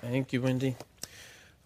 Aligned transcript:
Thank 0.00 0.32
you, 0.32 0.40
Wendy. 0.40 0.76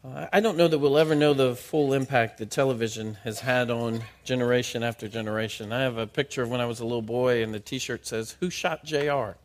Uh, 0.02 0.26
I 0.32 0.40
don't 0.40 0.56
know 0.56 0.66
that 0.66 0.78
we'll 0.78 0.96
ever 0.96 1.14
know 1.14 1.34
the 1.34 1.54
full 1.54 1.92
impact 1.92 2.38
that 2.38 2.50
television 2.50 3.18
has 3.24 3.40
had 3.40 3.70
on 3.70 4.02
generation 4.24 4.82
after 4.82 5.06
generation. 5.06 5.70
I 5.70 5.82
have 5.82 5.98
a 5.98 6.06
picture 6.06 6.42
of 6.42 6.48
when 6.48 6.60
I 6.60 6.64
was 6.64 6.80
a 6.80 6.84
little 6.84 7.02
boy, 7.02 7.42
and 7.42 7.52
the 7.52 7.60
T-shirt 7.60 8.06
says, 8.06 8.36
"Who 8.40 8.48
shot 8.48 8.84
J.R." 8.84 9.36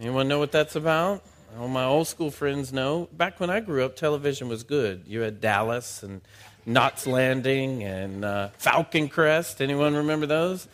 Anyone 0.00 0.28
know 0.28 0.38
what 0.38 0.52
that's 0.52 0.76
about? 0.76 1.24
All 1.58 1.66
my 1.66 1.84
old 1.84 2.06
school 2.06 2.30
friends 2.30 2.72
know. 2.72 3.08
Back 3.12 3.40
when 3.40 3.50
I 3.50 3.58
grew 3.58 3.84
up, 3.84 3.96
television 3.96 4.48
was 4.48 4.62
good. 4.62 5.02
You 5.06 5.22
had 5.22 5.40
Dallas 5.40 6.04
and 6.04 6.20
Knots 6.64 7.08
Landing 7.08 7.82
and 7.82 8.24
uh, 8.24 8.48
Falcon 8.58 9.08
Crest. 9.08 9.60
Anyone 9.60 9.94
remember 9.94 10.26
those? 10.26 10.68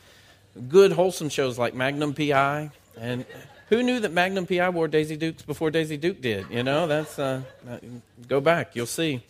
Good, 0.69 0.93
wholesome 0.93 1.31
shows 1.31 1.59
like 1.59 1.73
Magnum 1.73 2.13
PI 2.13 2.71
and 3.01 3.25
who 3.69 3.83
knew 3.83 4.01
that 4.01 4.13
Magnum 4.13 4.47
PI 4.47 4.69
wore 4.71 4.89
Daisy 4.89 5.17
Dukes 5.17 5.43
before 5.43 5.71
Daisy 5.71 5.97
Duke 5.97 6.21
did? 6.21 6.47
You 6.51 6.63
know, 6.63 6.87
that's 6.87 7.19
uh, 7.19 7.43
go 8.29 8.41
back, 8.41 8.75
you'll 8.77 8.87
see. 8.87 9.23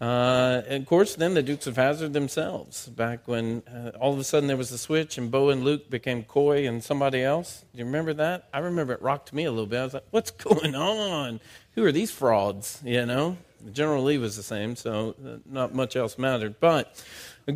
Uh, 0.00 0.62
and 0.68 0.82
of 0.82 0.88
course, 0.88 1.16
then 1.16 1.34
the 1.34 1.42
Dukes 1.42 1.66
of 1.66 1.76
Hazzard 1.76 2.12
themselves, 2.12 2.86
back 2.86 3.26
when 3.26 3.62
uh, 3.66 3.90
all 3.98 4.12
of 4.12 4.18
a 4.18 4.24
sudden 4.24 4.46
there 4.46 4.56
was 4.56 4.70
a 4.70 4.78
switch 4.78 5.18
and 5.18 5.28
Bo 5.30 5.50
and 5.50 5.64
Luke 5.64 5.90
became 5.90 6.22
Coy 6.22 6.68
and 6.68 6.84
somebody 6.84 7.22
else. 7.22 7.64
Do 7.72 7.80
you 7.80 7.84
remember 7.84 8.14
that? 8.14 8.48
I 8.54 8.60
remember 8.60 8.92
it 8.92 9.02
rocked 9.02 9.32
me 9.32 9.44
a 9.44 9.50
little 9.50 9.66
bit. 9.66 9.80
I 9.80 9.84
was 9.84 9.94
like, 9.94 10.06
what's 10.10 10.30
going 10.30 10.76
on? 10.76 11.40
Who 11.74 11.84
are 11.84 11.90
these 11.90 12.12
frauds? 12.12 12.80
You 12.84 13.06
know, 13.06 13.38
General 13.72 14.04
Lee 14.04 14.18
was 14.18 14.36
the 14.36 14.42
same, 14.44 14.76
so 14.76 15.16
uh, 15.24 15.38
not 15.44 15.74
much 15.74 15.96
else 15.96 16.16
mattered. 16.16 16.60
But 16.60 17.02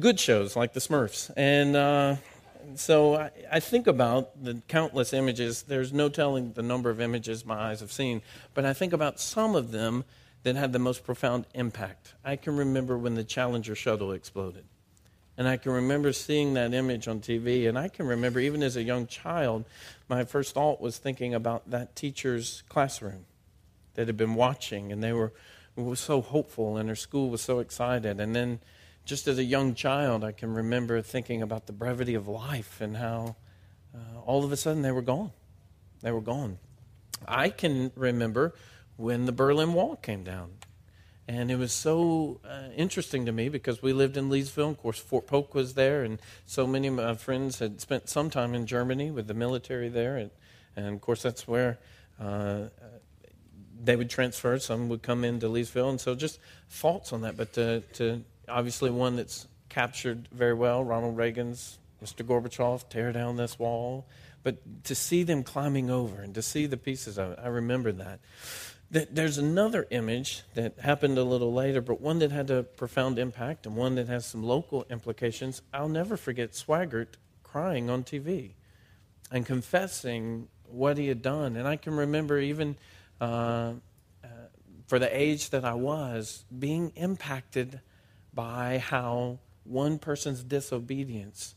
good 0.00 0.18
shows 0.18 0.56
like 0.56 0.72
the 0.72 0.80
Smurfs. 0.80 1.30
And 1.36 1.76
uh, 1.76 2.16
so 2.74 3.16
I, 3.16 3.30
I, 3.50 3.60
think 3.60 3.86
about 3.86 4.42
the 4.42 4.62
countless 4.68 5.12
images. 5.12 5.62
There's 5.62 5.92
no 5.92 6.08
telling 6.08 6.52
the 6.52 6.62
number 6.62 6.90
of 6.90 7.00
images 7.00 7.44
my 7.44 7.70
eyes 7.70 7.80
have 7.80 7.92
seen, 7.92 8.22
but 8.54 8.64
I 8.64 8.72
think 8.72 8.92
about 8.92 9.20
some 9.20 9.54
of 9.54 9.70
them 9.72 10.04
that 10.42 10.56
had 10.56 10.72
the 10.72 10.78
most 10.78 11.04
profound 11.04 11.46
impact. 11.54 12.14
I 12.24 12.36
can 12.36 12.56
remember 12.56 12.98
when 12.98 13.14
the 13.14 13.24
Challenger 13.24 13.74
shuttle 13.74 14.12
exploded. 14.12 14.64
And 15.38 15.48
I 15.48 15.56
can 15.56 15.72
remember 15.72 16.12
seeing 16.12 16.54
that 16.54 16.74
image 16.74 17.08
on 17.08 17.20
TV. 17.20 17.68
And 17.68 17.78
I 17.78 17.88
can 17.88 18.06
remember, 18.06 18.38
even 18.38 18.62
as 18.62 18.76
a 18.76 18.82
young 18.82 19.06
child, 19.06 19.64
my 20.08 20.24
first 20.24 20.54
thought 20.54 20.80
was 20.80 20.98
thinking 20.98 21.34
about 21.34 21.70
that 21.70 21.96
teacher's 21.96 22.62
classroom 22.68 23.24
that 23.94 24.06
had 24.06 24.16
been 24.16 24.34
watching, 24.34 24.92
and 24.92 25.02
they 25.02 25.12
were, 25.12 25.32
were 25.76 25.96
so 25.96 26.20
hopeful, 26.20 26.76
and 26.76 26.88
her 26.88 26.96
school 26.96 27.30
was 27.30 27.40
so 27.40 27.60
excited. 27.60 28.20
And 28.20 28.34
then 28.36 28.60
just 29.04 29.26
as 29.26 29.38
a 29.38 29.44
young 29.44 29.74
child, 29.74 30.24
I 30.24 30.32
can 30.32 30.52
remember 30.54 31.02
thinking 31.02 31.42
about 31.42 31.66
the 31.66 31.72
brevity 31.72 32.14
of 32.14 32.28
life 32.28 32.80
and 32.80 32.96
how 32.96 33.36
uh, 33.94 34.20
all 34.20 34.44
of 34.44 34.52
a 34.52 34.56
sudden 34.56 34.82
they 34.82 34.92
were 34.92 35.02
gone. 35.02 35.32
They 36.02 36.12
were 36.12 36.20
gone. 36.20 36.58
I 37.26 37.50
can 37.50 37.92
remember 37.96 38.54
when 38.96 39.26
the 39.26 39.32
Berlin 39.32 39.74
Wall 39.74 39.96
came 39.96 40.24
down. 40.24 40.50
And 41.28 41.50
it 41.50 41.56
was 41.56 41.72
so 41.72 42.40
uh, 42.44 42.68
interesting 42.76 43.26
to 43.26 43.32
me 43.32 43.48
because 43.48 43.80
we 43.80 43.92
lived 43.92 44.16
in 44.16 44.28
Leesville. 44.28 44.70
Of 44.70 44.78
course, 44.78 44.98
Fort 44.98 45.26
Polk 45.26 45.54
was 45.54 45.74
there, 45.74 46.02
and 46.02 46.20
so 46.46 46.66
many 46.66 46.88
of 46.88 46.94
my 46.94 47.14
friends 47.14 47.60
had 47.60 47.80
spent 47.80 48.08
some 48.08 48.28
time 48.28 48.54
in 48.54 48.66
Germany 48.66 49.10
with 49.10 49.28
the 49.28 49.34
military 49.34 49.88
there. 49.88 50.16
And, 50.16 50.30
and 50.74 50.94
of 50.94 51.00
course, 51.00 51.22
that's 51.22 51.46
where 51.46 51.78
uh, 52.20 52.64
they 53.80 53.94
would 53.94 54.10
transfer. 54.10 54.58
Some 54.58 54.88
would 54.88 55.02
come 55.02 55.24
into 55.24 55.46
Leesville. 55.46 55.90
And 55.90 56.00
so 56.00 56.16
just 56.16 56.40
thoughts 56.68 57.12
on 57.12 57.20
that. 57.22 57.36
But 57.36 57.52
to, 57.54 57.80
to 57.94 58.24
obviously 58.52 58.90
one 58.90 59.16
that's 59.16 59.46
captured 59.68 60.28
very 60.30 60.54
well 60.54 60.84
Ronald 60.84 61.16
Reagan's, 61.16 61.78
Mr. 62.04 62.24
Gorbachev, 62.24 62.88
tear 62.88 63.12
down 63.12 63.36
this 63.36 63.58
wall. 63.58 64.06
But 64.42 64.84
to 64.84 64.94
see 64.94 65.22
them 65.22 65.44
climbing 65.44 65.88
over 65.88 66.20
and 66.20 66.34
to 66.34 66.42
see 66.42 66.66
the 66.66 66.76
pieces 66.76 67.18
of 67.18 67.32
it, 67.32 67.38
I 67.42 67.48
remember 67.48 67.92
that. 67.92 68.20
There's 68.90 69.38
another 69.38 69.86
image 69.90 70.42
that 70.52 70.78
happened 70.78 71.16
a 71.16 71.24
little 71.24 71.54
later, 71.54 71.80
but 71.80 72.02
one 72.02 72.18
that 72.18 72.30
had 72.30 72.50
a 72.50 72.62
profound 72.62 73.18
impact 73.18 73.64
and 73.64 73.74
one 73.74 73.94
that 73.94 74.08
has 74.08 74.26
some 74.26 74.42
local 74.42 74.84
implications. 74.90 75.62
I'll 75.72 75.88
never 75.88 76.18
forget 76.18 76.52
Swaggart 76.52 77.14
crying 77.42 77.88
on 77.88 78.04
TV 78.04 78.50
and 79.30 79.46
confessing 79.46 80.48
what 80.66 80.98
he 80.98 81.08
had 81.08 81.22
done. 81.22 81.56
And 81.56 81.66
I 81.66 81.76
can 81.76 81.96
remember 81.96 82.38
even 82.38 82.76
uh, 83.18 83.24
uh, 84.22 84.28
for 84.88 84.98
the 84.98 85.08
age 85.16 85.50
that 85.50 85.64
I 85.64 85.72
was, 85.72 86.44
being 86.58 86.92
impacted 86.96 87.80
by 88.34 88.78
how 88.78 89.38
one 89.64 89.98
person's 89.98 90.42
disobedience 90.42 91.54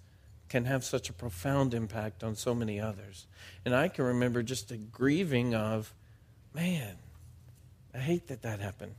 can 0.50 0.66
have 0.66 0.84
such 0.84 1.10
a 1.10 1.14
profound 1.14 1.74
impact 1.74 2.24
on 2.24 2.36
so 2.36 2.54
many 2.54 2.80
others. 2.80 3.28
And 3.66 3.76
I 3.76 3.88
can 3.88 4.06
remember 4.06 4.44
just 4.44 4.70
the 4.70 4.78
grieving 4.78 5.56
of, 5.56 5.94
man, 6.54 6.96
I 7.94 7.98
hate 8.00 8.28
that 8.28 8.44
that 8.44 8.60
happened. 8.60 8.96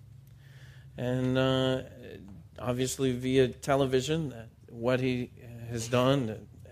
And 0.97 1.39
uh, 1.39 1.83
obviously, 2.59 3.13
via 3.13 3.49
television, 3.49 4.35
what 4.69 5.01
he 5.01 5.31
has 5.71 5.89
done, 5.89 6.31
uh, 6.31 6.71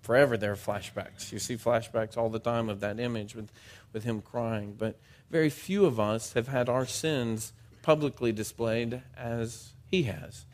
forever 0.00 0.36
there 0.36 0.52
are 0.52 0.56
flashbacks. 0.56 1.32
You 1.32 1.38
see 1.38 1.56
flashbacks 1.56 2.16
all 2.16 2.30
the 2.30 2.38
time 2.38 2.68
of 2.68 2.80
that 2.80 2.98
image 2.98 3.34
with, 3.34 3.50
with 3.92 4.04
him 4.04 4.22
crying. 4.22 4.74
But 4.78 4.98
very 5.30 5.50
few 5.50 5.84
of 5.84 5.98
us 5.98 6.32
have 6.34 6.48
had 6.48 6.68
our 6.68 6.86
sins 6.86 7.52
publicly 7.82 8.32
displayed 8.32 9.02
as 9.16 9.71
he 9.92 10.04
has. 10.04 10.46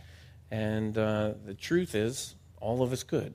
And 0.50 0.99
uh, 0.99 1.34
the 1.47 1.54
truth 1.54 1.94
is, 1.94 2.34
all 2.60 2.82
of 2.82 2.93
us 2.93 3.03
could. 3.04 3.34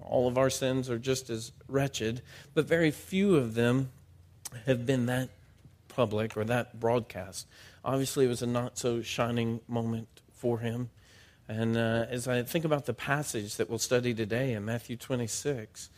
All 0.00 0.28
of 0.28 0.36
our 0.36 0.50
sins 0.50 0.90
are 0.90 0.98
just 0.98 1.30
as 1.30 1.50
wretched, 1.66 2.20
but 2.52 2.66
very 2.66 2.90
few 2.90 3.36
of 3.36 3.54
them 3.54 3.90
have 4.66 4.84
been 4.84 5.06
that 5.06 5.30
public 5.88 6.36
or 6.36 6.44
that 6.44 6.78
broadcast. 6.78 7.46
Obviously, 7.84 8.26
it 8.26 8.28
was 8.28 8.42
a 8.42 8.46
not 8.46 8.76
so 8.76 9.00
shining 9.00 9.60
moment 9.66 10.20
for 10.30 10.58
him. 10.58 10.90
And 11.48 11.76
uh, 11.76 12.06
as 12.10 12.28
I 12.28 12.42
think 12.42 12.66
about 12.66 12.84
the 12.84 12.94
passage 12.94 13.56
that 13.56 13.70
we'll 13.70 13.78
study 13.78 14.12
today 14.12 14.52
in 14.52 14.64
Matthew 14.64 14.96
26, 14.96 15.88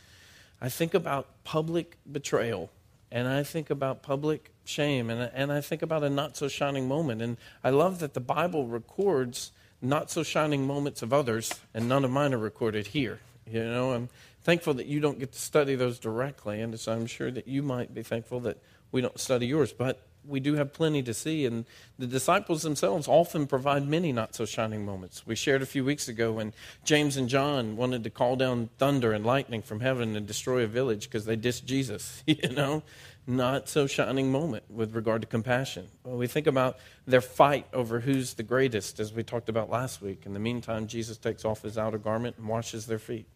I 0.61 0.69
think 0.69 0.93
about 0.93 1.43
public 1.43 1.97
betrayal 2.09 2.69
and 3.11 3.27
I 3.27 3.43
think 3.43 3.69
about 3.69 4.03
public 4.03 4.51
shame, 4.67 5.09
and, 5.09 5.31
and 5.33 5.51
I 5.51 5.61
think 5.61 5.81
about 5.81 6.03
a 6.03 6.09
not 6.09 6.37
so 6.37 6.47
shining 6.47 6.87
moment. 6.87 7.21
And 7.21 7.37
I 7.63 7.69
love 7.69 7.99
that 7.99 8.13
the 8.13 8.19
Bible 8.19 8.67
records 8.67 9.51
not 9.81 10.09
so 10.09 10.23
shining 10.23 10.65
moments 10.65 11.01
of 11.01 11.13
others, 11.13 11.53
and 11.73 11.87
none 11.87 12.03
of 12.03 12.11
mine 12.11 12.33
are 12.33 12.39
recorded 12.39 12.87
here. 12.87 13.19
You 13.49 13.63
know, 13.63 13.93
I'm 13.93 14.09
thankful 14.43 14.73
that 14.75 14.87
you 14.87 14.99
don't 14.99 15.19
get 15.19 15.31
to 15.33 15.39
study 15.39 15.75
those 15.75 15.99
directly, 15.99 16.61
and 16.61 16.79
so 16.79 16.93
I'm 16.93 17.05
sure 17.05 17.31
that 17.31 17.47
you 17.47 17.61
might 17.63 17.93
be 17.93 18.03
thankful 18.03 18.39
that 18.41 18.57
we 18.91 19.01
don't 19.01 19.19
study 19.19 19.47
yours. 19.47 19.71
But 19.71 20.01
we 20.27 20.39
do 20.39 20.55
have 20.55 20.73
plenty 20.73 21.01
to 21.03 21.13
see, 21.13 21.45
and 21.45 21.65
the 21.97 22.07
disciples 22.07 22.61
themselves 22.61 23.07
often 23.07 23.47
provide 23.47 23.87
many 23.87 24.11
not 24.11 24.35
so 24.35 24.45
shining 24.45 24.85
moments. 24.85 25.25
We 25.25 25.35
shared 25.35 25.61
a 25.61 25.65
few 25.65 25.85
weeks 25.85 26.07
ago 26.07 26.33
when 26.33 26.53
James 26.83 27.17
and 27.17 27.29
John 27.29 27.77
wanted 27.77 28.03
to 28.03 28.09
call 28.09 28.35
down 28.35 28.69
thunder 28.77 29.13
and 29.13 29.25
lightning 29.25 29.61
from 29.61 29.79
heaven 29.79 30.15
and 30.15 30.27
destroy 30.27 30.63
a 30.63 30.67
village 30.67 31.05
because 31.05 31.25
they 31.25 31.37
dissed 31.37 31.65
Jesus, 31.65 32.23
you 32.27 32.49
know? 32.49 32.83
Not 33.29 33.67
so 33.67 33.87
shining 33.87 34.31
moment 34.31 34.63
with 34.69 34.95
regard 34.95 35.19
to 35.21 35.27
compassion. 35.27 35.89
Well, 36.05 36.15
we 36.15 36.27
think 36.27 36.47
about 36.47 36.77
their 37.05 37.19
fight 37.19 37.67
over 37.73 37.99
who's 37.99 38.35
the 38.35 38.43
greatest, 38.43 39.01
as 39.01 39.11
we 39.11 39.21
talked 39.21 39.49
about 39.49 39.69
last 39.69 40.01
week. 40.01 40.25
In 40.25 40.33
the 40.33 40.39
meantime, 40.39 40.87
Jesus 40.87 41.17
takes 41.17 41.43
off 41.43 41.61
his 41.61 41.77
outer 41.77 41.97
garment 41.97 42.37
and 42.37 42.47
washes 42.47 42.85
their 42.85 42.99
feet. 42.99 43.27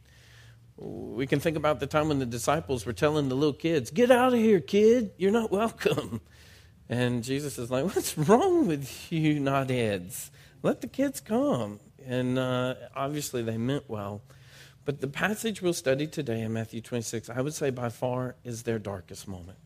We 0.77 1.27
can 1.27 1.41
think 1.41 1.57
about 1.57 1.81
the 1.81 1.87
time 1.87 2.07
when 2.07 2.19
the 2.19 2.25
disciples 2.25 2.85
were 2.85 2.93
telling 2.93 3.27
the 3.27 3.35
little 3.35 3.53
kids, 3.53 3.91
Get 3.91 4.11
out 4.11 4.33
of 4.33 4.39
here, 4.39 4.61
kid. 4.61 5.11
You're 5.17 5.31
not 5.31 5.51
welcome. 5.51 6.21
And 6.87 7.23
Jesus 7.23 7.57
is 7.57 7.69
like, 7.69 7.83
What's 7.85 8.17
wrong 8.17 8.67
with 8.67 9.11
you, 9.11 9.41
knotheads? 9.41 10.29
Let 10.63 10.79
the 10.79 10.87
kids 10.87 11.19
come. 11.19 11.81
And 12.05 12.39
uh, 12.39 12.75
obviously, 12.95 13.43
they 13.43 13.57
meant 13.57 13.89
well. 13.89 14.21
But 14.85 15.01
the 15.01 15.07
passage 15.07 15.61
we'll 15.61 15.73
study 15.73 16.07
today 16.07 16.41
in 16.41 16.53
Matthew 16.53 16.81
26, 16.81 17.29
I 17.29 17.41
would 17.41 17.53
say 17.53 17.69
by 17.69 17.89
far 17.89 18.35
is 18.43 18.63
their 18.63 18.79
darkest 18.79 19.27
moment. 19.27 19.57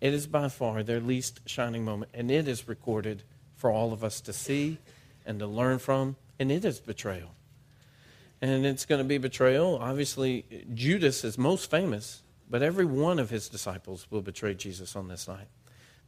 It 0.00 0.14
is 0.14 0.26
by 0.26 0.48
far 0.48 0.82
their 0.82 1.00
least 1.00 1.40
shining 1.46 1.84
moment. 1.84 2.10
And 2.14 2.30
it 2.30 2.48
is 2.48 2.68
recorded 2.68 3.22
for 3.56 3.70
all 3.70 3.92
of 3.92 4.02
us 4.02 4.20
to 4.22 4.32
see 4.32 4.78
and 5.26 5.38
to 5.38 5.46
learn 5.46 5.78
from. 5.78 6.16
And 6.38 6.50
it 6.50 6.64
is 6.64 6.80
betrayal. 6.80 7.34
And 8.40 8.64
it's 8.64 8.86
going 8.86 9.00
to 9.00 9.04
be 9.04 9.18
betrayal. 9.18 9.76
Obviously, 9.76 10.64
Judas 10.72 11.24
is 11.24 11.36
most 11.36 11.70
famous, 11.70 12.22
but 12.48 12.62
every 12.62 12.86
one 12.86 13.18
of 13.18 13.28
his 13.28 13.48
disciples 13.48 14.06
will 14.10 14.22
betray 14.22 14.54
Jesus 14.54 14.96
on 14.96 15.08
this 15.08 15.28
night. 15.28 15.48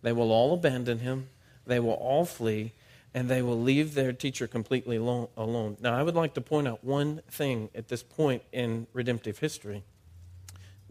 They 0.01 0.13
will 0.13 0.33
all 0.33 0.55
abandon 0.55 1.01
him, 1.01 1.29
they 1.67 1.79
will 1.79 1.93
all 1.93 2.25
flee, 2.25 2.73
and 3.15 3.29
they 3.29 3.43
will 3.43 3.61
leave 3.61 3.95
their 3.95 4.13
teacher 4.13 4.47
completely 4.47 4.97
alone. 4.97 5.77
Now, 5.81 5.95
I 5.95 6.03
would 6.03 6.17
like 6.17 6.33
to 6.35 6.41
point 6.41 6.67
out 6.67 6.83
one 6.83 7.21
thing 7.31 7.69
at 7.75 7.89
this 7.89 8.03
point 8.03 8.43
in 8.51 8.87
redemptive 8.95 9.39
history. 9.39 9.85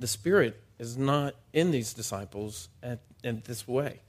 The 0.01 0.07
Spirit 0.07 0.59
is 0.79 0.97
not 0.97 1.35
in 1.53 1.69
these 1.69 1.93
disciples 1.93 2.69
at, 2.81 3.01
in 3.23 3.43
this 3.45 3.67
way. 3.67 3.99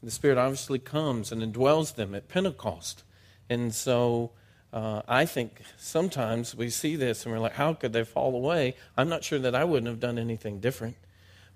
The 0.00 0.12
Spirit 0.12 0.38
obviously 0.38 0.78
comes 0.78 1.32
and 1.32 1.42
indwells 1.42 1.96
them 1.96 2.14
at 2.14 2.28
Pentecost. 2.28 3.02
And 3.50 3.74
so 3.74 4.30
uh, 4.72 5.02
I 5.08 5.26
think 5.26 5.62
sometimes 5.76 6.54
we 6.54 6.70
see 6.70 6.94
this 6.94 7.24
and 7.24 7.34
we're 7.34 7.40
like, 7.40 7.54
how 7.54 7.74
could 7.74 7.92
they 7.92 8.04
fall 8.04 8.36
away? 8.36 8.76
I'm 8.96 9.08
not 9.08 9.24
sure 9.24 9.40
that 9.40 9.56
I 9.56 9.64
wouldn't 9.64 9.88
have 9.88 9.98
done 9.98 10.16
anything 10.16 10.60
different. 10.60 10.94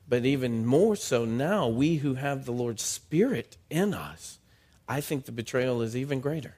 But 0.08 0.24
even 0.24 0.66
more 0.66 0.96
so 0.96 1.24
now, 1.24 1.68
we 1.68 1.98
who 1.98 2.14
have 2.14 2.44
the 2.44 2.50
Lord's 2.50 2.82
Spirit 2.82 3.56
in 3.70 3.94
us, 3.94 4.40
I 4.88 5.00
think 5.00 5.26
the 5.26 5.32
betrayal 5.32 5.80
is 5.80 5.94
even 5.94 6.18
greater 6.18 6.56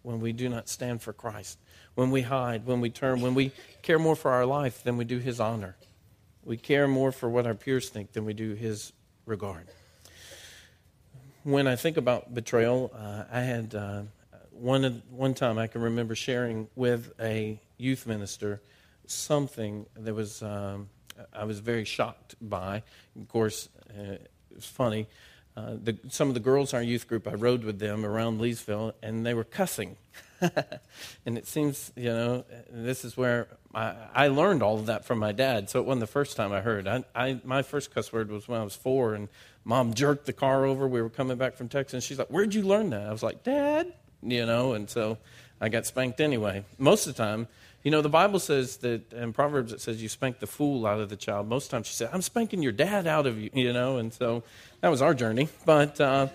when 0.00 0.20
we 0.20 0.32
do 0.32 0.48
not 0.48 0.70
stand 0.70 1.02
for 1.02 1.12
Christ, 1.12 1.58
when 1.96 2.10
we 2.10 2.22
hide, 2.22 2.64
when 2.64 2.80
we 2.80 2.88
turn, 2.88 3.20
when 3.20 3.34
we 3.34 3.52
care 3.82 3.98
more 3.98 4.16
for 4.16 4.30
our 4.30 4.46
life 4.46 4.82
than 4.82 4.96
we 4.96 5.04
do 5.04 5.18
His 5.18 5.38
honor. 5.38 5.76
We 6.44 6.56
care 6.56 6.88
more 6.88 7.12
for 7.12 7.28
what 7.28 7.46
our 7.46 7.54
peers 7.54 7.88
think 7.88 8.12
than 8.12 8.24
we 8.24 8.32
do 8.32 8.54
His 8.54 8.92
regard. 9.26 9.66
When 11.44 11.66
I 11.66 11.76
think 11.76 11.96
about 11.96 12.34
betrayal, 12.34 12.90
uh, 12.94 13.24
I 13.30 13.40
had 13.40 13.74
uh, 13.74 14.02
one, 14.50 15.02
one 15.10 15.34
time 15.34 15.58
I 15.58 15.66
can 15.66 15.82
remember 15.82 16.14
sharing 16.14 16.68
with 16.74 17.12
a 17.20 17.60
youth 17.78 18.06
minister 18.06 18.60
something 19.06 19.86
that 19.96 20.14
was. 20.14 20.42
Um, 20.42 20.88
I 21.32 21.44
was 21.44 21.58
very 21.60 21.84
shocked 21.84 22.34
by. 22.40 22.82
Of 23.20 23.28
course, 23.28 23.68
uh, 23.90 24.16
was 24.54 24.64
funny. 24.64 25.06
Uh, 25.56 25.74
the, 25.82 25.98
some 26.08 26.28
of 26.28 26.34
the 26.34 26.40
girls 26.40 26.72
in 26.72 26.78
our 26.78 26.82
youth 26.82 27.06
group, 27.06 27.28
I 27.28 27.34
rode 27.34 27.64
with 27.64 27.78
them 27.78 28.04
around 28.06 28.40
Leesville, 28.40 28.94
and 29.02 29.24
they 29.24 29.34
were 29.34 29.44
cussing. 29.44 29.96
and 31.26 31.38
it 31.38 31.46
seems, 31.46 31.92
you 31.96 32.08
know, 32.08 32.44
this 32.70 33.04
is 33.04 33.16
where 33.16 33.48
I, 33.74 33.94
I, 34.14 34.28
learned 34.28 34.62
all 34.62 34.78
of 34.78 34.86
that 34.86 35.04
from 35.04 35.18
my 35.18 35.32
dad. 35.32 35.70
So 35.70 35.80
it 35.80 35.86
wasn't 35.86 36.00
the 36.00 36.06
first 36.06 36.36
time 36.36 36.52
I 36.52 36.60
heard. 36.60 36.86
I, 36.86 37.04
I, 37.14 37.40
my 37.44 37.62
first 37.62 37.94
cuss 37.94 38.12
word 38.12 38.30
was 38.30 38.48
when 38.48 38.60
I 38.60 38.64
was 38.64 38.74
four, 38.74 39.14
and 39.14 39.28
mom 39.64 39.94
jerked 39.94 40.26
the 40.26 40.32
car 40.32 40.64
over. 40.64 40.88
We 40.88 41.00
were 41.00 41.10
coming 41.10 41.36
back 41.36 41.56
from 41.56 41.68
Texas, 41.68 41.94
and 41.94 42.02
she's 42.02 42.18
like, 42.18 42.28
"Where'd 42.28 42.54
you 42.54 42.62
learn 42.62 42.90
that?" 42.90 43.06
I 43.06 43.12
was 43.12 43.22
like, 43.22 43.44
"Dad," 43.44 43.92
you 44.22 44.44
know. 44.46 44.72
And 44.72 44.90
so 44.90 45.18
I 45.60 45.68
got 45.68 45.86
spanked 45.86 46.20
anyway. 46.20 46.64
Most 46.78 47.06
of 47.06 47.16
the 47.16 47.22
time, 47.22 47.46
you 47.82 47.90
know, 47.90 48.00
the 48.00 48.08
Bible 48.08 48.38
says 48.38 48.76
that 48.78 49.12
in 49.12 49.32
Proverbs 49.32 49.72
it 49.72 49.80
says 49.80 50.02
you 50.02 50.08
spank 50.08 50.38
the 50.38 50.46
fool 50.46 50.86
out 50.86 51.00
of 51.00 51.08
the 51.08 51.16
child. 51.16 51.48
Most 51.48 51.70
times 51.70 51.86
she 51.88 51.94
said, 51.94 52.10
I'm 52.12 52.22
spanking 52.22 52.62
your 52.62 52.72
dad 52.72 53.06
out 53.06 53.26
of 53.26 53.38
you, 53.38 53.50
you 53.52 53.72
know, 53.72 53.96
and 53.96 54.12
so 54.12 54.44
that 54.80 54.88
was 54.88 55.02
our 55.02 55.14
journey. 55.14 55.48
But 55.64 56.00
uh, 56.00 56.28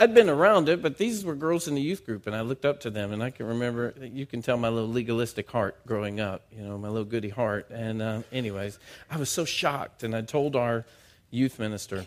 I'd 0.00 0.14
been 0.14 0.30
around 0.30 0.68
it, 0.68 0.80
but 0.80 0.96
these 0.96 1.24
were 1.24 1.34
girls 1.34 1.68
in 1.68 1.74
the 1.74 1.80
youth 1.80 2.06
group, 2.06 2.26
and 2.26 2.34
I 2.34 2.40
looked 2.40 2.64
up 2.64 2.80
to 2.80 2.90
them, 2.90 3.12
and 3.12 3.22
I 3.22 3.30
can 3.30 3.46
remember, 3.46 3.94
you 4.00 4.24
can 4.24 4.40
tell 4.40 4.56
my 4.56 4.70
little 4.70 4.88
legalistic 4.88 5.50
heart 5.50 5.86
growing 5.86 6.20
up, 6.20 6.46
you 6.50 6.62
know, 6.62 6.78
my 6.78 6.88
little 6.88 7.04
goody 7.04 7.28
heart. 7.28 7.68
And, 7.70 8.00
uh, 8.00 8.22
anyways, 8.32 8.78
I 9.10 9.18
was 9.18 9.28
so 9.28 9.44
shocked, 9.44 10.02
and 10.02 10.16
I 10.16 10.22
told 10.22 10.56
our 10.56 10.86
youth 11.30 11.58
minister, 11.58 12.06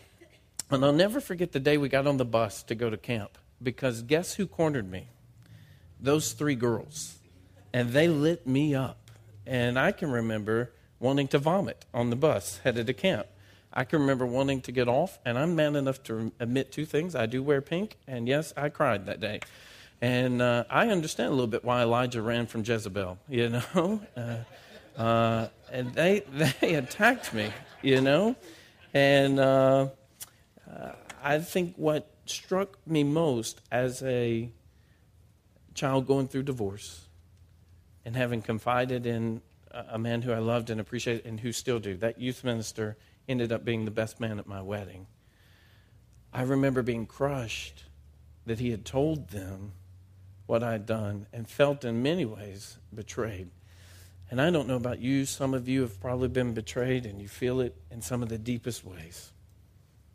and 0.71 0.83
I'll 0.83 0.91
never 0.91 1.21
forget 1.21 1.51
the 1.51 1.59
day 1.59 1.77
we 1.77 1.87
got 1.87 2.07
on 2.07 2.17
the 2.17 2.25
bus 2.25 2.63
to 2.63 2.75
go 2.75 2.89
to 2.89 2.97
camp, 2.97 3.37
because 3.61 4.01
guess 4.01 4.33
who 4.33 4.47
cornered 4.47 4.89
me? 4.89 5.07
Those 5.99 6.33
three 6.33 6.55
girls 6.55 7.19
and 7.73 7.89
they 7.89 8.07
lit 8.07 8.45
me 8.45 8.75
up. 8.75 9.11
And 9.45 9.77
I 9.77 9.91
can 9.91 10.11
remember 10.11 10.71
wanting 10.99 11.27
to 11.29 11.39
vomit 11.39 11.85
on 11.93 12.11
the 12.11 12.15
bus 12.15 12.59
headed 12.63 12.87
to 12.87 12.93
camp. 12.93 13.27
I 13.73 13.85
can 13.85 14.01
remember 14.01 14.25
wanting 14.25 14.61
to 14.61 14.71
get 14.71 14.87
off, 14.87 15.17
and 15.25 15.37
I'm 15.37 15.55
man 15.55 15.75
enough 15.75 16.03
to 16.03 16.31
admit 16.39 16.71
two 16.71 16.85
things. 16.85 17.15
I 17.15 17.25
do 17.25 17.41
wear 17.41 17.59
pink, 17.59 17.97
and 18.07 18.27
yes, 18.27 18.53
I 18.55 18.69
cried 18.69 19.07
that 19.07 19.19
day. 19.19 19.39
And 19.99 20.41
uh, 20.41 20.65
I 20.69 20.89
understand 20.89 21.29
a 21.29 21.31
little 21.31 21.47
bit 21.47 21.63
why 21.63 21.81
Elijah 21.81 22.21
ran 22.21 22.45
from 22.45 22.63
Jezebel, 22.63 23.17
you 23.29 23.49
know? 23.49 24.01
Uh, 24.15 24.99
uh, 25.01 25.47
and 25.71 25.93
they, 25.93 26.19
they 26.61 26.75
attacked 26.75 27.33
me, 27.33 27.51
you 27.81 28.01
know? 28.01 28.35
And 28.93 29.39
uh, 29.39 29.87
uh, 30.71 30.91
I 31.23 31.39
think 31.39 31.73
what 31.77 32.07
struck 32.25 32.77
me 32.85 33.03
most 33.03 33.59
as 33.71 34.03
a 34.03 34.49
child 35.73 36.05
going 36.05 36.27
through 36.27 36.43
divorce 36.43 37.07
and 38.05 38.15
having 38.15 38.41
confided 38.41 39.07
in 39.07 39.41
a 39.71 39.97
man 39.97 40.21
who 40.21 40.31
I 40.31 40.37
loved 40.37 40.69
and 40.69 40.79
appreciated 40.79 41.25
and 41.25 41.39
who 41.39 41.51
still 41.51 41.79
do. 41.79 41.95
That 41.97 42.19
youth 42.19 42.43
minister 42.43 42.97
ended 43.27 43.51
up 43.51 43.63
being 43.63 43.85
the 43.85 43.91
best 43.91 44.19
man 44.19 44.39
at 44.39 44.47
my 44.47 44.61
wedding. 44.61 45.07
I 46.33 46.41
remember 46.43 46.81
being 46.81 47.05
crushed 47.05 47.83
that 48.45 48.59
he 48.59 48.71
had 48.71 48.85
told 48.85 49.29
them 49.29 49.73
what 50.45 50.63
I 50.63 50.73
had 50.73 50.85
done 50.85 51.27
and 51.31 51.47
felt 51.47 51.85
in 51.85 52.03
many 52.03 52.25
ways 52.25 52.77
betrayed. 52.93 53.49
And 54.29 54.41
I 54.41 54.49
don't 54.49 54.67
know 54.67 54.75
about 54.75 54.99
you, 54.99 55.25
some 55.25 55.53
of 55.53 55.67
you 55.67 55.81
have 55.81 56.01
probably 56.01 56.27
been 56.27 56.53
betrayed 56.53 57.05
and 57.05 57.21
you 57.21 57.27
feel 57.27 57.61
it 57.61 57.75
in 57.91 58.01
some 58.01 58.23
of 58.23 58.29
the 58.29 58.37
deepest 58.37 58.83
ways. 58.83 59.31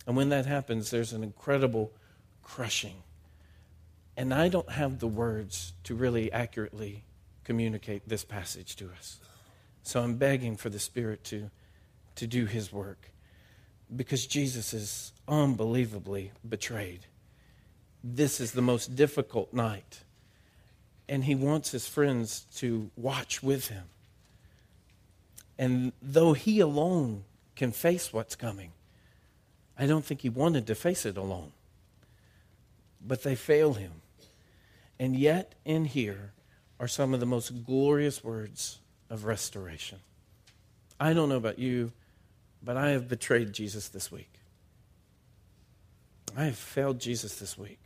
And 0.06 0.16
when 0.16 0.30
that 0.30 0.46
happens, 0.46 0.90
there's 0.90 1.12
an 1.12 1.22
incredible 1.22 1.92
crushing. 2.42 3.02
And 4.16 4.34
I 4.34 4.48
don't 4.48 4.70
have 4.70 4.98
the 4.98 5.06
words 5.06 5.74
to 5.84 5.94
really 5.94 6.32
accurately 6.32 7.04
communicate 7.44 8.08
this 8.08 8.24
passage 8.24 8.74
to 8.76 8.90
us. 8.90 9.20
So 9.82 10.02
I'm 10.02 10.16
begging 10.16 10.56
for 10.56 10.68
the 10.68 10.78
Spirit 10.78 11.22
to, 11.24 11.50
to 12.18 12.26
do 12.26 12.46
His 12.46 12.72
work 12.72 13.10
because 13.94 14.26
Jesus 14.26 14.74
is 14.74 15.12
unbelievably 15.26 16.32
betrayed. 16.46 17.06
This 18.04 18.40
is 18.40 18.52
the 18.52 18.62
most 18.62 18.94
difficult 18.94 19.52
night. 19.52 20.00
And 21.08 21.24
He 21.24 21.34
wants 21.34 21.70
His 21.70 21.88
friends 21.88 22.46
to 22.56 22.90
watch 22.96 23.42
with 23.42 23.68
Him. 23.68 23.84
And 25.58 25.92
though 26.02 26.34
He 26.34 26.60
alone 26.60 27.24
can 27.56 27.72
face 27.72 28.12
what's 28.12 28.36
coming, 28.36 28.72
I 29.78 29.86
don't 29.86 30.04
think 30.04 30.20
He 30.20 30.28
wanted 30.28 30.66
to 30.66 30.74
face 30.74 31.06
it 31.06 31.16
alone. 31.16 31.52
But 33.04 33.22
they 33.22 33.34
fail 33.34 33.74
Him. 33.74 33.92
And 34.98 35.16
yet, 35.16 35.54
in 35.64 35.84
here, 35.86 36.32
are 36.80 36.88
some 36.88 37.14
of 37.14 37.20
the 37.20 37.26
most 37.26 37.64
glorious 37.64 38.22
words 38.22 38.80
of 39.08 39.24
restoration. 39.24 39.98
I 41.00 41.12
don't 41.12 41.28
know 41.28 41.36
about 41.36 41.58
you, 41.58 41.92
but 42.62 42.76
I 42.76 42.90
have 42.90 43.08
betrayed 43.08 43.52
Jesus 43.52 43.88
this 43.88 44.10
week. 44.10 44.32
I 46.36 46.44
have 46.44 46.56
failed 46.56 47.00
Jesus 47.00 47.38
this 47.38 47.56
week. 47.56 47.80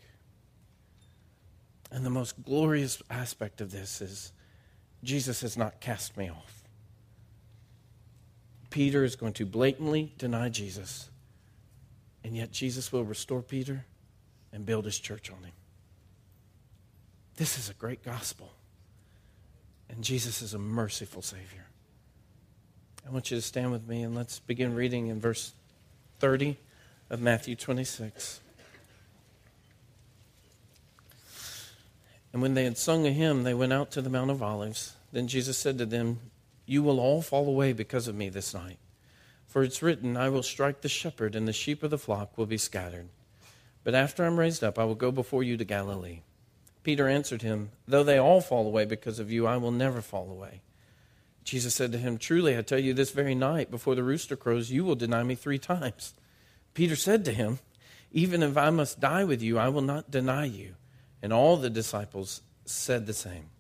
And 1.91 2.05
the 2.05 2.11
most 2.11 2.43
glorious 2.43 3.03
aspect 3.11 3.61
of 3.61 3.71
this 3.71 4.01
is 4.01 4.33
Jesus 5.03 5.43
has 5.43 5.57
not 5.57 5.81
cast 5.81 6.17
me 6.17 6.31
off. 6.31 6.63
Peter 8.71 9.05
is 9.05 9.17
going 9.17 9.35
to 9.35 9.45
blatantly 9.45 10.15
deny 10.17 10.49
Jesus, 10.49 11.11
and 12.25 12.35
yet 12.35 12.51
Jesus 12.51 12.91
will 12.91 13.05
restore 13.05 13.43
Peter 13.43 13.85
and 14.53 14.65
build 14.65 14.87
his 14.87 14.99
church 14.99 15.31
on 15.31 15.45
him. 15.45 15.53
This 17.37 17.59
is 17.59 17.69
a 17.69 17.75
great 17.75 18.03
gospel. 18.03 18.53
And 19.89 20.03
Jesus 20.03 20.41
is 20.41 20.55
a 20.55 20.59
merciful 20.59 21.21
Savior. 21.21 21.67
I 23.07 23.11
want 23.11 23.31
you 23.31 23.37
to 23.37 23.43
stand 23.43 23.73
with 23.73 23.87
me 23.87 24.03
and 24.03 24.15
let's 24.15 24.39
begin 24.39 24.75
reading 24.75 25.09
in 25.09 25.21
verse 25.21 25.53
30 26.21 26.57
of 27.11 27.21
Matthew 27.21 27.57
26. 27.57 28.41
And 32.33 32.41
when 32.41 32.55
they 32.55 32.65
had 32.65 32.79
sung 32.79 33.07
a 33.07 33.11
hymn, 33.11 33.43
they 33.43 33.55
went 33.55 33.73
out 33.73 33.91
to 33.93 34.03
the 34.03 34.09
Mount 34.09 34.31
of 34.31 34.43
Olives. 34.43 34.95
Then 35.13 35.29
Jesus 35.29 35.59
said 35.59 35.79
to 35.79 35.87
them, 35.87 36.21
You 36.65 36.83
will 36.83 36.99
all 36.99 37.21
fall 37.21 37.47
away 37.47 37.73
because 37.73 38.09
of 38.09 38.15
me 38.15 38.29
this 38.31 38.55
night. 38.55 38.79
For 39.47 39.63
it's 39.63 39.83
written, 39.83 40.17
I 40.17 40.31
will 40.31 40.43
strike 40.43 40.81
the 40.81 40.89
shepherd, 40.89 41.35
and 41.35 41.47
the 41.47 41.53
sheep 41.53 41.83
of 41.83 41.91
the 41.91 41.99
flock 41.99 42.39
will 42.39 42.47
be 42.47 42.57
scattered. 42.57 43.09
But 43.85 43.95
after 43.95 44.25
I'm 44.25 44.39
raised 44.39 44.65
up, 44.65 44.79
I 44.79 44.85
will 44.85 44.95
go 44.95 45.11
before 45.11 45.43
you 45.43 45.59
to 45.59 45.65
Galilee. 45.65 46.21
Peter 46.83 47.07
answered 47.07 47.43
him, 47.43 47.71
Though 47.87 48.05
they 48.05 48.17
all 48.17 48.41
fall 48.41 48.67
away 48.67 48.87
because 48.87 49.19
of 49.19 49.31
you, 49.31 49.47
I 49.47 49.59
will 49.59 49.71
never 49.71 50.01
fall 50.01 50.31
away. 50.31 50.63
Jesus 51.45 51.75
said 51.75 51.93
to 51.93 51.99
him, 51.99 52.19
Truly, 52.19 52.57
I 52.57 52.63
tell 52.63 52.79
you, 52.79 52.95
this 52.95 53.11
very 53.11 53.35
night, 53.35 53.71
before 53.71 53.95
the 53.95 54.03
rooster 54.03 54.37
crows, 54.37 54.71
you 54.71 54.85
will 54.85 54.95
deny 54.95 55.23
me 55.23 55.35
three 55.35 55.59
times. 55.59 56.15
Peter 56.75 56.97
said 56.97 57.25
to 57.25 57.33
him, 57.33 57.59
Even 58.13 58.43
if 58.43 58.57
I 58.57 58.71
must 58.71 59.01
die 59.01 59.25
with 59.25 59.43
you, 59.43 59.59
I 59.59 59.69
will 59.69 59.83
not 59.83 60.11
deny 60.11 60.45
you. 60.45 60.75
And 61.21 61.33
all 61.33 61.57
the 61.57 61.71
disciples 61.71 62.43
said 62.65 63.07
the 63.07 63.13
same. 63.13 63.51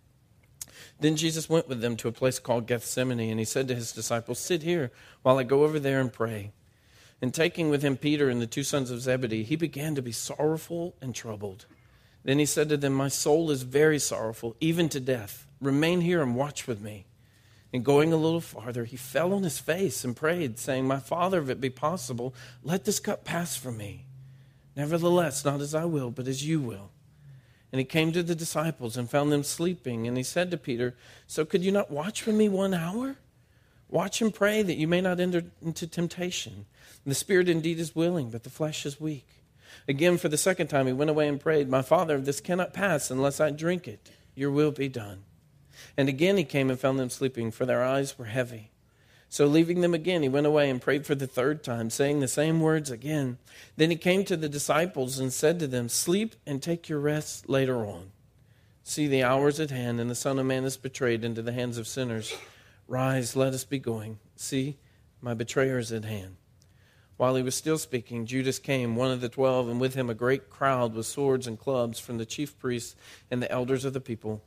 Then 1.00 1.16
Jesus 1.16 1.48
went 1.48 1.68
with 1.68 1.80
them 1.80 1.96
to 1.96 2.08
a 2.08 2.12
place 2.12 2.38
called 2.38 2.66
Gethsemane, 2.66 3.30
and 3.30 3.38
he 3.38 3.44
said 3.44 3.68
to 3.68 3.74
his 3.74 3.92
disciples, 3.92 4.38
Sit 4.38 4.62
here 4.62 4.92
while 5.22 5.38
I 5.38 5.42
go 5.42 5.64
over 5.64 5.80
there 5.80 6.00
and 6.00 6.12
pray. 6.12 6.52
And 7.20 7.32
taking 7.32 7.70
with 7.70 7.82
him 7.82 7.96
Peter 7.96 8.28
and 8.28 8.40
the 8.40 8.46
two 8.46 8.64
sons 8.64 8.90
of 8.90 9.00
Zebedee, 9.00 9.44
he 9.44 9.56
began 9.56 9.94
to 9.94 10.02
be 10.02 10.12
sorrowful 10.12 10.94
and 11.00 11.14
troubled. 11.14 11.66
Then 12.24 12.38
he 12.38 12.46
said 12.46 12.68
to 12.68 12.76
them, 12.76 12.94
My 12.94 13.08
soul 13.08 13.50
is 13.50 13.62
very 13.62 13.98
sorrowful, 13.98 14.56
even 14.60 14.88
to 14.90 15.00
death. 15.00 15.46
Remain 15.60 16.00
here 16.00 16.22
and 16.22 16.36
watch 16.36 16.66
with 16.66 16.80
me. 16.80 17.06
And 17.72 17.84
going 17.84 18.12
a 18.12 18.16
little 18.16 18.40
farther, 18.40 18.84
he 18.84 18.96
fell 18.96 19.32
on 19.32 19.42
his 19.42 19.58
face 19.58 20.04
and 20.04 20.14
prayed, 20.14 20.58
saying, 20.58 20.86
My 20.86 20.98
father, 20.98 21.40
if 21.40 21.48
it 21.48 21.60
be 21.60 21.70
possible, 21.70 22.34
let 22.62 22.84
this 22.84 23.00
cup 23.00 23.24
pass 23.24 23.56
from 23.56 23.78
me. 23.78 24.04
Nevertheless, 24.76 25.44
not 25.44 25.60
as 25.60 25.74
I 25.74 25.86
will, 25.86 26.10
but 26.10 26.28
as 26.28 26.46
you 26.46 26.60
will. 26.60 26.90
And 27.70 27.78
he 27.78 27.84
came 27.86 28.12
to 28.12 28.22
the 28.22 28.34
disciples 28.34 28.98
and 28.98 29.08
found 29.08 29.32
them 29.32 29.42
sleeping. 29.42 30.06
And 30.06 30.18
he 30.18 30.22
said 30.22 30.50
to 30.50 30.58
Peter, 30.58 30.94
So 31.26 31.46
could 31.46 31.64
you 31.64 31.72
not 31.72 31.90
watch 31.90 32.26
with 32.26 32.36
me 32.36 32.48
one 32.48 32.74
hour? 32.74 33.16
Watch 33.88 34.20
and 34.20 34.34
pray 34.34 34.62
that 34.62 34.76
you 34.76 34.86
may 34.86 35.00
not 35.00 35.20
enter 35.20 35.44
into 35.62 35.86
temptation. 35.86 36.66
The 37.06 37.14
spirit 37.14 37.48
indeed 37.48 37.78
is 37.78 37.96
willing, 37.96 38.30
but 38.30 38.42
the 38.42 38.50
flesh 38.50 38.84
is 38.84 39.00
weak. 39.00 39.26
Again, 39.88 40.18
for 40.18 40.28
the 40.28 40.36
second 40.36 40.68
time, 40.68 40.86
he 40.86 40.92
went 40.92 41.10
away 41.10 41.28
and 41.28 41.40
prayed, 41.40 41.68
My 41.68 41.82
father, 41.82 42.18
this 42.20 42.40
cannot 42.40 42.74
pass 42.74 43.10
unless 43.10 43.40
I 43.40 43.50
drink 43.50 43.88
it. 43.88 44.10
Your 44.34 44.50
will 44.50 44.70
be 44.70 44.88
done. 44.88 45.24
And 45.96 46.08
again 46.08 46.36
he 46.36 46.44
came 46.44 46.70
and 46.70 46.78
found 46.78 46.98
them 46.98 47.10
sleeping, 47.10 47.50
for 47.50 47.66
their 47.66 47.82
eyes 47.82 48.18
were 48.18 48.26
heavy. 48.26 48.72
So, 49.32 49.46
leaving 49.46 49.80
them 49.80 49.94
again, 49.94 50.22
he 50.22 50.28
went 50.28 50.46
away 50.46 50.68
and 50.68 50.78
prayed 50.78 51.06
for 51.06 51.14
the 51.14 51.26
third 51.26 51.64
time, 51.64 51.88
saying 51.88 52.20
the 52.20 52.28
same 52.28 52.60
words 52.60 52.90
again. 52.90 53.38
Then 53.78 53.88
he 53.88 53.96
came 53.96 54.26
to 54.26 54.36
the 54.36 54.46
disciples 54.46 55.18
and 55.18 55.32
said 55.32 55.58
to 55.60 55.66
them, 55.66 55.88
Sleep 55.88 56.36
and 56.46 56.62
take 56.62 56.86
your 56.90 57.00
rest 57.00 57.48
later 57.48 57.86
on. 57.86 58.10
See, 58.84 59.06
the 59.06 59.22
hour 59.22 59.48
is 59.48 59.58
at 59.58 59.70
hand, 59.70 60.00
and 60.00 60.10
the 60.10 60.14
Son 60.14 60.38
of 60.38 60.44
Man 60.44 60.64
is 60.64 60.76
betrayed 60.76 61.24
into 61.24 61.40
the 61.40 61.52
hands 61.52 61.78
of 61.78 61.88
sinners. 61.88 62.34
Rise, 62.86 63.34
let 63.34 63.54
us 63.54 63.64
be 63.64 63.78
going. 63.78 64.18
See, 64.36 64.76
my 65.22 65.32
betrayer 65.32 65.78
is 65.78 65.92
at 65.92 66.04
hand. 66.04 66.36
While 67.16 67.36
he 67.36 67.42
was 67.42 67.54
still 67.54 67.78
speaking, 67.78 68.26
Judas 68.26 68.58
came, 68.58 68.96
one 68.96 69.12
of 69.12 69.22
the 69.22 69.30
twelve, 69.30 69.66
and 69.66 69.80
with 69.80 69.94
him 69.94 70.10
a 70.10 70.14
great 70.14 70.50
crowd 70.50 70.92
with 70.92 71.06
swords 71.06 71.46
and 71.46 71.58
clubs 71.58 71.98
from 71.98 72.18
the 72.18 72.26
chief 72.26 72.58
priests 72.58 72.96
and 73.30 73.40
the 73.40 73.50
elders 73.50 73.86
of 73.86 73.94
the 73.94 74.00
people. 74.00 74.42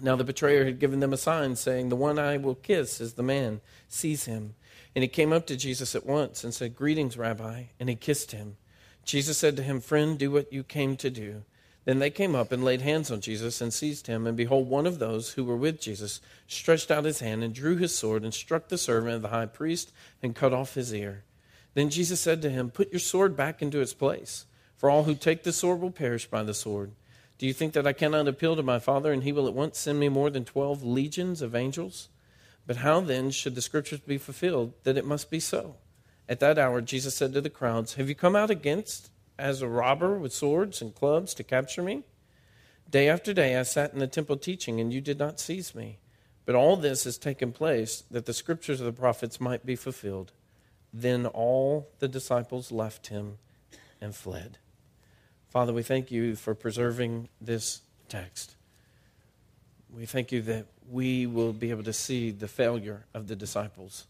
Now 0.00 0.16
the 0.16 0.24
betrayer 0.24 0.64
had 0.64 0.78
given 0.78 1.00
them 1.00 1.12
a 1.12 1.16
sign, 1.16 1.56
saying, 1.56 1.88
The 1.88 1.96
one 1.96 2.18
I 2.18 2.36
will 2.36 2.54
kiss 2.54 3.00
is 3.00 3.14
the 3.14 3.22
man. 3.22 3.60
Seize 3.88 4.24
him. 4.24 4.54
And 4.94 5.02
he 5.02 5.08
came 5.08 5.32
up 5.32 5.46
to 5.46 5.56
Jesus 5.56 5.94
at 5.94 6.06
once 6.06 6.44
and 6.44 6.52
said, 6.54 6.76
Greetings, 6.76 7.16
Rabbi. 7.16 7.64
And 7.78 7.88
he 7.88 7.94
kissed 7.94 8.32
him. 8.32 8.56
Jesus 9.04 9.38
said 9.38 9.56
to 9.56 9.62
him, 9.62 9.80
Friend, 9.80 10.18
do 10.18 10.30
what 10.30 10.52
you 10.52 10.62
came 10.62 10.96
to 10.96 11.10
do. 11.10 11.44
Then 11.84 12.00
they 12.00 12.10
came 12.10 12.34
up 12.34 12.52
and 12.52 12.62
laid 12.62 12.82
hands 12.82 13.10
on 13.10 13.22
Jesus 13.22 13.62
and 13.62 13.72
seized 13.72 14.08
him. 14.08 14.26
And 14.26 14.36
behold, 14.36 14.68
one 14.68 14.86
of 14.86 14.98
those 14.98 15.32
who 15.32 15.44
were 15.44 15.56
with 15.56 15.80
Jesus 15.80 16.20
stretched 16.46 16.90
out 16.90 17.06
his 17.06 17.20
hand 17.20 17.42
and 17.42 17.54
drew 17.54 17.76
his 17.76 17.96
sword 17.96 18.24
and 18.24 18.34
struck 18.34 18.68
the 18.68 18.76
servant 18.76 19.14
of 19.14 19.22
the 19.22 19.28
high 19.28 19.46
priest 19.46 19.90
and 20.22 20.34
cut 20.36 20.52
off 20.52 20.74
his 20.74 20.92
ear. 20.92 21.24
Then 21.72 21.88
Jesus 21.88 22.20
said 22.20 22.42
to 22.42 22.50
him, 22.50 22.70
Put 22.70 22.92
your 22.92 22.98
sword 22.98 23.36
back 23.36 23.62
into 23.62 23.80
its 23.80 23.94
place, 23.94 24.44
for 24.76 24.90
all 24.90 25.04
who 25.04 25.14
take 25.14 25.44
the 25.44 25.52
sword 25.52 25.80
will 25.80 25.90
perish 25.90 26.26
by 26.26 26.42
the 26.42 26.52
sword. 26.52 26.92
Do 27.38 27.46
you 27.46 27.52
think 27.52 27.72
that 27.74 27.86
I 27.86 27.92
cannot 27.92 28.26
appeal 28.26 28.56
to 28.56 28.62
my 28.62 28.80
Father, 28.80 29.12
and 29.12 29.22
he 29.22 29.32
will 29.32 29.46
at 29.46 29.54
once 29.54 29.78
send 29.78 30.00
me 30.00 30.08
more 30.08 30.28
than 30.28 30.44
twelve 30.44 30.82
legions 30.82 31.40
of 31.40 31.54
angels? 31.54 32.08
But 32.66 32.78
how 32.78 33.00
then 33.00 33.30
should 33.30 33.54
the 33.54 33.62
scriptures 33.62 34.00
be 34.00 34.18
fulfilled 34.18 34.74
that 34.82 34.98
it 34.98 35.06
must 35.06 35.30
be 35.30 35.40
so? 35.40 35.76
At 36.28 36.40
that 36.40 36.58
hour, 36.58 36.80
Jesus 36.80 37.14
said 37.14 37.32
to 37.32 37.40
the 37.40 37.48
crowds, 37.48 37.94
Have 37.94 38.08
you 38.08 38.14
come 38.14 38.36
out 38.36 38.50
against 38.50 39.10
as 39.38 39.62
a 39.62 39.68
robber 39.68 40.18
with 40.18 40.32
swords 40.32 40.82
and 40.82 40.94
clubs 40.94 41.32
to 41.34 41.44
capture 41.44 41.82
me? 41.82 42.02
Day 42.90 43.08
after 43.08 43.32
day 43.32 43.56
I 43.56 43.62
sat 43.62 43.92
in 43.92 44.00
the 44.00 44.06
temple 44.06 44.36
teaching, 44.36 44.80
and 44.80 44.92
you 44.92 45.00
did 45.00 45.18
not 45.18 45.38
seize 45.38 45.74
me. 45.74 45.98
But 46.44 46.56
all 46.56 46.76
this 46.76 47.04
has 47.04 47.18
taken 47.18 47.52
place 47.52 48.02
that 48.10 48.26
the 48.26 48.34
scriptures 48.34 48.80
of 48.80 48.86
the 48.86 49.00
prophets 49.00 49.40
might 49.40 49.64
be 49.64 49.76
fulfilled. 49.76 50.32
Then 50.92 51.26
all 51.26 51.90
the 52.00 52.08
disciples 52.08 52.72
left 52.72 53.08
him 53.08 53.38
and 54.00 54.14
fled. 54.14 54.58
Father, 55.48 55.72
we 55.72 55.82
thank 55.82 56.10
you 56.10 56.36
for 56.36 56.54
preserving 56.54 57.28
this 57.40 57.80
text. 58.08 58.54
We 59.90 60.04
thank 60.04 60.30
you 60.30 60.42
that 60.42 60.66
we 60.90 61.26
will 61.26 61.52
be 61.52 61.70
able 61.70 61.84
to 61.84 61.92
see 61.92 62.30
the 62.30 62.48
failure 62.48 63.06
of 63.14 63.28
the 63.28 63.36
disciples. 63.36 64.06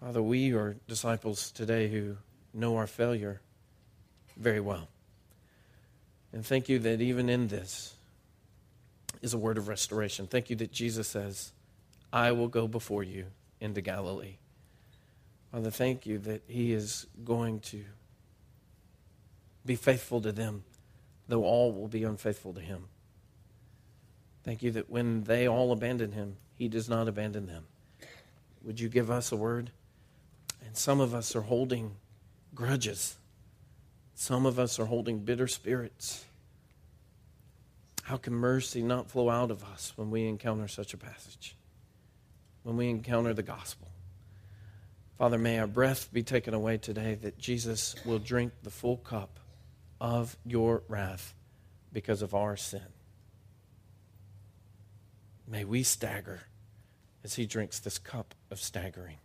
Father, 0.00 0.20
we 0.20 0.52
are 0.52 0.76
disciples 0.88 1.50
today 1.52 1.88
who 1.88 2.16
know 2.52 2.76
our 2.76 2.86
failure 2.86 3.40
very 4.36 4.60
well. 4.60 4.88
And 6.32 6.44
thank 6.44 6.68
you 6.68 6.80
that 6.80 7.00
even 7.00 7.28
in 7.28 7.46
this 7.46 7.94
is 9.22 9.34
a 9.34 9.38
word 9.38 9.56
of 9.56 9.68
restoration. 9.68 10.26
Thank 10.26 10.50
you 10.50 10.56
that 10.56 10.72
Jesus 10.72 11.06
says, 11.06 11.52
I 12.12 12.32
will 12.32 12.48
go 12.48 12.66
before 12.66 13.04
you 13.04 13.26
into 13.60 13.80
Galilee. 13.80 14.36
Father, 15.52 15.70
thank 15.70 16.06
you 16.06 16.18
that 16.18 16.42
He 16.48 16.72
is 16.72 17.06
going 17.24 17.60
to 17.60 17.84
be 19.64 19.76
faithful 19.76 20.20
to 20.20 20.32
them, 20.32 20.64
though 21.28 21.44
all 21.44 21.72
will 21.72 21.88
be 21.88 22.04
unfaithful 22.04 22.52
to 22.54 22.60
him. 22.60 22.84
Thank 24.44 24.62
you 24.62 24.70
that 24.72 24.90
when 24.90 25.24
they 25.24 25.48
all 25.48 25.72
abandon 25.72 26.12
him, 26.12 26.36
he 26.54 26.68
does 26.68 26.88
not 26.88 27.08
abandon 27.08 27.46
them. 27.46 27.64
Would 28.62 28.78
you 28.78 28.88
give 28.88 29.10
us 29.10 29.32
a 29.32 29.36
word? 29.36 29.70
And 30.64 30.76
some 30.76 31.00
of 31.00 31.14
us 31.14 31.34
are 31.34 31.42
holding 31.42 31.96
grudges. 32.54 33.16
Some 34.14 34.46
of 34.46 34.58
us 34.58 34.78
are 34.78 34.84
holding 34.84 35.20
bitter 35.20 35.48
spirits. 35.48 36.24
How 38.04 38.18
can 38.18 38.34
mercy 38.34 38.82
not 38.82 39.10
flow 39.10 39.30
out 39.30 39.50
of 39.50 39.64
us 39.64 39.92
when 39.96 40.10
we 40.10 40.26
encounter 40.26 40.68
such 40.68 40.92
a 40.92 40.98
passage? 40.98 41.56
When 42.62 42.76
we 42.76 42.90
encounter 42.90 43.32
the 43.32 43.42
gospel? 43.42 43.88
Father, 45.18 45.38
may 45.38 45.58
our 45.58 45.66
breath 45.66 46.12
be 46.12 46.22
taken 46.22 46.54
away 46.54 46.76
today 46.76 47.14
that 47.22 47.38
Jesus 47.38 47.94
will 48.04 48.18
drink 48.18 48.52
the 48.62 48.70
full 48.70 48.98
cup 48.98 49.38
of 50.00 50.36
your 50.44 50.82
wrath 50.88 51.34
because 51.92 52.22
of 52.22 52.34
our 52.34 52.56
sin. 52.56 52.82
May 55.46 55.64
we 55.64 55.82
stagger 55.82 56.42
as 57.22 57.34
he 57.34 57.46
drinks 57.46 57.78
this 57.78 57.98
cup 57.98 58.34
of 58.50 58.60
staggering. 58.60 59.16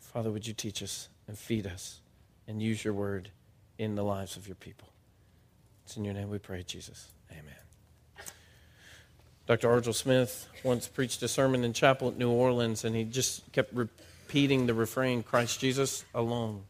Father, 0.00 0.30
would 0.30 0.46
you 0.46 0.52
teach 0.52 0.82
us 0.82 1.08
and 1.26 1.38
feed 1.38 1.66
us 1.66 2.00
and 2.46 2.62
use 2.62 2.84
your 2.84 2.94
word 2.94 3.30
in 3.78 3.94
the 3.94 4.04
lives 4.04 4.36
of 4.36 4.46
your 4.46 4.56
people? 4.56 4.88
It's 5.84 5.96
in 5.96 6.04
your 6.04 6.14
name 6.14 6.28
we 6.28 6.38
pray, 6.38 6.62
Jesus. 6.62 7.08
Amen. 7.30 7.54
Dr. 9.46 9.68
Argile 9.68 9.94
Smith 9.94 10.48
once 10.62 10.86
preached 10.86 11.22
a 11.22 11.28
sermon 11.28 11.64
in 11.64 11.72
chapel 11.72 12.08
at 12.08 12.16
New 12.16 12.30
Orleans, 12.30 12.84
and 12.84 12.94
he 12.94 13.04
just 13.04 13.50
kept 13.52 13.74
repeating 13.74 14.66
the 14.66 14.74
refrain 14.74 15.22
Christ 15.22 15.58
Jesus 15.60 16.04
alone. 16.14 16.62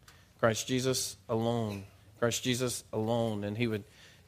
Christ 0.42 0.66
Jesus 0.66 1.16
alone. 1.28 1.84
Christ 2.18 2.42
Jesus 2.42 2.82
alone. 2.92 3.44
And 3.44 3.56
he 3.56 3.68
would 3.68 3.84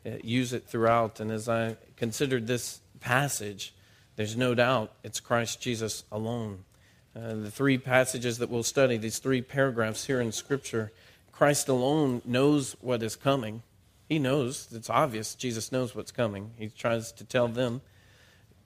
uh, 0.06 0.11
use 0.23 0.52
it 0.52 0.64
throughout. 0.64 1.18
And 1.18 1.33
as 1.33 1.49
I 1.49 1.76
considered 1.97 2.47
this 2.47 2.80
passage, 3.00 3.75
there's 4.14 4.37
no 4.37 4.54
doubt 4.54 4.92
it's 5.02 5.18
Christ 5.18 5.61
Jesus 5.61 6.04
alone. 6.12 6.61
Uh, 7.16 7.35
the 7.35 7.50
three 7.50 7.78
passages 7.78 8.38
that 8.38 8.49
we'll 8.49 8.62
study, 8.62 8.97
these 8.97 9.18
three 9.18 9.42
paragraphs 9.42 10.06
here 10.06 10.21
in 10.21 10.30
Scripture, 10.30 10.92
Christ 11.33 11.68
alone 11.68 12.23
knows 12.25 12.76
what 12.80 13.02
is 13.02 13.16
coming. 13.16 13.64
He 14.09 14.21
knows, 14.21 14.68
it's 14.71 14.88
obvious, 14.88 15.35
Jesus 15.35 15.73
knows 15.73 15.97
what's 15.97 16.12
coming. 16.12 16.52
He 16.56 16.68
tries 16.68 17.11
to 17.11 17.25
tell 17.25 17.49
them 17.49 17.80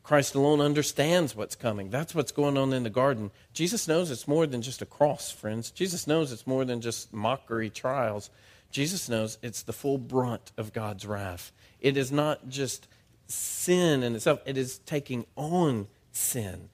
Christ 0.09 0.35
alone 0.35 0.63
understands 0.63 1.37
what's 1.37 1.55
coming. 1.55 1.91
That's 1.91 2.15
what's 2.15 2.33
going 2.33 2.57
on 2.57 2.73
in 2.73 2.83
the 2.83 2.89
garden. 2.89 3.31
Jesus 3.53 3.87
knows 3.87 4.11
it's 4.11 4.27
more 4.27 4.47
than 4.47 4.63
just 4.63 4.81
a 4.81 4.87
cross, 4.87 5.31
friends. 5.31 5.71
Jesus 5.71 6.07
knows 6.07 6.33
it's 6.33 6.47
more 6.47 6.65
than 6.65 6.81
just 6.81 7.13
mockery 7.13 7.69
trials. 7.69 8.31
Jesus 8.71 9.11
knows 9.11 9.37
it's 9.43 9.61
the 9.61 9.75
full 9.75 9.99
brunt 9.99 10.51
of 10.57 10.73
God's 10.73 11.05
wrath. 11.05 11.53
It 11.79 11.99
is 11.99 12.11
not 12.11 12.49
just 12.49 12.89
sin 13.27 14.03
in 14.03 14.15
itself, 14.15 14.41
it 14.47 14.57
is 14.57 14.79
taking 14.79 15.27
on 15.37 15.89
sin, 16.11 16.71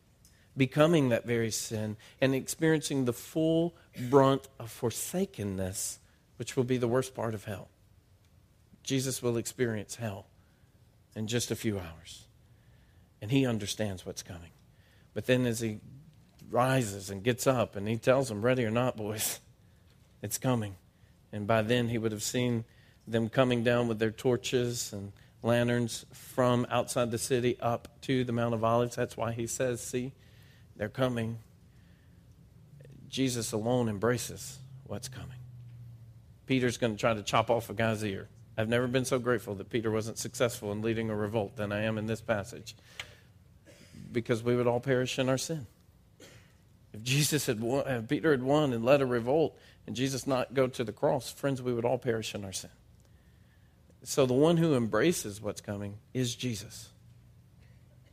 becoming 0.57 1.09
that 1.09 1.26
very 1.26 1.50
sin, 1.50 1.97
and 2.21 2.37
experiencing 2.37 3.05
the 3.05 3.12
full 3.12 3.75
brunt 4.11 4.47
of 4.61 4.71
forsakenness, 4.71 5.99
which 6.37 6.57
will 6.57 6.62
be 6.62 6.76
the 6.76 6.87
worst 6.87 7.17
part 7.17 7.35
of 7.35 7.47
hell. 7.47 7.67
Jesus 8.85 9.21
will 9.25 9.37
experience 9.37 9.97
hell 9.97 10.26
in 11.17 11.26
just 11.26 11.50
a 11.50 11.57
few 11.57 11.81
hours 11.81 12.24
and 13.25 13.33
he 13.33 13.47
understands 13.47 14.04
what's 14.04 14.23
coming. 14.23 14.50
But 15.14 15.25
then 15.25 15.47
as 15.47 15.61
he 15.61 15.81
rises 16.50 17.09
and 17.09 17.25
gets 17.25 17.47
up 17.47 17.75
and 17.75 17.88
he 17.88 17.97
tells 17.97 18.28
them, 18.28 18.43
Ready 18.43 18.66
or 18.66 18.71
not, 18.71 18.99
boys, 18.99 19.40
it's 20.23 20.37
coming. 20.37 20.76
And 21.33 21.47
by 21.47 21.62
then 21.62 21.88
he 21.88 21.97
would 21.97 22.12
have 22.12 22.23
seen 22.23 22.66
them 23.09 23.31
coming 23.31 23.64
down 23.64 23.88
with 23.88 23.99
their 23.99 24.11
torches 24.11 24.93
and 24.93 25.11
lanterns 25.43 26.04
from 26.12 26.66
outside 26.69 27.11
the 27.11 27.16
city 27.16 27.59
up 27.61 27.88
to 28.02 28.25
the 28.25 28.33
Mount 28.33 28.52
of 28.52 28.62
Olives. 28.62 28.95
That's 28.95 29.16
why 29.16 29.33
he 29.33 29.47
says, 29.47 29.81
See, 29.81 30.12
they're 30.76 30.90
coming. 30.90 31.38
Jesus 33.09 33.52
alone 33.52 33.88
embraces 33.88 34.59
what's 34.87 35.09
coming. 35.09 35.38
Peter's 36.45 36.76
going 36.76 36.93
to 36.93 37.00
try 37.00 37.14
to 37.14 37.23
chop 37.23 37.49
off 37.49 37.71
a 37.71 37.73
guy's 37.73 38.04
ear. 38.04 38.28
I've 38.59 38.69
never 38.69 38.87
been 38.87 39.07
so 39.07 39.19
grateful 39.19 39.54
that 39.54 39.71
Peter 39.71 39.90
wasn't 39.90 40.19
successful 40.19 40.73
in 40.73 40.83
leading 40.83 41.09
a 41.09 41.16
revolt 41.16 41.57
than 41.57 41.73
I 41.73 41.85
am 41.85 41.97
in 41.97 42.04
this 42.04 42.21
passage 42.21 42.76
because 44.14 44.42
we 44.42 44.56
would 44.56 44.66
all 44.66 44.80
perish 44.80 45.18
in 45.18 45.28
our 45.28 45.37
sin. 45.37 45.66
If 46.94 47.02
Jesus 47.02 47.47
had 47.47 47.61
won, 47.61 47.87
if 47.87 48.09
Peter 48.09 48.30
had 48.30 48.42
won 48.42 48.73
and 48.73 48.85
led 48.85 49.02
a 49.02 49.06
revolt, 49.06 49.59
and 49.87 49.94
Jesus 49.94 50.26
not 50.26 50.54
go 50.54 50.66
to 50.68 50.85
the 50.85 50.92
cross, 50.92 51.30
friends, 51.30 51.61
we 51.61 51.75
would 51.75 51.85
all 51.85 51.99
perish 51.99 52.35
in 52.35 52.44
our 52.44 52.52
sin. 52.52 52.71
So 54.04 54.25
the 54.25 54.33
one 54.33 54.56
who 54.56 54.75
embraces 54.75 55.40
what's 55.40 55.61
coming 55.61 55.99
is 56.14 56.35
Jesus. 56.35 56.90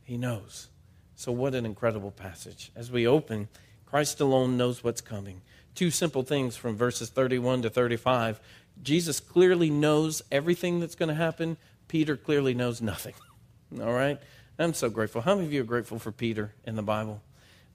He 0.02 0.16
knows. 0.16 0.68
So 1.14 1.32
what 1.32 1.54
an 1.54 1.64
incredible 1.64 2.10
passage. 2.10 2.72
As 2.74 2.90
we 2.90 3.06
open, 3.06 3.48
Christ 3.86 4.20
alone 4.20 4.56
knows 4.56 4.82
what's 4.82 5.00
coming. 5.00 5.42
Two 5.74 5.90
simple 5.90 6.22
things 6.22 6.56
from 6.56 6.76
verses 6.76 7.08
31 7.10 7.62
to 7.62 7.70
35. 7.70 8.40
Jesus 8.82 9.20
clearly 9.20 9.70
knows 9.70 10.22
everything 10.32 10.80
that's 10.80 10.94
going 10.94 11.10
to 11.10 11.14
happen. 11.14 11.56
Peter 11.88 12.16
clearly 12.16 12.54
knows 12.54 12.82
nothing. 12.82 13.14
All 13.80 13.92
right? 13.92 14.18
I'm 14.58 14.74
so 14.74 14.90
grateful. 14.90 15.22
How 15.22 15.34
many 15.34 15.46
of 15.46 15.52
you 15.52 15.62
are 15.62 15.64
grateful 15.64 15.98
for 15.98 16.12
Peter 16.12 16.52
in 16.64 16.76
the 16.76 16.82
Bible? 16.82 17.22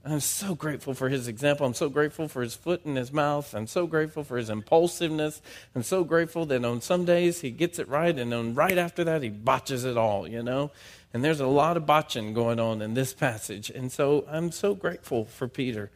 I'm 0.05 0.19
so 0.22 0.55
grateful 0.55 0.93
for 0.93 1.10
his 1.10 1.27
example. 1.27 1.65
I'm 1.65 1.74
so 1.74 1.89
grateful 1.89 2.29
for 2.29 2.41
his 2.41 2.55
foot 2.55 2.86
in 2.86 2.96
his 2.96 3.12
mouth. 3.12 3.53
I'm 3.53 3.67
so 3.67 3.88
grateful 3.88 4.24
for 4.24 4.38
his 4.38 4.50
impulsiveness. 4.50 5.41
I'm 5.75 5.84
so 5.84 6.05
grateful 6.05 6.46
that 6.46 6.63
on 6.63 6.79
some 6.81 7.03
days 7.03 7.41
he 7.41 7.50
gets 7.50 7.77
it 7.77 7.89
right, 7.89 8.17
and 8.17 8.34
on 8.34 8.55
right 8.55 8.77
after 8.77 9.03
that 9.03 9.22
he 9.22 9.29
botches 9.29 9.84
it 9.84 9.98
all, 9.98 10.27
you 10.27 10.41
know? 10.41 10.72
And 11.13 11.24
there's 11.24 11.41
a 11.41 11.48
lot 11.48 11.75
of 11.75 11.86
botching 11.86 12.34
going 12.34 12.60
on 12.60 12.81
in 12.81 12.93
this 12.93 13.13
passage. 13.13 13.69
And 13.69 13.91
so 13.91 14.25
I'm 14.29 14.51
so 14.51 14.75
grateful 14.75 15.25
for 15.25 15.48
Peter. 15.48 15.89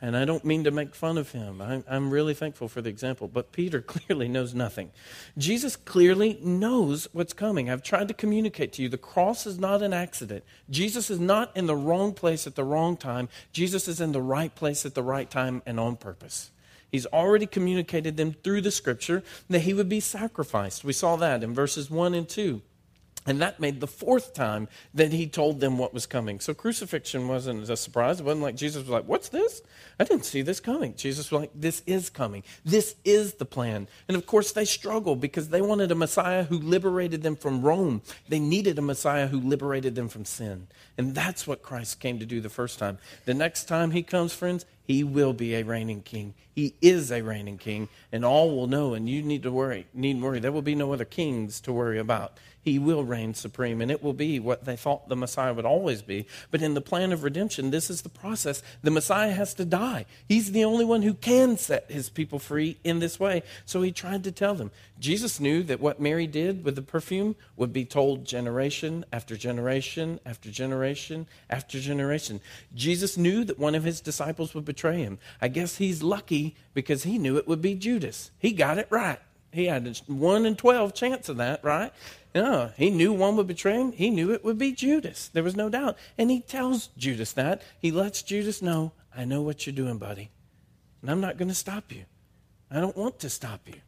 And 0.00 0.14
I 0.14 0.26
don't 0.26 0.44
mean 0.44 0.64
to 0.64 0.70
make 0.70 0.94
fun 0.94 1.16
of 1.16 1.32
him. 1.32 1.62
I'm, 1.62 1.82
I'm, 1.88 2.10
really 2.10 2.34
thankful 2.34 2.68
for 2.68 2.82
the 2.82 2.90
example. 2.90 3.28
But 3.28 3.52
Peter 3.52 3.80
clearly 3.86 4.28
knows 4.28 4.54
nothing. 4.54 4.90
Jesus 5.38 5.74
clearly 5.74 6.38
knows 6.42 7.08
what's 7.12 7.32
coming. 7.32 7.70
I've 7.70 7.82
tried 7.82 8.08
to 8.08 8.14
communicate 8.14 8.74
to 8.74 8.82
you 8.82 8.90
the 8.90 8.98
cross 8.98 9.46
is 9.46 9.58
not 9.58 9.82
an 9.82 9.94
accident. 9.94 10.44
Jesus 10.68 11.08
is 11.08 11.18
not 11.18 11.56
in 11.56 11.66
the 11.66 11.76
wrong 11.76 12.12
place 12.12 12.46
at 12.46 12.56
the 12.56 12.64
wrong 12.64 12.96
time. 12.96 13.30
Jesus 13.52 13.88
is 13.88 14.00
in 14.00 14.12
the 14.12 14.20
right 14.20 14.54
place 14.54 14.84
at 14.84 14.94
the 14.94 15.02
right 15.02 15.30
time 15.30 15.62
and 15.64 15.80
on 15.80 15.96
purpose. 15.96 16.50
He's 16.90 17.06
already 17.06 17.46
communicated 17.46 18.16
them 18.16 18.34
through 18.44 18.60
the 18.60 18.70
scripture 18.70 19.22
that 19.48 19.60
he 19.60 19.74
would 19.74 19.88
be 19.88 20.00
sacrificed. 20.00 20.84
We 20.84 20.92
saw 20.92 21.16
that 21.16 21.42
in 21.42 21.54
verses 21.54 21.90
1 21.90 22.14
and 22.14 22.28
2. 22.28 22.62
And 23.26 23.40
that 23.40 23.58
made 23.58 23.80
the 23.80 23.86
fourth 23.86 24.34
time 24.34 24.68
that 24.94 25.12
he 25.12 25.26
told 25.26 25.60
them 25.60 25.78
what 25.78 25.92
was 25.92 26.06
coming. 26.06 26.38
So 26.40 26.54
crucifixion 26.54 27.26
wasn't 27.26 27.68
a 27.68 27.76
surprise. 27.76 28.20
It 28.20 28.24
wasn't 28.24 28.42
like 28.42 28.56
Jesus 28.56 28.82
was 28.82 28.90
like, 28.90 29.04
What's 29.04 29.28
this? 29.28 29.62
I 29.98 30.04
didn't 30.04 30.24
see 30.24 30.42
this 30.42 30.60
coming. 30.60 30.94
Jesus 30.94 31.30
was 31.30 31.40
like, 31.40 31.50
This 31.54 31.82
is 31.86 32.08
coming. 32.08 32.44
This 32.64 32.94
is 33.04 33.34
the 33.34 33.44
plan. 33.44 33.88
And 34.08 34.16
of 34.16 34.26
course, 34.26 34.52
they 34.52 34.64
struggled 34.64 35.20
because 35.20 35.48
they 35.48 35.60
wanted 35.60 35.90
a 35.90 35.96
Messiah 35.96 36.44
who 36.44 36.58
liberated 36.58 37.22
them 37.22 37.36
from 37.36 37.62
Rome. 37.62 38.02
They 38.28 38.38
needed 38.38 38.78
a 38.78 38.82
Messiah 38.82 39.26
who 39.26 39.40
liberated 39.40 39.94
them 39.94 40.08
from 40.08 40.24
sin. 40.24 40.68
And 40.96 41.14
that's 41.14 41.46
what 41.46 41.62
Christ 41.62 42.00
came 42.00 42.18
to 42.20 42.26
do 42.26 42.40
the 42.40 42.48
first 42.48 42.78
time. 42.78 42.98
The 43.24 43.34
next 43.34 43.64
time 43.64 43.90
he 43.90 44.02
comes, 44.02 44.32
friends, 44.32 44.64
he 44.86 45.04
will 45.04 45.32
be 45.32 45.54
a 45.54 45.62
reigning 45.62 46.02
king. 46.02 46.34
He 46.54 46.74
is 46.80 47.10
a 47.10 47.22
reigning 47.22 47.58
king, 47.58 47.88
and 48.12 48.24
all 48.24 48.54
will 48.56 48.66
know, 48.66 48.94
and 48.94 49.08
you 49.08 49.22
need 49.22 49.42
to 49.42 49.52
worry, 49.52 49.86
need 49.92 50.22
worry. 50.22 50.40
There 50.40 50.52
will 50.52 50.62
be 50.62 50.74
no 50.74 50.92
other 50.92 51.04
kings 51.04 51.60
to 51.62 51.72
worry 51.72 51.98
about. 51.98 52.38
He 52.66 52.80
will 52.80 53.04
reign 53.04 53.34
supreme, 53.34 53.80
and 53.80 53.92
it 53.92 54.02
will 54.02 54.12
be 54.12 54.40
what 54.40 54.64
they 54.64 54.74
thought 54.74 55.08
the 55.08 55.14
Messiah 55.14 55.54
would 55.54 55.64
always 55.64 56.02
be. 56.02 56.26
But 56.50 56.62
in 56.62 56.74
the 56.74 56.80
plan 56.80 57.12
of 57.12 57.22
redemption, 57.22 57.70
this 57.70 57.90
is 57.90 58.02
the 58.02 58.08
process. 58.08 58.60
The 58.82 58.90
Messiah 58.90 59.30
has 59.30 59.54
to 59.54 59.64
die. 59.64 60.06
He's 60.28 60.50
the 60.50 60.64
only 60.64 60.84
one 60.84 61.02
who 61.02 61.14
can 61.14 61.58
set 61.58 61.88
his 61.90 62.08
people 62.08 62.40
free 62.40 62.78
in 62.82 62.98
this 62.98 63.20
way. 63.20 63.44
So 63.66 63.82
he 63.82 63.92
tried 63.92 64.24
to 64.24 64.32
tell 64.32 64.56
them. 64.56 64.72
Jesus 64.98 65.40
knew 65.40 65.62
that 65.64 65.80
what 65.80 66.00
Mary 66.00 66.26
did 66.26 66.64
with 66.64 66.74
the 66.74 66.82
perfume 66.82 67.36
would 67.54 67.72
be 67.72 67.84
told 67.84 68.24
generation 68.24 69.04
after 69.12 69.36
generation 69.36 70.20
after 70.24 70.50
generation 70.50 71.26
after 71.50 71.78
generation. 71.78 72.40
Jesus 72.74 73.16
knew 73.16 73.44
that 73.44 73.58
one 73.58 73.74
of 73.74 73.84
his 73.84 74.00
disciples 74.00 74.54
would 74.54 74.64
betray 74.64 74.98
him. 74.98 75.18
I 75.40 75.48
guess 75.48 75.76
he's 75.76 76.02
lucky 76.02 76.56
because 76.72 77.02
he 77.02 77.18
knew 77.18 77.36
it 77.36 77.46
would 77.46 77.60
be 77.60 77.74
Judas. 77.74 78.30
He 78.38 78.52
got 78.52 78.78
it 78.78 78.88
right. 78.90 79.18
He 79.52 79.66
had 79.66 79.86
a 79.86 80.12
1 80.12 80.46
in 80.46 80.56
12 80.56 80.94
chance 80.94 81.28
of 81.28 81.36
that, 81.38 81.62
right? 81.62 81.92
No, 82.34 82.72
he 82.76 82.90
knew 82.90 83.12
one 83.12 83.36
would 83.36 83.46
betray 83.46 83.74
him. 83.74 83.92
He 83.92 84.10
knew 84.10 84.32
it 84.32 84.44
would 84.44 84.58
be 84.58 84.72
Judas. 84.72 85.28
There 85.28 85.42
was 85.42 85.56
no 85.56 85.70
doubt. 85.70 85.96
And 86.18 86.30
he 86.30 86.40
tells 86.40 86.88
Judas 86.98 87.32
that. 87.32 87.62
He 87.78 87.90
lets 87.90 88.22
Judas 88.22 88.60
know, 88.60 88.92
I 89.16 89.24
know 89.24 89.40
what 89.40 89.66
you're 89.66 89.74
doing, 89.74 89.96
buddy. 89.96 90.30
And 91.00 91.10
I'm 91.10 91.20
not 91.20 91.38
going 91.38 91.48
to 91.48 91.54
stop 91.54 91.92
you. 91.92 92.04
I 92.70 92.80
don't 92.80 92.96
want 92.96 93.18
to 93.20 93.30
stop 93.30 93.66
you. 93.66 93.80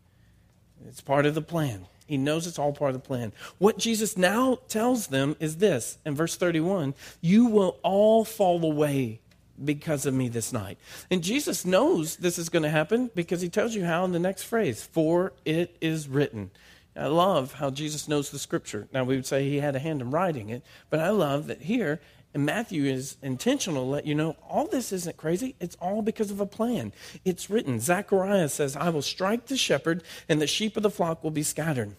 It's 0.87 1.01
part 1.01 1.27
of 1.27 1.35
the 1.35 1.43
plan. 1.43 1.87
He 2.07 2.17
knows 2.17 2.47
it's 2.47 2.59
all 2.59 2.73
part 2.73 2.95
of 2.95 3.03
the 3.03 3.07
plan. 3.07 3.33
What 3.59 3.79
Jesus 3.79 4.17
now 4.17 4.59
tells 4.69 5.09
them 5.09 5.37
is 5.41 5.57
this 5.57 5.99
in 6.07 6.15
verse 6.15 6.37
31 6.37 6.95
You 7.21 7.47
will 7.47 7.79
all 7.83 8.25
fall 8.25 8.65
away 8.65 9.21
because 9.63 10.07
of 10.07 10.15
me 10.15 10.29
this 10.29 10.53
night. 10.53 10.79
And 11.11 11.23
Jesus 11.23 11.65
knows 11.65 12.17
this 12.17 12.39
is 12.39 12.49
going 12.49 12.63
to 12.63 12.71
happen 12.71 13.11
because 13.15 13.41
he 13.41 13.49
tells 13.49 13.75
you 13.75 13.85
how 13.85 14.05
in 14.05 14.13
the 14.13 14.19
next 14.19 14.45
phrase, 14.45 14.83
for 14.83 15.33
it 15.45 15.77
is 15.81 16.09
written. 16.09 16.51
I 16.97 17.07
love 17.07 17.55
how 17.55 17.71
Jesus 17.71 18.09
knows 18.09 18.31
the 18.31 18.39
scripture. 18.39 18.89
Now, 18.93 19.05
we 19.05 19.15
would 19.15 19.27
say 19.27 19.49
he 19.49 19.59
had 19.59 19.77
a 19.77 19.79
hand 19.79 20.01
in 20.01 20.11
writing 20.11 20.49
it, 20.51 20.65
but 20.91 20.99
I 20.99 21.11
love 21.11 21.47
that 21.47 21.63
here, 21.63 22.01
and 22.35 22.45
Matthew 22.45 22.85
is 22.85 23.17
intentional 23.23 23.85
to 23.85 23.91
let 23.91 24.07
you 24.07 24.15
know 24.15 24.37
all 24.49 24.67
this 24.67 24.93
isn't 24.93 25.17
crazy. 25.17 25.55
It's 25.61 25.77
all 25.77 26.03
because 26.03 26.31
of 26.31 26.41
a 26.41 26.47
plan. 26.47 26.93
It's 27.25 27.49
written. 27.49 27.81
Zechariah 27.81 28.49
says, 28.49 28.77
I 28.77 28.91
will 28.91 29.03
strike 29.03 29.47
the 29.47 29.57
shepherd, 29.57 30.03
and 30.29 30.41
the 30.41 30.47
sheep 30.47 30.77
of 30.77 30.83
the 30.83 30.91
flock 30.91 31.25
will 31.25 31.31
be 31.31 31.43
scattered. 31.43 31.97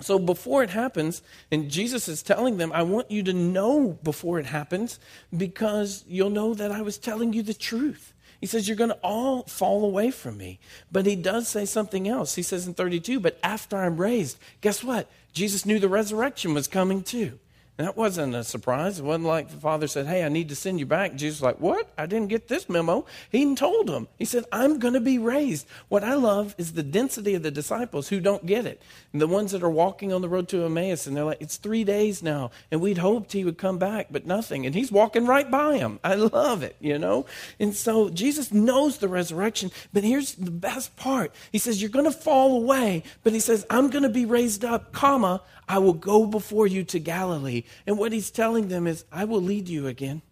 So 0.00 0.18
before 0.18 0.62
it 0.62 0.70
happens, 0.70 1.22
and 1.50 1.70
Jesus 1.70 2.08
is 2.08 2.22
telling 2.22 2.56
them, 2.56 2.72
I 2.72 2.82
want 2.82 3.10
you 3.10 3.22
to 3.24 3.32
know 3.32 3.98
before 4.02 4.38
it 4.38 4.46
happens 4.46 4.98
because 5.34 6.04
you'll 6.06 6.30
know 6.30 6.54
that 6.54 6.72
I 6.72 6.82
was 6.82 6.98
telling 6.98 7.32
you 7.32 7.42
the 7.42 7.54
truth. 7.54 8.12
He 8.40 8.46
says, 8.46 8.66
You're 8.66 8.76
going 8.76 8.90
to 8.90 8.98
all 9.04 9.44
fall 9.44 9.84
away 9.84 10.10
from 10.10 10.36
me. 10.36 10.58
But 10.90 11.06
he 11.06 11.14
does 11.14 11.46
say 11.46 11.64
something 11.64 12.08
else. 12.08 12.34
He 12.34 12.42
says 12.42 12.66
in 12.66 12.74
32, 12.74 13.20
But 13.20 13.38
after 13.42 13.76
I'm 13.76 13.96
raised, 13.96 14.38
guess 14.60 14.82
what? 14.82 15.08
Jesus 15.32 15.64
knew 15.64 15.78
the 15.78 15.88
resurrection 15.88 16.52
was 16.52 16.66
coming 16.66 17.02
too. 17.04 17.38
That 17.78 17.96
wasn't 17.96 18.34
a 18.34 18.44
surprise. 18.44 18.98
It 18.98 19.04
wasn't 19.04 19.24
like 19.24 19.48
the 19.48 19.56
father 19.56 19.86
said, 19.86 20.06
Hey, 20.06 20.24
I 20.24 20.28
need 20.28 20.50
to 20.50 20.54
send 20.54 20.78
you 20.78 20.84
back. 20.84 21.14
Jesus 21.14 21.40
was 21.40 21.42
like, 21.42 21.60
What? 21.60 21.90
I 21.96 22.04
didn't 22.04 22.28
get 22.28 22.48
this 22.48 22.68
memo. 22.68 23.06
He 23.30 23.40
even 23.40 23.56
told 23.56 23.88
him. 23.88 24.08
He 24.18 24.26
said, 24.26 24.44
I'm 24.52 24.78
going 24.78 24.92
to 24.92 25.00
be 25.00 25.18
raised. 25.18 25.66
What 25.88 26.04
I 26.04 26.14
love 26.14 26.54
is 26.58 26.74
the 26.74 26.82
density 26.82 27.34
of 27.34 27.42
the 27.42 27.50
disciples 27.50 28.08
who 28.08 28.20
don't 28.20 28.44
get 28.44 28.66
it. 28.66 28.82
And 29.12 29.22
the 29.22 29.26
ones 29.26 29.52
that 29.52 29.62
are 29.62 29.70
walking 29.70 30.12
on 30.12 30.20
the 30.20 30.28
road 30.28 30.48
to 30.48 30.64
Emmaus 30.66 31.06
and 31.06 31.16
they're 31.16 31.24
like, 31.24 31.40
It's 31.40 31.56
three 31.56 31.82
days 31.82 32.22
now. 32.22 32.50
And 32.70 32.82
we'd 32.82 32.98
hoped 32.98 33.32
he 33.32 33.44
would 33.44 33.56
come 33.56 33.78
back, 33.78 34.08
but 34.10 34.26
nothing. 34.26 34.66
And 34.66 34.74
he's 34.74 34.92
walking 34.92 35.24
right 35.24 35.50
by 35.50 35.78
him. 35.78 35.98
I 36.04 36.14
love 36.16 36.62
it, 36.62 36.76
you 36.78 36.98
know? 36.98 37.24
And 37.58 37.74
so 37.74 38.10
Jesus 38.10 38.52
knows 38.52 38.98
the 38.98 39.08
resurrection. 39.08 39.70
But 39.94 40.04
here's 40.04 40.34
the 40.34 40.50
best 40.50 40.94
part 40.96 41.34
He 41.50 41.58
says, 41.58 41.80
You're 41.80 41.90
going 41.90 42.04
to 42.04 42.12
fall 42.12 42.54
away. 42.54 43.02
But 43.24 43.32
he 43.32 43.40
says, 43.40 43.64
I'm 43.70 43.88
going 43.88 44.02
to 44.02 44.10
be 44.10 44.26
raised 44.26 44.62
up, 44.62 44.92
comma, 44.92 45.40
I 45.68 45.78
will 45.78 45.94
go 45.94 46.26
before 46.26 46.66
you 46.66 46.84
to 46.84 46.98
Galilee. 46.98 47.61
And 47.86 47.98
what 47.98 48.12
he's 48.12 48.30
telling 48.30 48.68
them 48.68 48.86
is, 48.86 49.04
I 49.12 49.24
will 49.24 49.42
lead 49.42 49.68
you 49.68 49.86
again. 49.86 50.22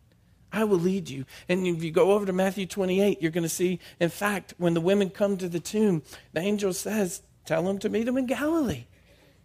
I 0.53 0.65
will 0.65 0.79
lead 0.79 1.09
you. 1.09 1.25
And 1.49 1.67
if 1.67 1.83
you 1.83 1.91
go 1.91 2.13
over 2.13 2.27
to 2.27 2.33
Matthew 2.33 2.67
28, 2.67 3.23
you're 3.23 3.31
going 3.31 3.43
to 3.43 3.49
see, 3.49 3.79
in 4.01 4.09
fact, 4.09 4.55
when 4.59 4.75
the 4.75 4.81
women 4.81 5.11
come 5.11 5.37
to 5.37 5.49
the 5.49 5.61
tomb, 5.61 6.03
the 6.33 6.41
angel 6.41 6.73
says, 6.73 7.23
Tell 7.47 7.63
them 7.63 7.79
to 7.79 7.89
meet 7.89 8.07
him 8.07 8.19
in 8.19 8.27
Galilee. 8.27 8.87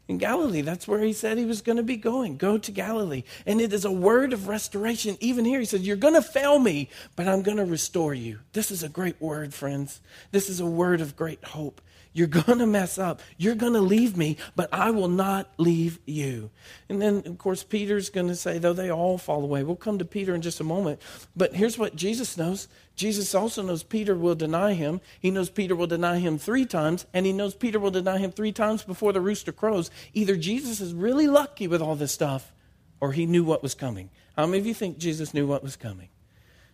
In 0.08 0.20
Galilee, 0.20 0.62
that's 0.62 0.88
where 0.88 1.00
he 1.00 1.14
said 1.14 1.38
he 1.38 1.46
was 1.46 1.64
going 1.64 1.78
to 1.78 1.84
be 1.84 1.98
going. 1.98 2.38
Go 2.38 2.60
to 2.60 2.72
Galilee. 2.72 3.24
And 3.48 3.60
it 3.60 3.74
is 3.74 3.86
a 3.86 3.92
word 3.92 4.34
of 4.34 4.48
restoration. 4.48 5.18
Even 5.20 5.46
here, 5.46 5.60
he 5.60 5.66
says, 5.66 5.82
You're 5.82 5.96
going 5.96 6.14
to 6.14 6.22
fail 6.22 6.60
me, 6.60 6.90
but 7.16 7.28
I'm 7.28 7.42
going 7.42 7.58
to 7.58 7.66
restore 7.66 8.14
you. 8.14 8.40
This 8.54 8.70
is 8.70 8.84
a 8.84 8.90
great 8.90 9.20
word, 9.20 9.54
friends. 9.54 10.02
This 10.32 10.50
is 10.50 10.60
a 10.60 10.66
word 10.66 11.02
of 11.02 11.16
great 11.16 11.44
hope. 11.44 11.82
You're 12.16 12.28
going 12.28 12.60
to 12.60 12.66
mess 12.66 12.98
up. 12.98 13.20
You're 13.38 13.56
going 13.56 13.74
to 13.74 13.82
leave 13.82 14.16
me, 14.16 14.38
but 14.56 14.70
I 14.74 14.90
will 14.90 15.10
not 15.10 15.52
leave 15.58 16.00
you. 16.06 16.50
And 16.88 17.02
then, 17.02 17.24
of 17.26 17.38
course, 17.38 17.62
Peter's 17.62 18.10
going 18.10 18.30
to 18.30 18.38
say, 18.38 18.58
though 18.58 18.72
they 18.72 18.90
all 18.90 19.18
fall 19.18 19.44
away. 19.44 19.64
We'll 19.64 19.76
come 19.76 20.00
to 20.00 20.06
Peter 20.06 20.34
in 20.34 20.42
just 20.42 20.62
a 20.62 20.64
moment. 20.64 21.02
But 21.36 21.56
here's 21.56 21.78
what 21.78 21.98
Jesus 21.98 22.38
knows 22.38 22.70
Jesus 22.96 23.36
also 23.36 23.62
knows 23.62 23.84
Peter 23.84 24.16
will 24.16 24.34
deny 24.34 24.76
him. 24.76 25.02
He 25.20 25.30
knows 25.30 25.50
Peter 25.50 25.76
will 25.76 25.88
deny 25.88 26.20
him 26.20 26.38
three 26.38 26.66
times, 26.66 27.06
and 27.14 27.26
he 27.26 27.34
knows 27.34 27.54
Peter 27.54 27.80
will 27.80 27.92
deny 27.92 28.18
him 28.18 28.32
three 28.32 28.54
times 28.54 28.84
before 28.84 29.12
the 29.12 29.20
rooster 29.20 29.52
crows. 29.52 29.92
Either 30.14 30.38
Jesus 30.38 30.80
is 30.80 30.94
really 30.94 31.28
lucky 31.28 31.68
with 31.68 31.82
all 31.82 31.98
this 31.98 32.14
stuff, 32.14 32.54
or 33.02 33.12
he 33.12 33.26
knew 33.26 33.44
what 33.44 33.62
was 33.62 33.76
coming. 33.76 34.10
How 34.38 34.46
many 34.46 34.60
of 34.60 34.66
you 34.66 34.74
think 34.74 35.00
Jesus 35.00 35.34
knew 35.34 35.46
what 35.46 35.64
was 35.64 35.76
coming? 35.76 36.08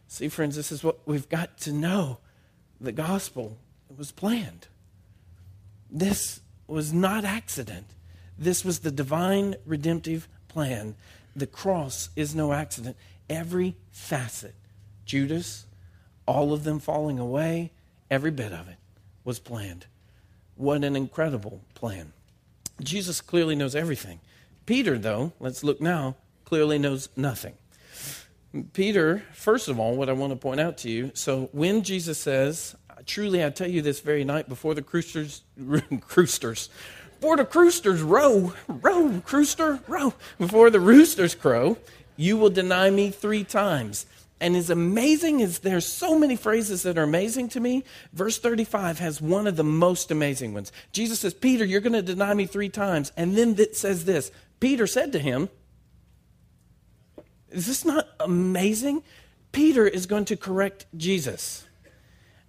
See, 0.07 0.27
friends, 0.27 0.55
this 0.55 0.71
is 0.71 0.83
what 0.83 0.99
we've 1.07 1.29
got 1.29 1.57
to 1.61 1.71
know. 1.71 2.19
The 2.79 2.91
gospel 2.91 3.57
was 3.97 4.11
planned. 4.11 4.67
This 5.91 6.39
was 6.67 6.93
not 6.93 7.25
accident. 7.25 7.85
This 8.37 8.63
was 8.63 8.79
the 8.79 8.91
divine 8.91 9.55
redemptive 9.65 10.27
plan. 10.47 10.95
The 11.35 11.47
cross 11.47 12.09
is 12.15 12.33
no 12.33 12.53
accident. 12.53 12.95
Every 13.29 13.75
facet, 13.91 14.55
Judas, 15.05 15.65
all 16.25 16.53
of 16.53 16.63
them 16.63 16.79
falling 16.79 17.19
away, 17.19 17.71
every 18.09 18.31
bit 18.31 18.53
of 18.53 18.67
it 18.69 18.77
was 19.23 19.39
planned. 19.39 19.85
What 20.55 20.83
an 20.83 20.95
incredible 20.95 21.61
plan. 21.73 22.13
Jesus 22.81 23.21
clearly 23.21 23.55
knows 23.55 23.75
everything. 23.75 24.19
Peter, 24.65 24.97
though, 24.97 25.33
let's 25.39 25.63
look 25.63 25.81
now, 25.81 26.15
clearly 26.45 26.79
knows 26.79 27.09
nothing. 27.15 27.53
Peter, 28.73 29.23
first 29.33 29.69
of 29.69 29.79
all, 29.79 29.95
what 29.95 30.09
I 30.09 30.13
want 30.13 30.31
to 30.33 30.37
point 30.37 30.59
out 30.59 30.77
to 30.79 30.89
you 30.89 31.11
so 31.13 31.49
when 31.53 31.83
Jesus 31.83 32.17
says, 32.19 32.75
Truly, 33.05 33.43
I 33.43 33.49
tell 33.49 33.69
you 33.69 33.81
this 33.81 33.99
very 33.99 34.23
night 34.23 34.47
before 34.49 34.73
the 34.73 34.81
croosters, 34.81 35.41
croosters, 35.59 36.69
before 37.19 37.37
the 37.37 38.03
row, 38.03 38.53
row, 38.67 39.21
crooster, 39.25 39.79
row, 39.87 40.13
before 40.39 40.69
the 40.69 40.79
roosters 40.79 41.35
crow, 41.35 41.77
you 42.17 42.37
will 42.37 42.49
deny 42.49 42.89
me 42.89 43.11
three 43.11 43.43
times. 43.43 44.05
And 44.39 44.55
as 44.55 44.71
amazing 44.71 45.43
as 45.43 45.59
there's 45.59 45.85
so 45.85 46.17
many 46.17 46.35
phrases 46.35 46.81
that 46.81 46.97
are 46.97 47.03
amazing 47.03 47.49
to 47.49 47.59
me, 47.59 47.83
verse 48.11 48.39
35 48.39 48.97
has 48.97 49.21
one 49.21 49.45
of 49.45 49.55
the 49.55 49.63
most 49.63 50.09
amazing 50.09 50.55
ones. 50.55 50.71
Jesus 50.91 51.19
says, 51.19 51.35
Peter, 51.35 51.63
you're 51.63 51.79
going 51.79 51.93
to 51.93 52.01
deny 52.01 52.33
me 52.33 52.47
three 52.47 52.69
times. 52.69 53.11
And 53.15 53.37
then 53.37 53.55
it 53.59 53.77
says 53.77 54.05
this 54.05 54.31
Peter 54.59 54.87
said 54.87 55.11
to 55.11 55.19
him, 55.19 55.49
Is 57.51 57.67
this 57.67 57.85
not 57.85 58.07
amazing? 58.19 59.03
Peter 59.51 59.85
is 59.85 60.07
going 60.07 60.25
to 60.25 60.35
correct 60.35 60.87
Jesus. 60.97 61.67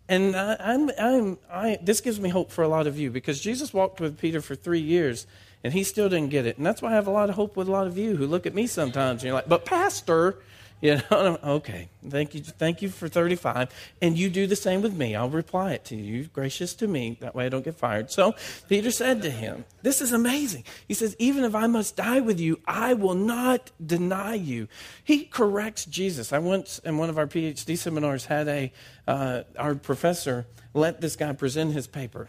And 0.08 0.36
I, 0.36 0.56
I'm, 0.58 0.90
I'm, 0.98 1.38
I, 1.50 1.78
this 1.82 2.00
gives 2.00 2.20
me 2.20 2.28
hope 2.28 2.50
for 2.50 2.62
a 2.62 2.68
lot 2.68 2.86
of 2.86 2.98
you 2.98 3.10
because 3.10 3.40
Jesus 3.40 3.72
walked 3.72 4.00
with 4.00 4.18
Peter 4.18 4.40
for 4.40 4.54
three 4.54 4.80
years 4.80 5.26
and 5.64 5.72
he 5.72 5.84
still 5.84 6.08
didn't 6.08 6.30
get 6.30 6.44
it. 6.44 6.56
And 6.56 6.66
that's 6.66 6.82
why 6.82 6.90
I 6.90 6.94
have 6.94 7.06
a 7.06 7.12
lot 7.12 7.28
of 7.30 7.36
hope 7.36 7.56
with 7.56 7.68
a 7.68 7.70
lot 7.70 7.86
of 7.86 7.96
you 7.96 8.16
who 8.16 8.26
look 8.26 8.46
at 8.46 8.54
me 8.54 8.66
sometimes 8.66 9.22
and 9.22 9.28
you're 9.28 9.34
like, 9.34 9.48
but 9.48 9.64
Pastor, 9.64 10.38
you 10.88 11.00
know, 11.10 11.38
okay, 11.44 11.88
thank 12.08 12.34
you, 12.34 12.40
thank 12.40 12.82
you 12.82 12.88
for 12.88 13.08
35. 13.08 13.70
And 14.02 14.18
you 14.18 14.28
do 14.28 14.48
the 14.48 14.56
same 14.56 14.82
with 14.82 14.94
me. 14.94 15.14
I'll 15.14 15.30
reply 15.30 15.74
it 15.74 15.84
to 15.86 15.96
you. 15.96 16.24
Gracious 16.24 16.74
to 16.74 16.88
me. 16.88 17.16
That 17.20 17.36
way 17.36 17.46
I 17.46 17.48
don't 17.48 17.64
get 17.64 17.76
fired. 17.76 18.10
So 18.10 18.34
Peter 18.68 18.90
said 18.90 19.22
to 19.22 19.30
him, 19.30 19.64
This 19.82 20.00
is 20.00 20.12
amazing. 20.12 20.64
He 20.88 20.94
says, 20.94 21.14
Even 21.20 21.44
if 21.44 21.54
I 21.54 21.68
must 21.68 21.94
die 21.94 22.18
with 22.18 22.40
you, 22.40 22.58
I 22.66 22.94
will 22.94 23.14
not 23.14 23.70
deny 23.84 24.34
you. 24.34 24.66
He 25.04 25.24
corrects 25.24 25.84
Jesus. 25.84 26.32
I 26.32 26.40
once, 26.40 26.80
in 26.80 26.98
one 26.98 27.08
of 27.08 27.16
our 27.16 27.28
PhD 27.28 27.78
seminars, 27.78 28.24
had 28.24 28.48
a, 28.48 28.72
uh, 29.06 29.42
our 29.56 29.76
professor 29.76 30.46
let 30.74 31.00
this 31.00 31.14
guy 31.14 31.32
present 31.32 31.74
his 31.74 31.86
paper. 31.86 32.28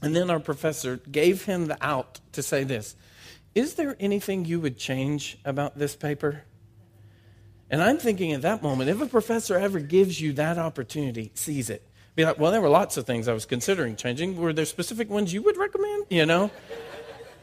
And 0.00 0.14
then 0.14 0.30
our 0.30 0.38
professor 0.38 0.98
gave 1.10 1.46
him 1.46 1.66
the 1.66 1.78
out 1.80 2.20
to 2.32 2.42
say 2.42 2.62
this 2.62 2.94
Is 3.52 3.74
there 3.74 3.96
anything 3.98 4.44
you 4.44 4.60
would 4.60 4.78
change 4.78 5.38
about 5.44 5.76
this 5.76 5.96
paper? 5.96 6.44
And 7.70 7.82
I'm 7.82 7.98
thinking 7.98 8.32
at 8.32 8.42
that 8.42 8.62
moment, 8.62 8.90
if 8.90 9.00
a 9.00 9.06
professor 9.06 9.56
ever 9.58 9.80
gives 9.80 10.20
you 10.20 10.32
that 10.34 10.58
opportunity, 10.58 11.32
seize 11.34 11.70
it. 11.70 11.82
Be 12.14 12.24
like, 12.24 12.38
well, 12.38 12.52
there 12.52 12.60
were 12.60 12.68
lots 12.68 12.96
of 12.96 13.06
things 13.06 13.26
I 13.26 13.32
was 13.32 13.46
considering 13.46 13.96
changing. 13.96 14.36
Were 14.36 14.52
there 14.52 14.64
specific 14.64 15.10
ones 15.10 15.32
you 15.32 15.42
would 15.42 15.56
recommend? 15.56 16.06
You 16.10 16.26
know? 16.26 16.50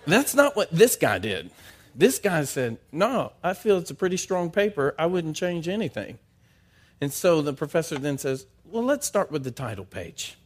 That's 0.08 0.34
not 0.34 0.56
what 0.56 0.72
this 0.72 0.96
guy 0.96 1.20
did. 1.20 1.50
This 1.94 2.20
guy 2.20 2.46
said, 2.46 2.78
no, 2.92 3.34
I 3.44 3.54
feel 3.54 3.78
it's 3.78 3.92
a 3.92 3.96
pretty 3.96 4.18
strong 4.18 4.50
paper. 4.50 4.96
I 4.98 5.08
wouldn't 5.08 5.36
change 5.36 5.68
anything. 5.68 6.20
And 7.02 7.12
so 7.12 7.42
the 7.42 7.54
professor 7.54 7.98
then 7.98 8.18
says, 8.18 8.46
well, 8.64 8.84
let's 8.84 9.06
start 9.06 9.32
with 9.32 9.44
the 9.44 9.52
title 9.52 9.86
page. 9.86 10.38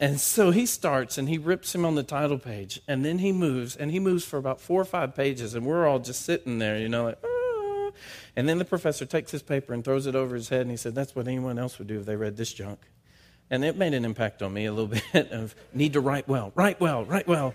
And 0.00 0.20
so 0.20 0.50
he 0.50 0.64
starts 0.64 1.18
and 1.18 1.28
he 1.28 1.38
rips 1.38 1.74
him 1.74 1.84
on 1.84 1.94
the 1.94 2.02
title 2.02 2.38
page. 2.38 2.80
And 2.88 3.04
then 3.04 3.18
he 3.18 3.32
moves, 3.32 3.76
and 3.76 3.90
he 3.90 4.00
moves 4.00 4.24
for 4.24 4.38
about 4.38 4.60
four 4.60 4.80
or 4.80 4.84
five 4.86 5.14
pages. 5.14 5.54
And 5.54 5.66
we're 5.66 5.86
all 5.86 5.98
just 5.98 6.22
sitting 6.22 6.58
there, 6.58 6.78
you 6.78 6.88
know, 6.88 7.04
like, 7.04 7.18
oh, 7.22 7.35
and 8.36 8.48
then 8.48 8.58
the 8.58 8.64
professor 8.64 9.06
takes 9.06 9.30
his 9.30 9.42
paper 9.42 9.72
and 9.72 9.82
throws 9.82 10.06
it 10.06 10.14
over 10.14 10.34
his 10.34 10.50
head, 10.50 10.60
and 10.62 10.70
he 10.70 10.76
said, 10.76 10.94
That's 10.94 11.16
what 11.16 11.26
anyone 11.26 11.58
else 11.58 11.78
would 11.78 11.88
do 11.88 11.98
if 11.98 12.06
they 12.06 12.16
read 12.16 12.36
this 12.36 12.52
junk. 12.52 12.80
And 13.50 13.64
it 13.64 13.76
made 13.76 13.94
an 13.94 14.04
impact 14.04 14.42
on 14.42 14.52
me 14.52 14.66
a 14.66 14.72
little 14.72 14.94
bit 15.12 15.32
of 15.32 15.54
need 15.72 15.94
to 15.94 16.00
write 16.00 16.28
well, 16.28 16.52
write 16.54 16.80
well, 16.80 17.04
write 17.04 17.26
well. 17.26 17.54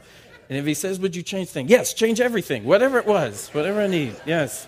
And 0.50 0.58
if 0.58 0.66
he 0.66 0.74
says, 0.74 1.00
Would 1.00 1.16
you 1.16 1.22
change 1.22 1.50
things? 1.50 1.70
Yes, 1.70 1.94
change 1.94 2.20
everything, 2.20 2.64
whatever 2.64 2.98
it 2.98 3.06
was, 3.06 3.50
whatever 3.50 3.82
I 3.82 3.88
need. 3.88 4.16
Yes. 4.26 4.68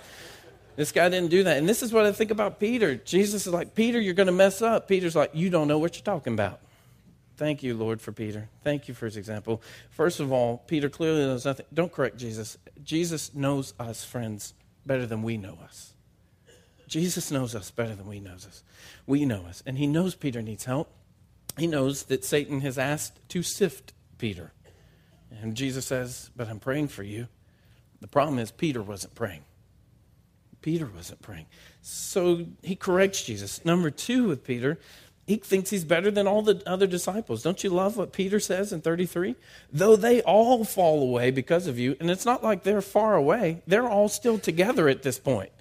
This 0.75 0.91
guy 0.91 1.07
didn't 1.09 1.29
do 1.29 1.43
that. 1.43 1.57
And 1.57 1.69
this 1.69 1.83
is 1.83 1.93
what 1.93 2.05
I 2.05 2.11
think 2.11 2.31
about 2.31 2.59
Peter. 2.59 2.95
Jesus 2.95 3.45
is 3.45 3.53
like, 3.53 3.75
Peter, 3.75 4.01
you're 4.01 4.15
going 4.15 4.27
to 4.27 4.33
mess 4.33 4.59
up. 4.61 4.87
Peter's 4.87 5.15
like, 5.15 5.31
You 5.33 5.49
don't 5.49 5.67
know 5.67 5.79
what 5.79 5.95
you're 5.95 6.03
talking 6.03 6.33
about. 6.33 6.59
Thank 7.37 7.63
you, 7.63 7.73
Lord, 7.75 7.99
for 7.99 8.11
Peter. 8.11 8.49
Thank 8.63 8.87
you 8.87 8.93
for 8.93 9.05
his 9.05 9.17
example. 9.17 9.61
First 9.89 10.19
of 10.19 10.31
all, 10.31 10.63
Peter 10.67 10.89
clearly 10.89 11.21
knows 11.21 11.45
nothing. 11.45 11.65
Don't 11.73 11.91
correct 11.91 12.17
Jesus. 12.17 12.57
Jesus 12.83 13.33
knows 13.33 13.73
us, 13.79 14.03
friends, 14.03 14.53
better 14.85 15.07
than 15.07 15.23
we 15.23 15.37
know 15.37 15.57
us. 15.63 15.92
Jesus 16.87 17.31
knows 17.31 17.55
us 17.55 17.71
better 17.71 17.95
than 17.95 18.07
we 18.07 18.19
knows 18.19 18.45
us. 18.45 18.63
We 19.05 19.25
know 19.25 19.45
us. 19.45 19.63
And 19.65 19.77
he 19.77 19.87
knows 19.87 20.15
Peter 20.15 20.41
needs 20.41 20.65
help. 20.65 20.91
He 21.57 21.67
knows 21.67 22.03
that 22.03 22.23
Satan 22.23 22.61
has 22.61 22.77
asked 22.77 23.27
to 23.29 23.43
sift 23.43 23.93
Peter. 24.17 24.51
And 25.41 25.55
Jesus 25.55 25.85
says, 25.85 26.29
But 26.35 26.47
I'm 26.47 26.59
praying 26.59 26.89
for 26.89 27.03
you. 27.03 27.27
The 28.01 28.07
problem 28.07 28.39
is, 28.39 28.51
Peter 28.51 28.81
wasn't 28.81 29.15
praying. 29.15 29.43
Peter 30.61 30.89
wasn't 30.93 31.21
praying. 31.21 31.45
So 31.81 32.45
he 32.61 32.75
corrects 32.75 33.23
Jesus. 33.23 33.63
Number 33.65 33.89
two 33.89 34.27
with 34.27 34.43
Peter, 34.43 34.79
he 35.25 35.37
thinks 35.37 35.69
he's 35.69 35.85
better 35.85 36.11
than 36.11 36.27
all 36.27 36.41
the 36.41 36.61
other 36.65 36.87
disciples. 36.87 37.43
Don't 37.43 37.63
you 37.63 37.69
love 37.69 37.95
what 37.95 38.11
Peter 38.11 38.39
says 38.39 38.73
in 38.73 38.81
33? 38.81 39.35
Though 39.71 39.95
they 39.95 40.21
all 40.21 40.65
fall 40.65 41.01
away 41.01 41.31
because 41.31 41.67
of 41.67 41.79
you, 41.79 41.95
and 41.99 42.11
it's 42.11 42.25
not 42.25 42.43
like 42.43 42.63
they're 42.63 42.81
far 42.81 43.15
away, 43.15 43.61
they're 43.65 43.87
all 43.87 44.09
still 44.09 44.37
together 44.37 44.89
at 44.89 45.03
this 45.03 45.19
point. 45.19 45.51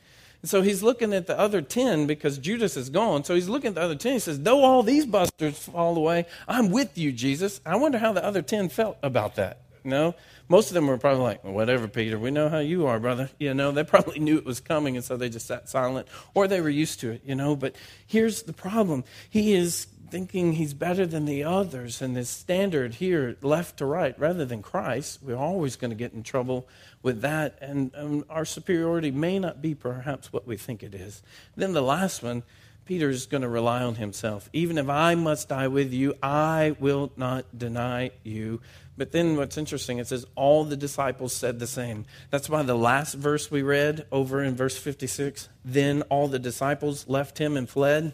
And 0.42 0.50
so 0.50 0.62
he's 0.62 0.83
looking 0.83 1.14
at 1.14 1.26
the 1.26 1.38
other 1.38 1.62
10 1.62 2.07
because 2.07 2.37
Judas 2.37 2.76
is 2.76 2.90
gone. 2.90 3.24
So 3.24 3.35
he's 3.35 3.48
looking 3.48 3.68
at 3.68 3.74
the 3.76 3.83
other 3.83 3.94
10. 3.94 4.14
He 4.14 4.18
says, 4.18 4.40
Though 4.40 4.62
all 4.64 4.83
these 4.83 5.07
busters 5.07 5.59
fall 5.59 5.96
away, 5.96 6.26
I'm 6.48 6.70
with 6.70 6.98
you, 6.98 7.12
Jesus. 7.12 7.61
I 7.64 7.76
wonder 7.76 7.98
how 7.98 8.12
the 8.12 8.24
other 8.24 8.42
10 8.42 8.68
felt 8.68 8.98
about 9.02 9.37
that. 9.37 9.59
Know, 9.85 10.14
most 10.48 10.68
of 10.68 10.74
them 10.74 10.87
were 10.87 10.96
probably 10.96 11.24
like, 11.24 11.42
well, 11.42 11.55
whatever, 11.55 11.88
Peter, 11.88 12.16
we 12.16 12.31
know 12.31 12.48
how 12.48 12.61
you 12.61 12.87
are, 12.87 13.00
brother. 13.00 13.31
You 13.40 13.52
know, 13.52 13.72
they 13.72 13.83
probably 13.83 14.18
knew 14.20 14.38
it 14.38 14.44
was 14.44 14.61
coming, 14.61 14.94
and 14.94 15.05
so 15.05 15.16
they 15.16 15.28
just 15.28 15.46
sat 15.46 15.68
silent, 15.68 16.07
or 16.35 16.46
they 16.46 16.61
were 16.61 16.70
used 16.70 17.00
to 17.00 17.11
it, 17.11 17.22
you 17.24 17.35
know. 17.35 17.57
But 17.57 17.74
here's 18.07 18.42
the 18.44 18.52
problem 18.52 19.02
he 19.28 19.55
is 19.55 19.88
thinking 20.12 20.53
he's 20.53 20.75
better 20.75 21.07
than 21.07 21.25
the 21.25 21.42
others, 21.42 22.03
and 22.03 22.14
this 22.14 22.29
standard 22.29 22.96
here, 22.96 23.35
left 23.40 23.79
to 23.79 23.87
right, 23.87 24.14
rather 24.20 24.44
than 24.44 24.61
Christ, 24.61 25.20
we're 25.22 25.35
always 25.35 25.75
going 25.75 25.90
to 25.90 25.96
get 25.96 26.12
in 26.12 26.22
trouble 26.22 26.68
with 27.03 27.22
that, 27.22 27.57
and 27.62 27.90
um, 27.96 28.22
our 28.29 28.44
superiority 28.44 29.11
may 29.11 29.38
not 29.38 29.62
be 29.62 29.75
perhaps 29.75 30.31
what 30.31 30.46
we 30.46 30.59
think 30.59 30.83
it 30.83 30.94
is. 30.94 31.22
Then 31.57 31.72
the 31.72 31.81
last 31.81 32.22
one, 32.22 32.42
Peter's 32.85 33.25
going 33.25 33.40
to 33.40 33.48
rely 33.48 33.83
on 33.83 33.94
himself. 33.94 34.51
Even 34.53 34.77
if 34.77 34.90
I 34.90 35.14
must 35.14 35.48
die 35.48 35.68
with 35.68 35.94
you, 35.94 36.14
I 36.22 36.77
will 36.79 37.11
not 37.16 37.46
deny 37.57 38.11
you. 38.22 38.61
But 38.98 39.12
then 39.12 39.38
what's 39.38 39.57
interesting, 39.57 39.96
it 39.96 40.09
says 40.09 40.27
all 40.35 40.64
the 40.64 40.77
disciples 40.77 41.33
said 41.33 41.59
the 41.59 41.66
same. 41.66 42.05
That's 42.29 42.51
why 42.51 42.62
the 42.64 42.77
last 42.77 43.14
verse 43.14 43.51
we 43.51 43.62
read 43.62 44.05
over 44.12 44.42
in 44.42 44.57
verse 44.57 44.77
56, 44.77 45.48
then 45.64 46.03
all 46.11 46.29
the 46.29 46.38
disciples 46.38 47.09
left 47.09 47.38
him 47.38 47.57
and 47.57 47.66
fled. 47.66 48.12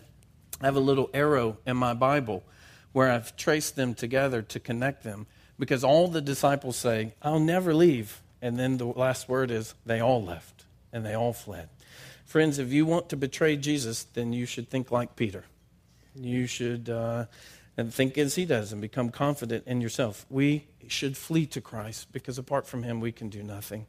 I 0.61 0.67
have 0.67 0.77
a 0.77 0.81
little 0.81 1.11
arrow 1.15 1.59
in 1.67 1.77
my 1.77 1.95
Bible 1.95 2.43
where 2.93 3.11
I've 3.11 3.37
traced 3.37 3.77
them 3.77 3.95
together 3.95 4.43
to 4.43 4.61
connect 4.61 5.05
them 5.05 5.27
because 5.59 5.85
all 5.85 6.09
the 6.09 6.21
disciples 6.21 6.77
say, 6.77 7.15
I'll 7.23 7.41
never 7.41 7.75
leave. 7.75 8.21
And 8.41 8.59
then 8.59 8.77
the 8.77 8.87
last 8.87 9.29
word 9.29 9.51
is, 9.51 9.75
they 9.85 10.01
all 10.01 10.23
left 10.23 10.65
and 10.93 11.05
they 11.05 11.15
all 11.15 11.33
fled. 11.33 11.69
Friends, 12.25 12.59
if 12.59 12.73
you 12.73 12.87
want 12.87 13.09
to 13.09 13.17
betray 13.17 13.57
Jesus, 13.57 14.05
then 14.05 14.33
you 14.33 14.47
should 14.47 14.69
think 14.69 14.91
like 14.91 15.17
Peter. 15.17 15.45
You 16.15 16.47
should 16.47 16.89
uh, 16.89 17.27
and 17.79 17.95
think 17.95 18.19
as 18.19 18.35
he 18.35 18.45
does 18.45 18.73
and 18.73 18.83
become 18.83 19.11
confident 19.11 19.65
in 19.67 19.81
yourself. 19.81 20.27
We 20.29 20.67
should 20.89 21.17
flee 21.17 21.47
to 21.47 21.61
Christ 21.61 22.09
because 22.13 22.37
apart 22.37 22.67
from 22.67 22.83
him, 22.83 23.01
we 23.01 23.13
can 23.13 23.29
do 23.29 23.43
nothing. 23.43 23.87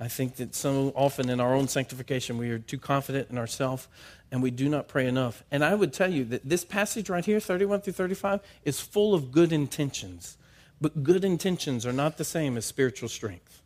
I 0.00 0.08
think 0.08 0.36
that 0.36 0.54
so 0.54 0.92
often 0.96 1.28
in 1.28 1.40
our 1.40 1.54
own 1.54 1.68
sanctification, 1.68 2.38
we 2.38 2.50
are 2.50 2.58
too 2.58 2.78
confident 2.78 3.28
in 3.30 3.36
ourselves 3.36 3.86
and 4.32 4.42
we 4.42 4.50
do 4.50 4.68
not 4.68 4.88
pray 4.88 5.06
enough. 5.06 5.44
And 5.50 5.62
I 5.62 5.74
would 5.74 5.92
tell 5.92 6.10
you 6.10 6.24
that 6.26 6.48
this 6.48 6.64
passage 6.64 7.10
right 7.10 7.24
here, 7.24 7.38
31 7.38 7.82
through 7.82 7.92
35, 7.92 8.40
is 8.64 8.80
full 8.80 9.12
of 9.12 9.30
good 9.30 9.52
intentions. 9.52 10.38
But 10.80 11.02
good 11.02 11.22
intentions 11.22 11.84
are 11.84 11.92
not 11.92 12.16
the 12.16 12.24
same 12.24 12.56
as 12.56 12.64
spiritual 12.64 13.10
strength. 13.10 13.60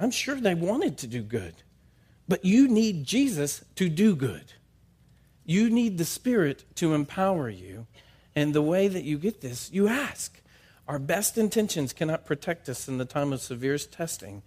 I'm 0.00 0.10
sure 0.10 0.34
they 0.34 0.56
wanted 0.56 0.98
to 0.98 1.06
do 1.06 1.22
good, 1.22 1.54
but 2.26 2.44
you 2.44 2.66
need 2.66 3.04
Jesus 3.04 3.64
to 3.76 3.88
do 3.88 4.16
good. 4.16 4.52
You 5.44 5.70
need 5.70 5.98
the 5.98 6.04
Spirit 6.04 6.64
to 6.76 6.94
empower 6.94 7.48
you. 7.48 7.86
And 8.34 8.52
the 8.52 8.62
way 8.62 8.88
that 8.88 9.04
you 9.04 9.18
get 9.18 9.40
this, 9.40 9.70
you 9.72 9.86
ask. 9.86 10.40
Our 10.88 10.98
best 10.98 11.38
intentions 11.38 11.92
cannot 11.92 12.26
protect 12.26 12.68
us 12.68 12.88
in 12.88 12.98
the 12.98 13.04
time 13.04 13.32
of 13.32 13.40
severest 13.40 13.92
testing, 13.92 14.42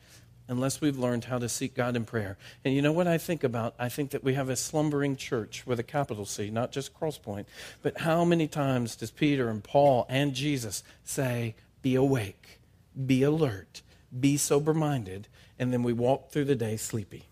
unless 0.48 0.80
we've 0.80 0.98
learned 0.98 1.26
how 1.26 1.38
to 1.38 1.50
seek 1.50 1.76
God 1.76 1.96
in 1.96 2.06
prayer. 2.06 2.38
And 2.64 2.74
you 2.74 2.82
know 2.82 2.92
what 2.92 3.08
I 3.08 3.18
think 3.18 3.44
about? 3.44 3.76
I 3.78 3.90
think 3.90 4.12
that 4.12 4.24
we 4.24 4.34
have 4.34 4.50
a 4.50 4.56
slumbering 4.56 5.16
church 5.16 5.66
with 5.66 5.80
a 5.80 5.84
capital 5.84 6.26
C, 6.26 6.50
not 6.50 6.72
just 6.72 6.98
Crosspoint. 6.98 7.46
But 7.82 8.00
how 8.00 8.24
many 8.24 8.48
times 8.48 8.96
does 8.96 9.12
Peter 9.12 9.50
and 9.50 9.64
Paul 9.64 10.06
and 10.10 10.34
Jesus 10.34 10.84
say, 11.04 11.56
Be 11.82 11.96
awake, 11.96 12.60
be 13.06 13.24
alert, 13.24 13.82
be 14.18 14.38
sober 14.38 14.74
minded, 14.74 15.28
and 15.60 15.74
then 15.74 15.84
we 15.84 15.94
walk 15.94 16.32
through 16.32 16.46
the 16.46 16.56
day 16.56 16.78
sleepy? 16.78 17.26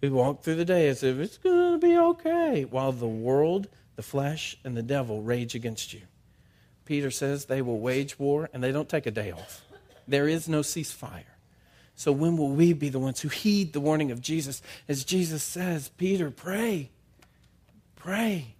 We 0.00 0.10
walk 0.10 0.42
through 0.42 0.56
the 0.56 0.64
day 0.64 0.88
as 0.88 1.02
if 1.02 1.18
it's 1.18 1.38
going 1.38 1.72
to 1.72 1.78
be 1.78 1.96
okay, 1.96 2.64
while 2.64 2.92
the 2.92 3.08
world, 3.08 3.68
the 3.96 4.02
flesh, 4.02 4.56
and 4.62 4.76
the 4.76 4.82
devil 4.82 5.22
rage 5.22 5.54
against 5.54 5.92
you. 5.92 6.02
Peter 6.84 7.10
says 7.10 7.46
they 7.46 7.62
will 7.62 7.80
wage 7.80 8.18
war 8.18 8.48
and 8.52 8.62
they 8.62 8.70
don't 8.70 8.88
take 8.88 9.06
a 9.06 9.10
day 9.10 9.32
off. 9.32 9.64
There 10.06 10.28
is 10.28 10.48
no 10.48 10.60
ceasefire. 10.60 11.24
So 11.96 12.12
when 12.12 12.36
will 12.36 12.50
we 12.50 12.74
be 12.74 12.90
the 12.90 12.98
ones 12.98 13.20
who 13.20 13.28
heed 13.28 13.72
the 13.72 13.80
warning 13.80 14.10
of 14.10 14.20
Jesus? 14.20 14.62
As 14.86 15.02
Jesus 15.02 15.42
says, 15.42 15.88
Peter, 15.88 16.30
pray. 16.30 16.90
Pray. 17.96 18.54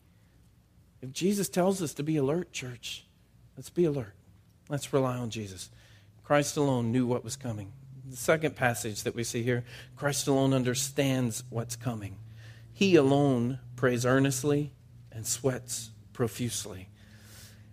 If 1.03 1.13
Jesus 1.13 1.49
tells 1.49 1.83
us 1.83 1.93
to 1.95 2.03
be 2.03 2.17
alert, 2.17 2.51
church, 2.51 3.05
let's 3.57 3.69
be 3.69 3.85
alert. 3.85 4.15
Let's 4.71 4.93
rely 4.93 5.17
on 5.19 5.31
Jesus. 5.31 5.71
Christ 6.25 6.57
alone 6.57 6.91
knew 6.91 7.07
what 7.07 7.23
was 7.23 7.37
coming. 7.37 7.73
The 8.09 8.17
second 8.17 8.57
passage 8.57 9.03
that 9.03 9.15
we 9.15 9.23
see 9.23 9.43
here 9.43 9.65
Christ 9.97 10.27
alone 10.27 10.55
understands 10.55 11.45
what's 11.51 11.77
coming. 11.77 12.17
He 12.73 12.97
alone 12.97 13.59
prays 13.77 14.07
earnestly 14.07 14.73
and 15.13 15.27
sweats 15.27 15.91
profusely. 16.13 16.89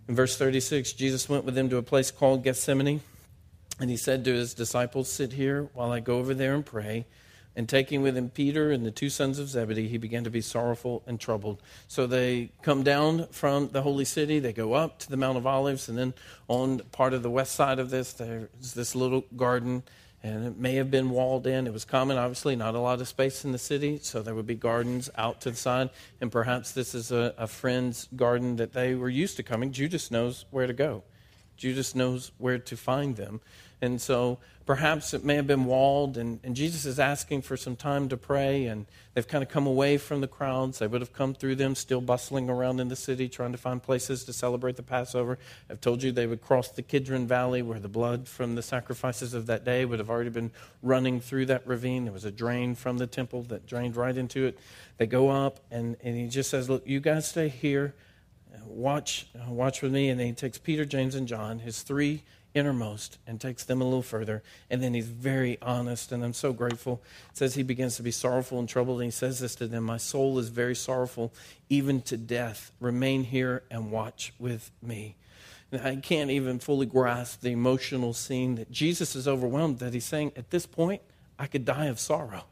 In 0.08 0.14
verse 0.14 0.36
36, 0.36 0.92
Jesus 0.92 1.28
went 1.28 1.44
with 1.44 1.54
them 1.54 1.70
to 1.70 1.78
a 1.78 1.82
place 1.82 2.10
called 2.10 2.44
Gethsemane. 2.44 3.00
And 3.80 3.90
he 3.90 3.96
said 3.96 4.24
to 4.24 4.32
his 4.32 4.54
disciples, 4.54 5.10
Sit 5.10 5.32
here 5.32 5.68
while 5.74 5.90
I 5.90 6.00
go 6.00 6.18
over 6.18 6.34
there 6.34 6.54
and 6.54 6.64
pray. 6.64 7.06
And 7.56 7.68
taking 7.68 8.02
with 8.02 8.16
him 8.16 8.30
Peter 8.30 8.72
and 8.72 8.84
the 8.84 8.90
two 8.90 9.08
sons 9.08 9.38
of 9.38 9.48
Zebedee, 9.48 9.86
he 9.86 9.98
began 9.98 10.24
to 10.24 10.30
be 10.30 10.40
sorrowful 10.40 11.04
and 11.06 11.20
troubled. 11.20 11.62
So 11.86 12.06
they 12.06 12.50
come 12.62 12.82
down 12.82 13.28
from 13.28 13.68
the 13.68 13.82
holy 13.82 14.04
city, 14.04 14.40
they 14.40 14.52
go 14.52 14.72
up 14.72 14.98
to 15.00 15.10
the 15.10 15.16
Mount 15.16 15.38
of 15.38 15.46
Olives, 15.46 15.88
and 15.88 15.96
then 15.96 16.14
on 16.48 16.80
part 16.90 17.14
of 17.14 17.22
the 17.22 17.30
west 17.30 17.54
side 17.54 17.78
of 17.78 17.90
this, 17.90 18.12
there's 18.14 18.74
this 18.74 18.96
little 18.96 19.24
garden, 19.36 19.84
and 20.20 20.44
it 20.44 20.56
may 20.58 20.74
have 20.74 20.90
been 20.90 21.10
walled 21.10 21.46
in. 21.46 21.68
It 21.68 21.72
was 21.72 21.84
common, 21.84 22.16
obviously, 22.16 22.56
not 22.56 22.74
a 22.74 22.80
lot 22.80 23.00
of 23.00 23.06
space 23.06 23.44
in 23.44 23.52
the 23.52 23.58
city, 23.58 24.00
so 24.02 24.20
there 24.20 24.34
would 24.34 24.48
be 24.48 24.56
gardens 24.56 25.08
out 25.16 25.40
to 25.42 25.50
the 25.52 25.56
side. 25.56 25.90
And 26.20 26.32
perhaps 26.32 26.72
this 26.72 26.92
is 26.92 27.12
a, 27.12 27.34
a 27.38 27.46
friend's 27.46 28.08
garden 28.16 28.56
that 28.56 28.72
they 28.72 28.96
were 28.96 29.08
used 29.08 29.36
to 29.36 29.44
coming. 29.44 29.70
Judas 29.70 30.10
knows 30.10 30.44
where 30.50 30.66
to 30.66 30.72
go, 30.72 31.04
Judas 31.56 31.94
knows 31.94 32.32
where 32.38 32.58
to 32.58 32.76
find 32.76 33.14
them. 33.14 33.40
And 33.80 34.00
so 34.00 34.38
perhaps 34.66 35.12
it 35.12 35.24
may 35.24 35.34
have 35.34 35.46
been 35.46 35.66
walled, 35.66 36.16
and, 36.16 36.40
and 36.42 36.56
Jesus 36.56 36.86
is 36.86 36.98
asking 36.98 37.42
for 37.42 37.56
some 37.56 37.76
time 37.76 38.08
to 38.08 38.16
pray, 38.16 38.66
and 38.66 38.86
they've 39.12 39.26
kind 39.26 39.42
of 39.42 39.50
come 39.50 39.66
away 39.66 39.98
from 39.98 40.20
the 40.20 40.28
crowds. 40.28 40.78
They 40.78 40.86
would 40.86 41.02
have 41.02 41.12
come 41.12 41.34
through 41.34 41.56
them, 41.56 41.74
still 41.74 42.00
bustling 42.00 42.48
around 42.48 42.80
in 42.80 42.88
the 42.88 42.96
city, 42.96 43.28
trying 43.28 43.52
to 43.52 43.58
find 43.58 43.82
places 43.82 44.24
to 44.24 44.32
celebrate 44.32 44.76
the 44.76 44.82
Passover. 44.82 45.38
I've 45.68 45.80
told 45.80 46.02
you 46.02 46.12
they 46.12 46.26
would 46.26 46.40
cross 46.40 46.68
the 46.70 46.82
Kidron 46.82 47.26
Valley, 47.26 47.62
where 47.62 47.78
the 47.78 47.88
blood 47.88 48.26
from 48.26 48.54
the 48.54 48.62
sacrifices 48.62 49.34
of 49.34 49.46
that 49.46 49.64
day 49.64 49.84
would 49.84 49.98
have 49.98 50.10
already 50.10 50.30
been 50.30 50.50
running 50.82 51.20
through 51.20 51.46
that 51.46 51.66
ravine. 51.66 52.04
There 52.04 52.12
was 52.12 52.24
a 52.24 52.32
drain 52.32 52.74
from 52.74 52.98
the 52.98 53.06
temple 53.06 53.42
that 53.44 53.66
drained 53.66 53.96
right 53.96 54.16
into 54.16 54.46
it. 54.46 54.58
They 54.96 55.06
go 55.06 55.28
up, 55.28 55.60
and, 55.70 55.96
and 56.02 56.16
he 56.16 56.28
just 56.28 56.50
says, 56.50 56.70
Look, 56.70 56.86
you 56.86 57.00
guys 57.00 57.28
stay 57.28 57.48
here. 57.48 57.94
Watch, 58.64 59.26
watch 59.46 59.82
with 59.82 59.92
me. 59.92 60.08
And 60.08 60.18
then 60.18 60.28
he 60.28 60.32
takes 60.32 60.56
Peter, 60.56 60.84
James, 60.86 61.14
and 61.14 61.28
John, 61.28 61.58
his 61.58 61.82
three 61.82 62.22
innermost 62.54 63.18
and 63.26 63.40
takes 63.40 63.64
them 63.64 63.80
a 63.80 63.84
little 63.84 64.02
further. 64.02 64.42
And 64.70 64.82
then 64.82 64.94
he's 64.94 65.08
very 65.08 65.58
honest, 65.60 66.12
and 66.12 66.24
I'm 66.24 66.32
so 66.32 66.52
grateful. 66.52 67.02
It 67.30 67.38
says 67.38 67.54
he 67.54 67.62
begins 67.62 67.96
to 67.96 68.02
be 68.02 68.10
sorrowful 68.10 68.58
and 68.58 68.68
troubled, 68.68 69.00
and 69.00 69.06
he 69.06 69.10
says 69.10 69.40
this 69.40 69.54
to 69.56 69.66
them 69.66 69.84
My 69.84 69.96
soul 69.96 70.38
is 70.38 70.48
very 70.48 70.76
sorrowful, 70.76 71.32
even 71.68 72.00
to 72.02 72.16
death. 72.16 72.72
Remain 72.80 73.24
here 73.24 73.64
and 73.70 73.90
watch 73.90 74.32
with 74.38 74.70
me. 74.80 75.16
I 75.72 75.96
can't 75.96 76.30
even 76.30 76.60
fully 76.60 76.86
grasp 76.86 77.40
the 77.40 77.50
emotional 77.50 78.12
scene 78.12 78.54
that 78.54 78.70
Jesus 78.70 79.16
is 79.16 79.26
overwhelmed, 79.26 79.80
that 79.80 79.92
he's 79.92 80.04
saying, 80.04 80.32
At 80.36 80.50
this 80.50 80.66
point, 80.66 81.02
I 81.38 81.46
could 81.46 81.64
die 81.64 81.86
of 81.86 81.98
sorrow. 81.98 82.44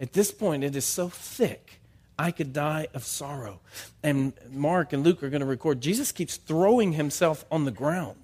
At 0.00 0.12
this 0.12 0.30
point, 0.30 0.62
it 0.62 0.76
is 0.76 0.84
so 0.84 1.08
thick. 1.08 1.80
I 2.16 2.30
could 2.30 2.52
die 2.52 2.86
of 2.94 3.04
sorrow. 3.04 3.60
And 4.02 4.34
Mark 4.50 4.92
and 4.92 5.02
Luke 5.02 5.22
are 5.24 5.30
going 5.30 5.40
to 5.40 5.46
record 5.46 5.80
Jesus 5.80 6.12
keeps 6.12 6.36
throwing 6.36 6.92
himself 6.92 7.44
on 7.50 7.64
the 7.64 7.72
ground 7.72 8.23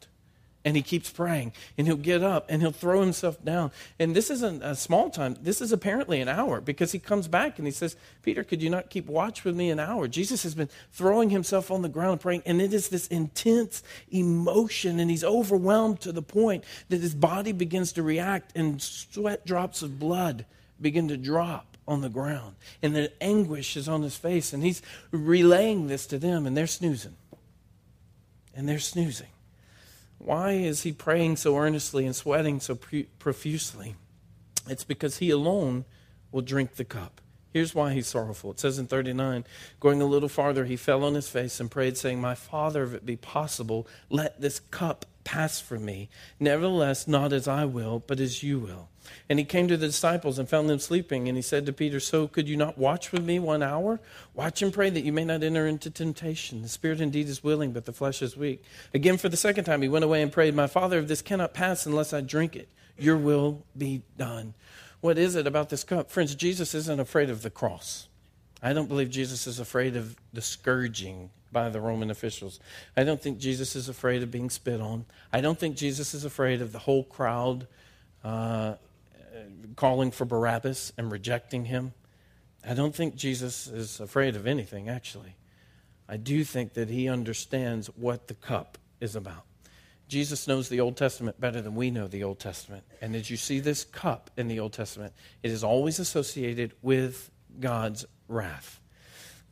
and 0.65 0.77
he 0.77 0.83
keeps 0.83 1.11
praying 1.11 1.53
and 1.79 1.87
he'll 1.87 1.97
get 1.97 2.23
up 2.23 2.47
and 2.49 2.61
he'll 2.61 2.71
throw 2.71 3.01
himself 3.01 3.43
down. 3.45 3.71
And 3.99 4.15
this 4.15 4.31
isn't 4.31 4.63
a 4.63 4.75
small 4.75 5.11
time. 5.11 5.37
This 5.41 5.61
is 5.61 5.73
apparently 5.73 6.21
an 6.21 6.29
hour 6.29 6.61
because 6.61 6.93
he 6.93 6.99
comes 6.99 7.29
back 7.29 7.59
and 7.59 7.67
he 7.67 7.73
says 7.73 7.97
peter 8.23 8.45
could 8.45 8.63
you 8.63 8.69
not 8.69 8.91
keep 8.91 9.07
watch 9.07 9.45
with 9.45 9.57
me 9.57 9.71
an 9.71 9.81
hour? 9.81 10.07
Jesus 10.07 10.43
has 10.43 10.55
been 10.55 10.69
throwing 10.93 11.31
himself 11.31 11.71
on 11.71 11.83
the 11.83 11.89
ground 11.89 12.21
praying 12.21 12.43
and 12.45 12.61
it 12.61 12.75
is 12.75 12.89
this 12.89 13.07
intense 13.09 13.83
emotion 14.11 15.01
and 15.01 15.11
he's 15.11 15.25
overwhelmed 15.25 16.01
to 16.01 16.13
the 16.13 16.23
point 16.23 16.65
that 16.89 17.01
his 17.01 17.15
body 17.15 17.53
begins 17.53 17.93
to 17.93 18.03
react 18.03 18.55
and 18.55 18.83
sweat 18.83 19.47
drops 19.47 19.83
of 19.83 19.99
blood 19.99 20.45
begin 20.81 21.09
to 21.09 21.17
drop 21.17 21.77
on 21.89 22.03
the 22.03 22.09
ground 22.09 22.55
and 22.83 22.95
the 22.95 23.11
anguish 23.23 23.77
is 23.77 23.89
on 23.89 24.03
his 24.03 24.17
face 24.17 24.53
and 24.53 24.63
he's 24.63 24.83
relaying 25.11 25.87
this 25.87 26.07
to 26.07 26.19
them 26.19 26.47
and 26.47 26.57
they're 26.57 26.67
snoozing. 26.67 27.17
And 28.53 28.69
they're 28.69 28.81
snoozing 28.81 29.29
why 30.21 30.53
is 30.53 30.83
he 30.83 30.93
praying 30.93 31.37
so 31.37 31.57
earnestly 31.57 32.05
and 32.05 32.15
sweating 32.15 32.61
so 32.61 32.79
profusely? 33.19 33.97
It's 34.69 34.85
because 34.85 35.17
he 35.17 35.31
alone 35.31 35.87
will 36.31 36.43
drink 36.43 36.75
the 36.75 36.85
cup. 36.85 37.23
Here's 37.55 37.75
why 37.75 37.95
he's 37.95 38.07
sorrowful. 38.07 38.51
It 38.51 38.61
says 38.61 38.79
in 38.79 38.87
39, 38.87 39.45
going 39.81 40.03
a 40.03 40.05
little 40.05 40.29
farther, 40.29 40.67
he 40.67 40.77
fell 40.77 41.05
on 41.05 41.15
his 41.15 41.29
face 41.29 41.59
and 41.59 41.71
prayed, 41.71 41.97
saying, 41.97 42.21
My 42.21 42.35
father, 42.35 42.85
if 42.85 42.93
it 42.93 43.07
be 43.07 43.17
possible, 43.17 43.89
let 44.11 44.41
this 44.41 44.61
cup 44.61 45.07
pass 45.31 45.61
from 45.61 45.85
me. 45.85 46.09
Nevertheless, 46.41 47.07
not 47.07 47.33
as 47.33 47.47
I 47.47 47.65
will, 47.65 48.03
but 48.05 48.19
as 48.19 48.43
you 48.43 48.59
will. 48.59 48.89
And 49.29 49.39
he 49.39 49.45
came 49.45 49.69
to 49.69 49.77
the 49.77 49.87
disciples 49.87 50.41
and 50.41 50.49
found 50.49 50.69
them 50.69 50.81
sleeping. 50.81 51.29
And 51.29 51.39
he 51.39 51.43
said 51.43 51.67
to 51.67 51.73
Peter, 51.73 52.01
So 52.01 52.27
could 52.27 52.49
you 52.49 52.57
not 52.57 52.77
watch 52.77 53.13
with 53.13 53.25
me 53.25 53.39
one 53.39 53.63
hour? 53.63 54.01
Watch 54.35 54.61
and 54.61 54.73
pray 54.73 54.91
that 54.91 55.05
you 55.05 55.13
may 55.13 55.25
not 55.25 55.45
enter 55.45 55.69
into 55.69 55.89
temptation. 55.89 56.63
The 56.63 56.69
spirit 56.69 57.01
indeed 57.01 57.29
is 57.29 57.45
willing, 57.45 57.71
but 57.71 57.85
the 57.85 57.93
flesh 57.93 58.23
is 58.23 58.37
weak. 58.37 58.65
Again, 58.93 59.19
for 59.19 59.29
the 59.29 59.37
second 59.37 59.65
time, 59.67 59.83
he 59.83 59.89
went 59.89 60.05
away 60.05 60.21
and 60.21 60.33
prayed, 60.33 60.57
My 60.57 60.67
Father, 60.67 60.99
if 60.99 61.07
this 61.07 61.23
cannot 61.23 61.55
pass 61.55 61.87
unless 61.87 62.13
I 62.13 62.23
drink 62.23 62.57
it, 62.57 62.69
your 62.99 63.17
will 63.17 63.65
be 63.79 64.03
done. 64.19 64.55
What 65.01 65.17
is 65.17 65.37
it 65.37 65.47
about 65.47 65.69
this 65.69 65.85
cup? 65.85 66.11
Friends, 66.11 66.35
Jesus 66.35 66.75
isn't 66.75 66.99
afraid 66.99 67.31
of 67.31 67.43
the 67.43 67.51
cross. 67.51 68.09
I 68.63 68.73
don't 68.73 68.89
believe 68.89 69.11
Jesus 69.11 69.47
is 69.47 69.59
afraid 69.59 69.97
of 69.97 70.17
the 70.33 70.43
scourging 70.43 71.31
by 71.53 71.69
the 71.69 71.81
Roman 71.81 72.11
officials. 72.11 72.61
I 72.97 73.05
don't 73.05 73.21
think 73.21 73.39
Jesus 73.39 73.75
is 73.75 73.89
afraid 73.89 74.23
of 74.23 74.31
being 74.31 74.51
spit 74.51 74.81
on. 74.81 75.07
I 75.33 75.41
don't 75.41 75.59
think 75.59 75.77
Jesus 75.77 76.15
is 76.15 76.25
afraid 76.25 76.63
of 76.63 76.73
the 76.73 76.79
whole 76.79 77.05
crowd 77.05 77.67
uh, 78.23 78.75
calling 79.77 80.11
for 80.11 80.25
Barabbas 80.25 80.93
and 80.97 81.11
rejecting 81.11 81.65
him. 81.65 81.93
I 82.65 82.75
don't 82.75 82.95
think 82.95 83.17
Jesus 83.17 83.67
is 83.67 84.01
afraid 84.01 84.37
of 84.37 84.47
anything, 84.47 84.89
actually. 84.89 85.37
I 86.09 86.17
do 86.17 86.45
think 86.45 86.75
that 86.75 86.91
he 86.91 87.09
understands 87.09 87.87
what 87.97 88.29
the 88.29 88.35
cup 88.35 88.79
is 89.01 89.17
about. 89.17 89.45
Jesus 90.09 90.49
knows 90.49 90.69
the 90.69 90.81
Old 90.81 90.97
Testament 90.97 91.41
better 91.41 91.63
than 91.63 91.77
we 91.77 91.91
know 91.91 92.09
the 92.09 92.25
Old 92.25 92.41
Testament. 92.41 92.83
And 93.01 93.15
as 93.15 93.31
you 93.31 93.37
see 93.37 93.61
this 93.61 93.85
cup 93.85 94.29
in 94.37 94.49
the 94.49 94.59
Old 94.59 94.73
Testament, 94.73 95.15
it 95.43 95.53
is 95.53 95.63
always 95.63 96.01
associated 96.01 96.73
with 96.83 97.31
God's 97.61 98.05
wrath. 98.31 98.81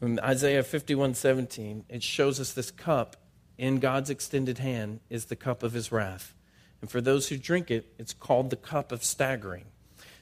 In 0.00 0.20
Isaiah 0.20 0.62
51 0.62 1.14
17, 1.14 1.84
it 1.88 2.02
shows 2.02 2.38
us 2.38 2.52
this 2.52 2.70
cup 2.70 3.16
in 3.58 3.80
God's 3.80 4.10
extended 4.10 4.58
hand 4.58 5.00
is 5.10 5.26
the 5.26 5.36
cup 5.36 5.62
of 5.62 5.72
his 5.72 5.90
wrath. 5.90 6.34
And 6.80 6.88
for 6.88 7.00
those 7.00 7.28
who 7.28 7.36
drink 7.36 7.70
it, 7.70 7.92
it's 7.98 8.12
called 8.12 8.50
the 8.50 8.56
cup 8.56 8.92
of 8.92 9.02
staggering. 9.02 9.64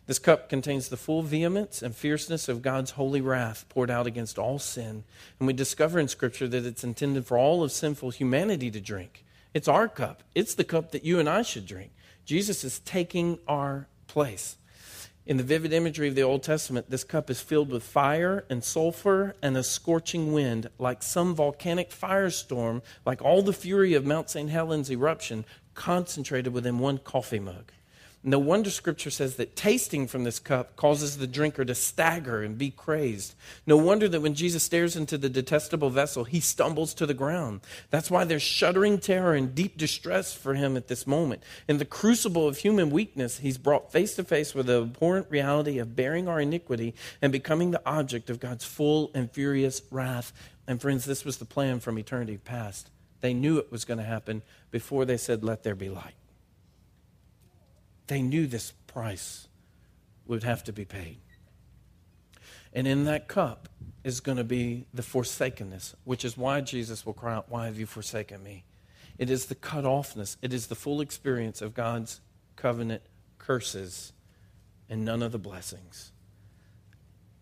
This 0.06 0.18
cup 0.18 0.48
contains 0.48 0.88
the 0.88 0.96
full 0.96 1.22
vehemence 1.22 1.82
and 1.82 1.94
fierceness 1.94 2.48
of 2.48 2.62
God's 2.62 2.92
holy 2.92 3.20
wrath 3.20 3.68
poured 3.68 3.90
out 3.90 4.06
against 4.06 4.38
all 4.38 4.58
sin. 4.58 5.04
And 5.38 5.46
we 5.46 5.52
discover 5.52 5.98
in 5.98 6.08
Scripture 6.08 6.48
that 6.48 6.64
it's 6.64 6.84
intended 6.84 7.26
for 7.26 7.36
all 7.36 7.62
of 7.62 7.72
sinful 7.72 8.10
humanity 8.10 8.70
to 8.70 8.80
drink. 8.80 9.24
It's 9.52 9.68
our 9.68 9.88
cup, 9.88 10.22
it's 10.34 10.54
the 10.54 10.64
cup 10.64 10.92
that 10.92 11.04
you 11.04 11.18
and 11.18 11.28
I 11.28 11.42
should 11.42 11.66
drink. 11.66 11.90
Jesus 12.24 12.64
is 12.64 12.78
taking 12.80 13.38
our 13.46 13.88
place. 14.06 14.56
In 15.26 15.38
the 15.38 15.42
vivid 15.42 15.72
imagery 15.72 16.06
of 16.06 16.14
the 16.14 16.22
Old 16.22 16.44
Testament, 16.44 16.88
this 16.88 17.02
cup 17.02 17.28
is 17.30 17.40
filled 17.40 17.72
with 17.72 17.82
fire 17.82 18.44
and 18.48 18.62
sulfur 18.62 19.34
and 19.42 19.56
a 19.56 19.64
scorching 19.64 20.32
wind, 20.32 20.70
like 20.78 21.02
some 21.02 21.34
volcanic 21.34 21.90
firestorm, 21.90 22.80
like 23.04 23.20
all 23.20 23.42
the 23.42 23.52
fury 23.52 23.94
of 23.94 24.06
Mount 24.06 24.30
St. 24.30 24.48
Helens 24.48 24.88
eruption, 24.88 25.44
concentrated 25.74 26.52
within 26.52 26.78
one 26.78 26.98
coffee 26.98 27.40
mug. 27.40 27.72
No 28.28 28.40
wonder 28.40 28.70
scripture 28.70 29.12
says 29.12 29.36
that 29.36 29.54
tasting 29.54 30.08
from 30.08 30.24
this 30.24 30.40
cup 30.40 30.74
causes 30.74 31.16
the 31.16 31.28
drinker 31.28 31.64
to 31.64 31.76
stagger 31.76 32.42
and 32.42 32.58
be 32.58 32.72
crazed. 32.72 33.36
No 33.68 33.76
wonder 33.76 34.08
that 34.08 34.20
when 34.20 34.34
Jesus 34.34 34.64
stares 34.64 34.96
into 34.96 35.16
the 35.16 35.28
detestable 35.28 35.90
vessel, 35.90 36.24
he 36.24 36.40
stumbles 36.40 36.92
to 36.94 37.06
the 37.06 37.14
ground. 37.14 37.60
That's 37.90 38.10
why 38.10 38.24
there's 38.24 38.42
shuddering 38.42 38.98
terror 38.98 39.34
and 39.34 39.54
deep 39.54 39.78
distress 39.78 40.34
for 40.34 40.54
him 40.54 40.76
at 40.76 40.88
this 40.88 41.06
moment. 41.06 41.44
In 41.68 41.78
the 41.78 41.84
crucible 41.84 42.48
of 42.48 42.58
human 42.58 42.90
weakness, 42.90 43.38
he's 43.38 43.58
brought 43.58 43.92
face 43.92 44.16
to 44.16 44.24
face 44.24 44.56
with 44.56 44.66
the 44.66 44.82
abhorrent 44.82 45.30
reality 45.30 45.78
of 45.78 45.94
bearing 45.94 46.26
our 46.26 46.40
iniquity 46.40 46.96
and 47.22 47.30
becoming 47.30 47.70
the 47.70 47.82
object 47.88 48.28
of 48.28 48.40
God's 48.40 48.64
full 48.64 49.12
and 49.14 49.30
furious 49.30 49.82
wrath. 49.92 50.32
And 50.66 50.82
friends, 50.82 51.04
this 51.04 51.24
was 51.24 51.36
the 51.36 51.44
plan 51.44 51.78
from 51.78 51.96
eternity 51.96 52.38
past. 52.38 52.90
They 53.20 53.34
knew 53.34 53.58
it 53.58 53.70
was 53.70 53.84
going 53.84 53.98
to 53.98 54.04
happen 54.04 54.42
before 54.72 55.04
they 55.04 55.16
said, 55.16 55.44
Let 55.44 55.62
there 55.62 55.76
be 55.76 55.88
light. 55.88 56.14
They 58.06 58.22
knew 58.22 58.46
this 58.46 58.72
price 58.86 59.48
would 60.26 60.42
have 60.42 60.64
to 60.64 60.72
be 60.72 60.84
paid. 60.84 61.18
And 62.72 62.86
in 62.86 63.04
that 63.04 63.28
cup 63.28 63.68
is 64.04 64.20
going 64.20 64.38
to 64.38 64.44
be 64.44 64.86
the 64.92 65.02
forsakenness, 65.02 65.94
which 66.04 66.24
is 66.24 66.36
why 66.36 66.60
Jesus 66.60 67.06
will 67.06 67.14
cry 67.14 67.34
out, 67.34 67.46
Why 67.48 67.66
have 67.66 67.78
you 67.78 67.86
forsaken 67.86 68.42
me? 68.42 68.64
It 69.18 69.30
is 69.30 69.46
the 69.46 69.54
cut 69.54 69.84
offness, 69.84 70.36
it 70.42 70.52
is 70.52 70.66
the 70.66 70.74
full 70.74 71.00
experience 71.00 71.62
of 71.62 71.74
God's 71.74 72.20
covenant 72.54 73.02
curses 73.38 74.12
and 74.88 75.04
none 75.04 75.22
of 75.22 75.32
the 75.32 75.38
blessings. 75.38 76.12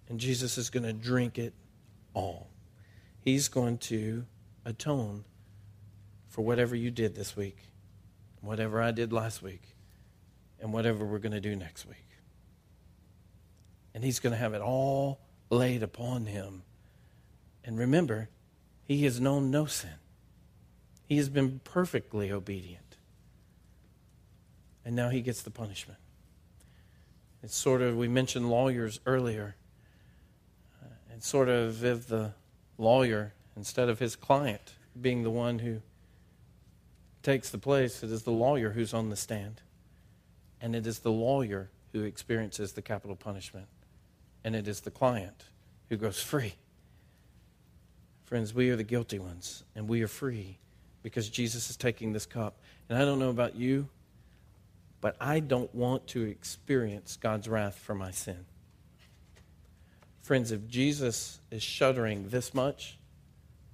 And 0.08 0.20
Jesus 0.20 0.56
is 0.56 0.70
going 0.70 0.84
to 0.84 0.92
drink 0.92 1.38
it 1.38 1.54
all. 2.12 2.48
He's 3.20 3.48
going 3.48 3.78
to 3.78 4.24
atone 4.64 5.24
for 6.28 6.42
whatever 6.42 6.76
you 6.76 6.90
did 6.90 7.14
this 7.14 7.36
week, 7.36 7.58
whatever 8.40 8.80
I 8.80 8.90
did 8.90 9.12
last 9.12 9.42
week 9.42 9.73
and 10.64 10.72
whatever 10.72 11.04
we're 11.04 11.18
going 11.18 11.30
to 11.30 11.42
do 11.42 11.54
next 11.54 11.86
week. 11.86 12.08
And 13.94 14.02
he's 14.02 14.18
going 14.18 14.32
to 14.32 14.38
have 14.38 14.54
it 14.54 14.62
all 14.62 15.20
laid 15.50 15.82
upon 15.82 16.24
him. 16.24 16.62
And 17.62 17.78
remember, 17.78 18.30
he 18.82 19.04
has 19.04 19.20
known 19.20 19.50
no 19.50 19.66
sin. 19.66 19.90
He 21.06 21.18
has 21.18 21.28
been 21.28 21.60
perfectly 21.64 22.32
obedient. 22.32 22.96
And 24.86 24.96
now 24.96 25.10
he 25.10 25.20
gets 25.20 25.42
the 25.42 25.50
punishment. 25.50 26.00
It's 27.42 27.54
sort 27.54 27.82
of, 27.82 27.98
we 27.98 28.08
mentioned 28.08 28.48
lawyers 28.48 29.00
earlier. 29.04 29.56
Uh, 30.82 30.88
it's 31.14 31.28
sort 31.28 31.50
of 31.50 31.84
if 31.84 32.06
the 32.06 32.32
lawyer, 32.78 33.34
instead 33.54 33.90
of 33.90 33.98
his 33.98 34.16
client 34.16 34.72
being 34.98 35.24
the 35.24 35.30
one 35.30 35.58
who 35.58 35.82
takes 37.22 37.50
the 37.50 37.58
place, 37.58 38.02
it 38.02 38.10
is 38.10 38.22
the 38.22 38.30
lawyer 38.30 38.70
who's 38.70 38.94
on 38.94 39.10
the 39.10 39.16
stand. 39.16 39.60
And 40.64 40.74
it 40.74 40.86
is 40.86 41.00
the 41.00 41.12
lawyer 41.12 41.68
who 41.92 42.04
experiences 42.04 42.72
the 42.72 42.80
capital 42.80 43.16
punishment. 43.16 43.66
And 44.44 44.56
it 44.56 44.66
is 44.66 44.80
the 44.80 44.90
client 44.90 45.44
who 45.90 45.98
goes 45.98 46.22
free. 46.22 46.54
Friends, 48.24 48.54
we 48.54 48.70
are 48.70 48.76
the 48.76 48.82
guilty 48.82 49.18
ones, 49.18 49.62
and 49.76 49.86
we 49.86 50.02
are 50.02 50.08
free 50.08 50.56
because 51.02 51.28
Jesus 51.28 51.68
is 51.68 51.76
taking 51.76 52.14
this 52.14 52.24
cup. 52.24 52.56
And 52.88 52.96
I 52.96 53.04
don't 53.04 53.18
know 53.18 53.28
about 53.28 53.56
you, 53.56 53.90
but 55.02 55.16
I 55.20 55.40
don't 55.40 55.72
want 55.74 56.06
to 56.08 56.22
experience 56.22 57.18
God's 57.20 57.46
wrath 57.46 57.76
for 57.76 57.94
my 57.94 58.10
sin. 58.10 58.46
Friends, 60.22 60.50
if 60.50 60.66
Jesus 60.66 61.40
is 61.50 61.62
shuddering 61.62 62.30
this 62.30 62.54
much, 62.54 62.96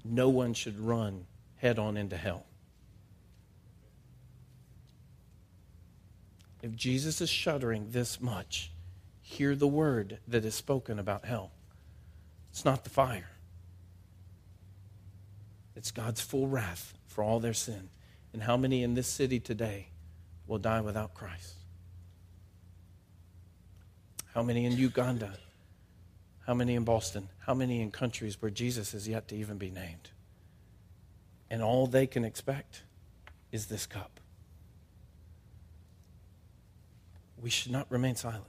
no 0.05 0.29
one 0.29 0.55
should 0.55 0.81
run 0.81 1.27
head 1.55 1.79
on 1.79 1.97
into 1.97 2.17
hell. 2.17 2.47
If 6.63 6.77
Jesus 6.77 7.21
is 7.21 7.31
shuddering 7.31 7.91
this 7.91 8.21
much, 8.21 8.71
hear 9.23 9.55
the 9.55 9.67
word 9.67 10.19
that 10.29 10.45
is 10.45 10.55
spoken 10.55 10.99
about 10.99 11.25
hell. 11.25 11.53
It's 12.51 12.65
not 12.65 12.85
the 12.85 12.91
fire, 12.91 13.31
it's 15.77 15.91
God's 15.91 16.21
full 16.21 16.47
wrath 16.47 16.95
for 17.07 17.25
all 17.25 17.41
their 17.41 17.55
sin. 17.55 17.89
And 18.33 18.43
how 18.43 18.57
many 18.57 18.85
in 18.85 18.95
this 18.95 19.09
city 19.09 19.41
today 19.41 19.89
will 20.47 20.59
die 20.59 20.81
without 20.81 21.15
Christ? 21.15 21.55
How 24.35 24.43
many 24.43 24.67
in 24.67 24.73
Uganda? 24.73 25.33
How 26.47 26.55
many 26.55 26.75
in 26.75 26.85
Boston? 26.85 27.29
How 27.39 27.55
many 27.55 27.81
in 27.81 27.91
countries 27.91 28.41
where 28.41 28.51
Jesus 28.51 28.95
is 28.95 29.09
yet 29.09 29.27
to 29.29 29.37
even 29.37 29.59
be 29.59 29.71
named? 29.71 30.11
And 31.51 31.63
all 31.63 31.87
they 31.89 32.07
can 32.07 32.25
expect 32.25 32.83
is 33.51 33.67
this 33.67 33.87
cup. 33.87 34.21
We 37.41 37.51
should 37.51 37.73
not 37.73 37.87
remain 37.91 38.17
silent. 38.17 38.45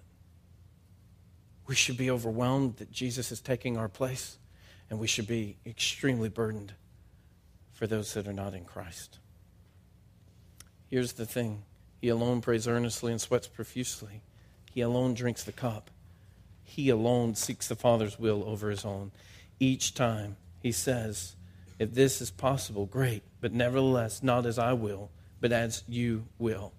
We 1.68 1.76
should 1.76 1.98
be 1.98 2.12
overwhelmed 2.12 2.78
that 2.78 2.92
Jesus 2.92 3.32
is 3.32 3.40
taking 3.40 3.78
our 3.78 3.88
place, 3.88 4.38
and 4.90 5.00
we 5.00 5.08
should 5.08 5.28
be 5.28 5.58
extremely 5.66 6.28
burdened 6.28 6.74
for 7.72 7.88
those 7.88 8.14
that 8.14 8.28
are 8.28 8.34
not 8.34 8.54
in 8.54 8.66
Christ. 8.66 9.20
Here's 10.90 11.14
the 11.14 11.26
thing 11.26 11.64
He 12.02 12.10
alone 12.10 12.42
prays 12.42 12.68
earnestly 12.68 13.12
and 13.12 13.22
sweats 13.22 13.48
profusely. 13.48 14.22
He 14.74 14.82
alone 14.82 15.14
drinks 15.14 15.44
the 15.44 15.52
cup. 15.52 15.90
He 16.64 16.90
alone 16.90 17.36
seeks 17.36 17.68
the 17.68 17.76
Father's 17.76 18.20
will 18.20 18.44
over 18.46 18.70
his 18.70 18.86
own. 18.86 19.12
Each 19.60 19.94
time 19.94 20.38
he 20.62 20.72
says, 20.72 21.36
If 21.80 21.94
this 21.94 22.22
is 22.22 22.32
possible, 22.32 22.86
great, 22.86 23.24
but 23.40 23.54
nevertheless, 23.54 24.24
not 24.24 24.46
as 24.46 24.60
I 24.60 24.74
will, 24.74 25.10
but 25.40 25.52
as 25.52 25.84
you 25.88 26.26
will. 26.40 26.74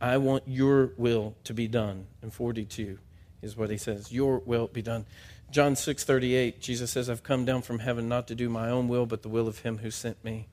I 0.00 0.16
want 0.16 0.44
your 0.46 0.92
will 0.96 1.36
to 1.44 1.52
be 1.52 1.68
done. 1.68 2.06
In 2.22 2.30
42 2.30 2.98
is 3.42 3.56
what 3.56 3.70
he 3.70 3.76
says, 3.76 4.12
Your 4.12 4.38
will 4.38 4.66
be 4.66 4.82
done. 4.82 5.06
John 5.50 5.76
6 5.76 6.04
38, 6.04 6.60
Jesus 6.60 6.90
says, 6.90 7.10
I've 7.10 7.22
come 7.22 7.44
down 7.44 7.62
from 7.62 7.80
heaven 7.80 8.08
not 8.08 8.28
to 8.28 8.34
do 8.34 8.48
my 8.48 8.70
own 8.70 8.88
will, 8.88 9.04
but 9.06 9.22
the 9.22 9.28
will 9.28 9.48
of 9.48 9.60
him 9.60 9.78
who 9.78 9.90
sent 9.90 10.24
me. 10.24 10.48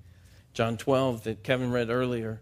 John 0.54 0.76
12, 0.76 1.24
that 1.24 1.44
Kevin 1.44 1.72
read 1.72 1.90
earlier, 1.90 2.42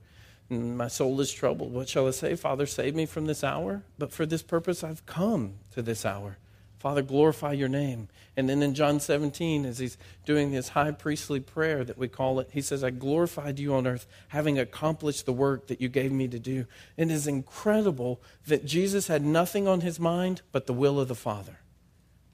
mm, 0.49 0.75
my 0.75 0.87
soul 0.87 1.19
is 1.19 1.31
troubled. 1.31 1.73
What 1.73 1.89
shall 1.89 2.07
I 2.07 2.11
say? 2.11 2.35
Father, 2.35 2.65
save 2.65 2.95
me 2.95 3.05
from 3.05 3.25
this 3.25 3.43
hour. 3.43 3.83
But 3.97 4.13
for 4.13 4.25
this 4.25 4.41
purpose 4.41 4.83
I've 4.83 5.05
come 5.05 5.55
to 5.73 5.81
this 5.81 6.05
hour. 6.05 6.37
Father, 6.77 7.01
glorify 7.01 7.53
your 7.53 7.69
name. 7.69 8.09
And 8.37 8.49
then 8.49 8.61
in 8.61 8.75
John 8.75 8.99
17, 8.99 9.65
as 9.65 9.79
he's 9.79 9.97
doing 10.25 10.51
his 10.51 10.69
high 10.69 10.91
priestly 10.91 11.39
prayer 11.39 11.83
that 11.83 11.97
we 11.97 12.07
call 12.07 12.39
it, 12.39 12.49
he 12.51 12.61
says, 12.61 12.83
I 12.83 12.89
glorified 12.89 13.59
you 13.59 13.73
on 13.73 13.87
earth, 13.87 14.05
having 14.29 14.59
accomplished 14.59 15.25
the 15.25 15.33
work 15.33 15.67
that 15.67 15.81
you 15.81 15.87
gave 15.87 16.11
me 16.11 16.27
to 16.27 16.39
do. 16.39 16.65
It 16.97 17.09
is 17.09 17.27
incredible 17.27 18.21
that 18.47 18.65
Jesus 18.65 19.07
had 19.07 19.23
nothing 19.23 19.67
on 19.67 19.81
his 19.81 19.99
mind 19.99 20.41
but 20.51 20.67
the 20.67 20.73
will 20.73 20.99
of 20.99 21.07
the 21.07 21.15
Father. 21.15 21.59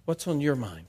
What's 0.05 0.27
on 0.27 0.41
your 0.41 0.55
mind? 0.55 0.87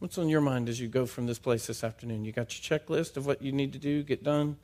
What's 0.00 0.18
on 0.18 0.28
your 0.28 0.40
mind 0.40 0.68
as 0.68 0.80
you 0.80 0.88
go 0.88 1.06
from 1.06 1.26
this 1.26 1.38
place 1.38 1.66
this 1.66 1.84
afternoon? 1.84 2.24
You 2.24 2.32
got 2.32 2.70
your 2.70 2.78
checklist 2.78 3.16
of 3.16 3.26
what 3.26 3.42
you 3.42 3.52
need 3.52 3.72
to 3.74 3.78
do, 3.78 4.02
get 4.02 4.24
done? 4.24 4.56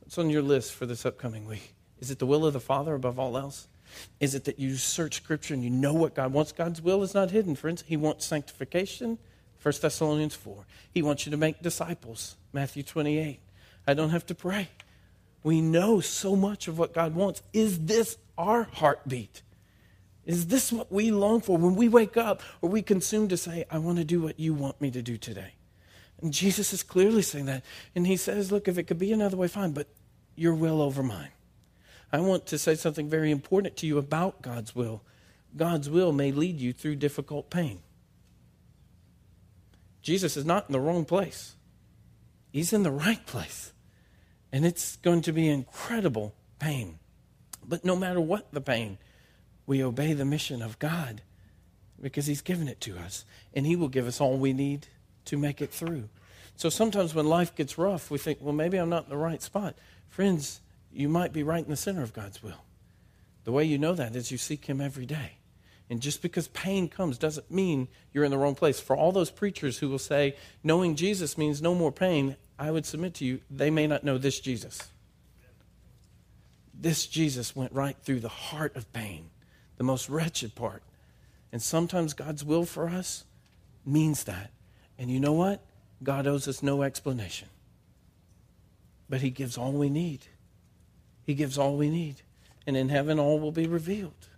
What's 0.00 0.18
on 0.18 0.30
your 0.30 0.42
list 0.42 0.72
for 0.72 0.86
this 0.86 1.06
upcoming 1.06 1.46
week? 1.46 1.74
Is 2.00 2.10
it 2.10 2.18
the 2.18 2.26
will 2.26 2.44
of 2.44 2.52
the 2.52 2.60
Father 2.60 2.94
above 2.94 3.18
all 3.18 3.38
else? 3.38 3.68
Is 4.20 4.34
it 4.34 4.44
that 4.44 4.58
you 4.58 4.76
search 4.76 5.16
Scripture 5.16 5.54
and 5.54 5.62
you 5.62 5.70
know 5.70 5.92
what 5.92 6.14
God 6.14 6.32
wants? 6.32 6.52
God's 6.52 6.80
will 6.80 7.02
is 7.02 7.14
not 7.14 7.30
hidden, 7.30 7.54
friends. 7.54 7.84
He 7.86 7.96
wants 7.96 8.24
sanctification, 8.24 9.18
1 9.62 9.74
Thessalonians 9.80 10.34
4. 10.34 10.66
He 10.92 11.02
wants 11.02 11.26
you 11.26 11.30
to 11.30 11.36
make 11.36 11.62
disciples, 11.62 12.36
Matthew 12.52 12.82
28. 12.82 13.40
I 13.86 13.94
don't 13.94 14.10
have 14.10 14.26
to 14.26 14.34
pray. 14.34 14.68
We 15.42 15.60
know 15.60 16.00
so 16.00 16.36
much 16.36 16.68
of 16.68 16.78
what 16.78 16.94
God 16.94 17.14
wants. 17.14 17.42
Is 17.52 17.80
this 17.80 18.16
our 18.38 18.64
heartbeat? 18.64 19.42
Is 20.24 20.46
this 20.46 20.72
what 20.72 20.90
we 20.90 21.10
long 21.10 21.40
for 21.40 21.58
when 21.58 21.74
we 21.74 21.88
wake 21.88 22.16
up? 22.16 22.42
Are 22.62 22.68
we 22.68 22.82
consumed 22.82 23.30
to 23.30 23.36
say, 23.36 23.64
I 23.70 23.78
want 23.78 23.98
to 23.98 24.04
do 24.04 24.22
what 24.22 24.40
you 24.40 24.54
want 24.54 24.80
me 24.80 24.90
to 24.90 25.02
do 25.02 25.18
today? 25.18 25.52
And 26.22 26.32
Jesus 26.32 26.72
is 26.72 26.82
clearly 26.82 27.20
saying 27.20 27.44
that. 27.46 27.62
And 27.94 28.06
he 28.06 28.16
says, 28.16 28.50
Look, 28.50 28.68
if 28.68 28.78
it 28.78 28.84
could 28.84 28.98
be 28.98 29.12
another 29.12 29.36
way, 29.36 29.48
fine, 29.48 29.72
but 29.72 29.86
your 30.34 30.54
will 30.54 30.80
over 30.80 31.02
mine. 31.02 31.28
I 32.14 32.20
want 32.20 32.46
to 32.46 32.58
say 32.58 32.76
something 32.76 33.08
very 33.08 33.32
important 33.32 33.76
to 33.78 33.88
you 33.88 33.98
about 33.98 34.40
God's 34.40 34.72
will. 34.72 35.02
God's 35.56 35.90
will 35.90 36.12
may 36.12 36.30
lead 36.30 36.60
you 36.60 36.72
through 36.72 36.94
difficult 36.94 37.50
pain. 37.50 37.80
Jesus 40.00 40.36
is 40.36 40.44
not 40.44 40.68
in 40.68 40.74
the 40.74 40.80
wrong 40.80 41.04
place, 41.04 41.56
He's 42.52 42.72
in 42.72 42.84
the 42.84 42.92
right 42.92 43.26
place. 43.26 43.72
And 44.52 44.64
it's 44.64 44.94
going 44.94 45.22
to 45.22 45.32
be 45.32 45.48
incredible 45.48 46.36
pain. 46.60 47.00
But 47.66 47.84
no 47.84 47.96
matter 47.96 48.20
what 48.20 48.52
the 48.52 48.60
pain, 48.60 48.98
we 49.66 49.82
obey 49.82 50.12
the 50.12 50.24
mission 50.24 50.62
of 50.62 50.78
God 50.78 51.20
because 52.00 52.26
He's 52.26 52.42
given 52.42 52.68
it 52.68 52.80
to 52.82 52.96
us, 52.96 53.24
and 53.54 53.66
He 53.66 53.74
will 53.74 53.88
give 53.88 54.06
us 54.06 54.20
all 54.20 54.36
we 54.36 54.52
need 54.52 54.86
to 55.24 55.36
make 55.36 55.60
it 55.60 55.72
through. 55.72 56.08
So 56.54 56.68
sometimes 56.68 57.12
when 57.12 57.26
life 57.26 57.56
gets 57.56 57.76
rough, 57.76 58.08
we 58.08 58.18
think, 58.18 58.38
well, 58.40 58.54
maybe 58.54 58.76
I'm 58.76 58.88
not 58.88 59.06
in 59.06 59.10
the 59.10 59.16
right 59.16 59.42
spot. 59.42 59.74
Friends, 60.08 60.60
you 60.94 61.08
might 61.08 61.32
be 61.32 61.42
right 61.42 61.64
in 61.64 61.70
the 61.70 61.76
center 61.76 62.02
of 62.02 62.12
God's 62.12 62.42
will. 62.42 62.64
The 63.44 63.52
way 63.52 63.64
you 63.64 63.78
know 63.78 63.94
that 63.94 64.16
is 64.16 64.30
you 64.30 64.38
seek 64.38 64.66
Him 64.66 64.80
every 64.80 65.06
day. 65.06 65.38
And 65.90 66.00
just 66.00 66.22
because 66.22 66.48
pain 66.48 66.88
comes 66.88 67.18
doesn't 67.18 67.50
mean 67.50 67.88
you're 68.12 68.24
in 68.24 68.30
the 68.30 68.38
wrong 68.38 68.54
place. 68.54 68.80
For 68.80 68.96
all 68.96 69.12
those 69.12 69.30
preachers 69.30 69.78
who 69.78 69.88
will 69.88 69.98
say, 69.98 70.36
knowing 70.62 70.96
Jesus 70.96 71.36
means 71.36 71.60
no 71.60 71.74
more 71.74 71.92
pain, 71.92 72.36
I 72.58 72.70
would 72.70 72.86
submit 72.86 73.14
to 73.14 73.24
you, 73.24 73.40
they 73.50 73.70
may 73.70 73.86
not 73.86 74.04
know 74.04 74.16
this 74.16 74.40
Jesus. 74.40 74.90
This 76.72 77.06
Jesus 77.06 77.54
went 77.54 77.72
right 77.72 77.96
through 78.02 78.20
the 78.20 78.28
heart 78.28 78.74
of 78.76 78.90
pain 78.92 79.30
the 79.76 79.84
most 79.84 80.08
wretched 80.08 80.54
part. 80.54 80.82
And 81.52 81.60
sometimes 81.60 82.14
God's 82.14 82.44
will 82.44 82.64
for 82.64 82.88
us 82.88 83.24
means 83.84 84.24
that. 84.24 84.50
And 84.98 85.10
you 85.10 85.20
know 85.20 85.32
what? 85.32 85.62
God 86.02 86.26
owes 86.26 86.48
us 86.48 86.62
no 86.62 86.82
explanation. 86.82 87.48
But 89.08 89.20
He 89.20 89.30
gives 89.30 89.58
all 89.58 89.72
we 89.72 89.90
need. 89.90 90.26
He 91.24 91.34
gives 91.34 91.58
all 91.58 91.76
we 91.76 91.90
need. 91.90 92.22
And 92.66 92.76
in 92.76 92.88
heaven, 92.88 93.18
all 93.18 93.40
will 93.40 93.52
be 93.52 93.66
revealed. 93.66 94.28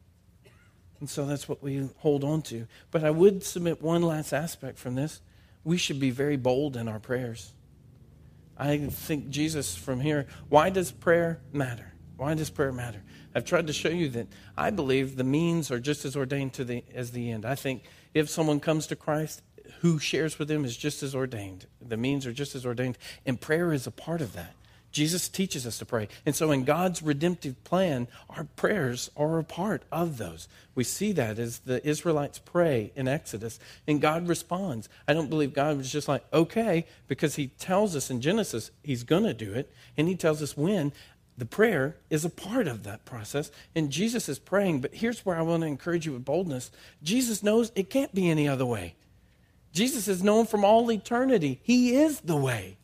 And 1.00 1.10
so 1.10 1.26
that's 1.26 1.48
what 1.48 1.62
we 1.62 1.88
hold 1.98 2.24
on 2.24 2.42
to. 2.42 2.66
But 2.90 3.04
I 3.04 3.10
would 3.10 3.44
submit 3.44 3.82
one 3.82 4.02
last 4.02 4.32
aspect 4.32 4.78
from 4.78 4.94
this. 4.94 5.20
We 5.64 5.76
should 5.76 6.00
be 6.00 6.10
very 6.10 6.36
bold 6.36 6.76
in 6.76 6.88
our 6.88 6.98
prayers. 6.98 7.52
I 8.56 8.78
think 8.78 9.28
Jesus 9.28 9.76
from 9.76 10.00
here, 10.00 10.26
why 10.48 10.70
does 10.70 10.90
prayer 10.90 11.40
matter? 11.52 11.92
Why 12.16 12.34
does 12.34 12.48
prayer 12.48 12.72
matter? 12.72 13.02
I've 13.34 13.44
tried 13.44 13.66
to 13.66 13.72
show 13.74 13.90
you 13.90 14.08
that 14.10 14.28
I 14.56 14.70
believe 14.70 15.16
the 15.16 15.24
means 15.24 15.70
are 15.70 15.78
just 15.78 16.06
as 16.06 16.16
ordained 16.16 16.54
to 16.54 16.64
the, 16.64 16.82
as 16.94 17.10
the 17.10 17.30
end. 17.30 17.44
I 17.44 17.54
think 17.54 17.82
if 18.14 18.30
someone 18.30 18.60
comes 18.60 18.86
to 18.86 18.96
Christ, 18.96 19.42
who 19.80 19.98
shares 19.98 20.38
with 20.38 20.48
them 20.48 20.64
is 20.64 20.76
just 20.76 21.02
as 21.02 21.14
ordained. 21.14 21.66
The 21.80 21.98
means 21.98 22.26
are 22.26 22.32
just 22.32 22.54
as 22.54 22.64
ordained, 22.64 22.96
and 23.26 23.38
prayer 23.38 23.72
is 23.72 23.86
a 23.86 23.90
part 23.90 24.22
of 24.22 24.32
that. 24.32 24.54
Jesus 24.96 25.28
teaches 25.28 25.66
us 25.66 25.76
to 25.78 25.84
pray. 25.84 26.08
And 26.24 26.34
so, 26.34 26.50
in 26.52 26.64
God's 26.64 27.02
redemptive 27.02 27.62
plan, 27.64 28.08
our 28.30 28.44
prayers 28.56 29.10
are 29.14 29.38
a 29.38 29.44
part 29.44 29.82
of 29.92 30.16
those. 30.16 30.48
We 30.74 30.84
see 30.84 31.12
that 31.12 31.38
as 31.38 31.58
the 31.58 31.86
Israelites 31.86 32.38
pray 32.38 32.92
in 32.96 33.06
Exodus, 33.06 33.60
and 33.86 34.00
God 34.00 34.26
responds. 34.26 34.88
I 35.06 35.12
don't 35.12 35.28
believe 35.28 35.52
God 35.52 35.76
was 35.76 35.92
just 35.92 36.08
like, 36.08 36.24
okay, 36.32 36.86
because 37.08 37.34
He 37.34 37.48
tells 37.48 37.94
us 37.94 38.08
in 38.08 38.22
Genesis 38.22 38.70
He's 38.82 39.02
going 39.02 39.24
to 39.24 39.34
do 39.34 39.52
it, 39.52 39.70
and 39.98 40.08
He 40.08 40.16
tells 40.16 40.40
us 40.40 40.56
when 40.56 40.94
the 41.36 41.44
prayer 41.44 41.96
is 42.08 42.24
a 42.24 42.30
part 42.30 42.66
of 42.66 42.84
that 42.84 43.04
process, 43.04 43.50
and 43.74 43.90
Jesus 43.90 44.30
is 44.30 44.38
praying. 44.38 44.80
But 44.80 44.94
here's 44.94 45.26
where 45.26 45.36
I 45.36 45.42
want 45.42 45.60
to 45.60 45.66
encourage 45.66 46.06
you 46.06 46.12
with 46.14 46.24
boldness 46.24 46.70
Jesus 47.02 47.42
knows 47.42 47.70
it 47.74 47.90
can't 47.90 48.14
be 48.14 48.30
any 48.30 48.48
other 48.48 48.64
way. 48.64 48.94
Jesus 49.74 50.08
is 50.08 50.22
known 50.22 50.46
from 50.46 50.64
all 50.64 50.90
eternity, 50.90 51.60
He 51.62 51.96
is 51.96 52.20
the 52.20 52.36
way. 52.38 52.78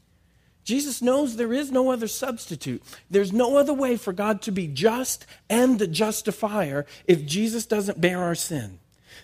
Jesus 0.64 1.02
knows 1.02 1.36
there 1.36 1.52
is 1.52 1.72
no 1.72 1.90
other 1.90 2.06
substitute. 2.06 2.82
There's 3.10 3.32
no 3.32 3.56
other 3.56 3.74
way 3.74 3.96
for 3.96 4.12
God 4.12 4.42
to 4.42 4.52
be 4.52 4.68
just 4.68 5.26
and 5.50 5.78
the 5.78 5.88
justifier 5.88 6.86
if 7.06 7.26
Jesus 7.26 7.66
doesn't 7.66 8.00
bear 8.00 8.22
our 8.22 8.34
sin. 8.34 8.78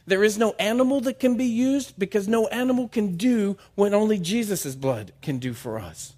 There 0.07 0.25
is 0.25 0.39
no 0.39 0.55
animal 0.59 1.01
that 1.03 1.21
can 1.21 1.37
be 1.37 1.45
used 1.45 1.99
because 1.99 2.27
no 2.27 2.47
animal 2.49 2.89
can 2.89 3.17
do 3.17 3.57
what 3.75 3.95
only 3.95 4.19
Jesus' 4.19 4.75
blood 4.75 5.13
can 5.23 5.39
do 5.39 5.53
for 5.53 5.79
us. 5.79 6.15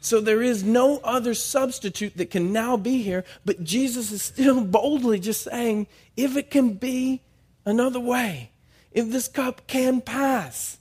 So 0.00 0.20
there 0.20 0.42
is 0.42 0.62
no 0.62 0.98
other 0.98 1.34
substitute 1.34 2.16
that 2.16 2.30
can 2.30 2.52
now 2.52 2.76
be 2.76 3.02
here, 3.02 3.24
but 3.44 3.62
Jesus 3.64 4.10
is 4.10 4.22
still 4.22 4.60
boldly 4.64 5.20
just 5.20 5.42
saying, 5.42 5.86
if 6.16 6.36
it 6.36 6.50
can 6.50 6.74
be 6.74 7.22
another 7.64 8.00
way, 8.00 8.50
if 8.92 9.10
this 9.10 9.28
cup 9.28 9.66
can 9.66 10.00
pass, 10.00 10.78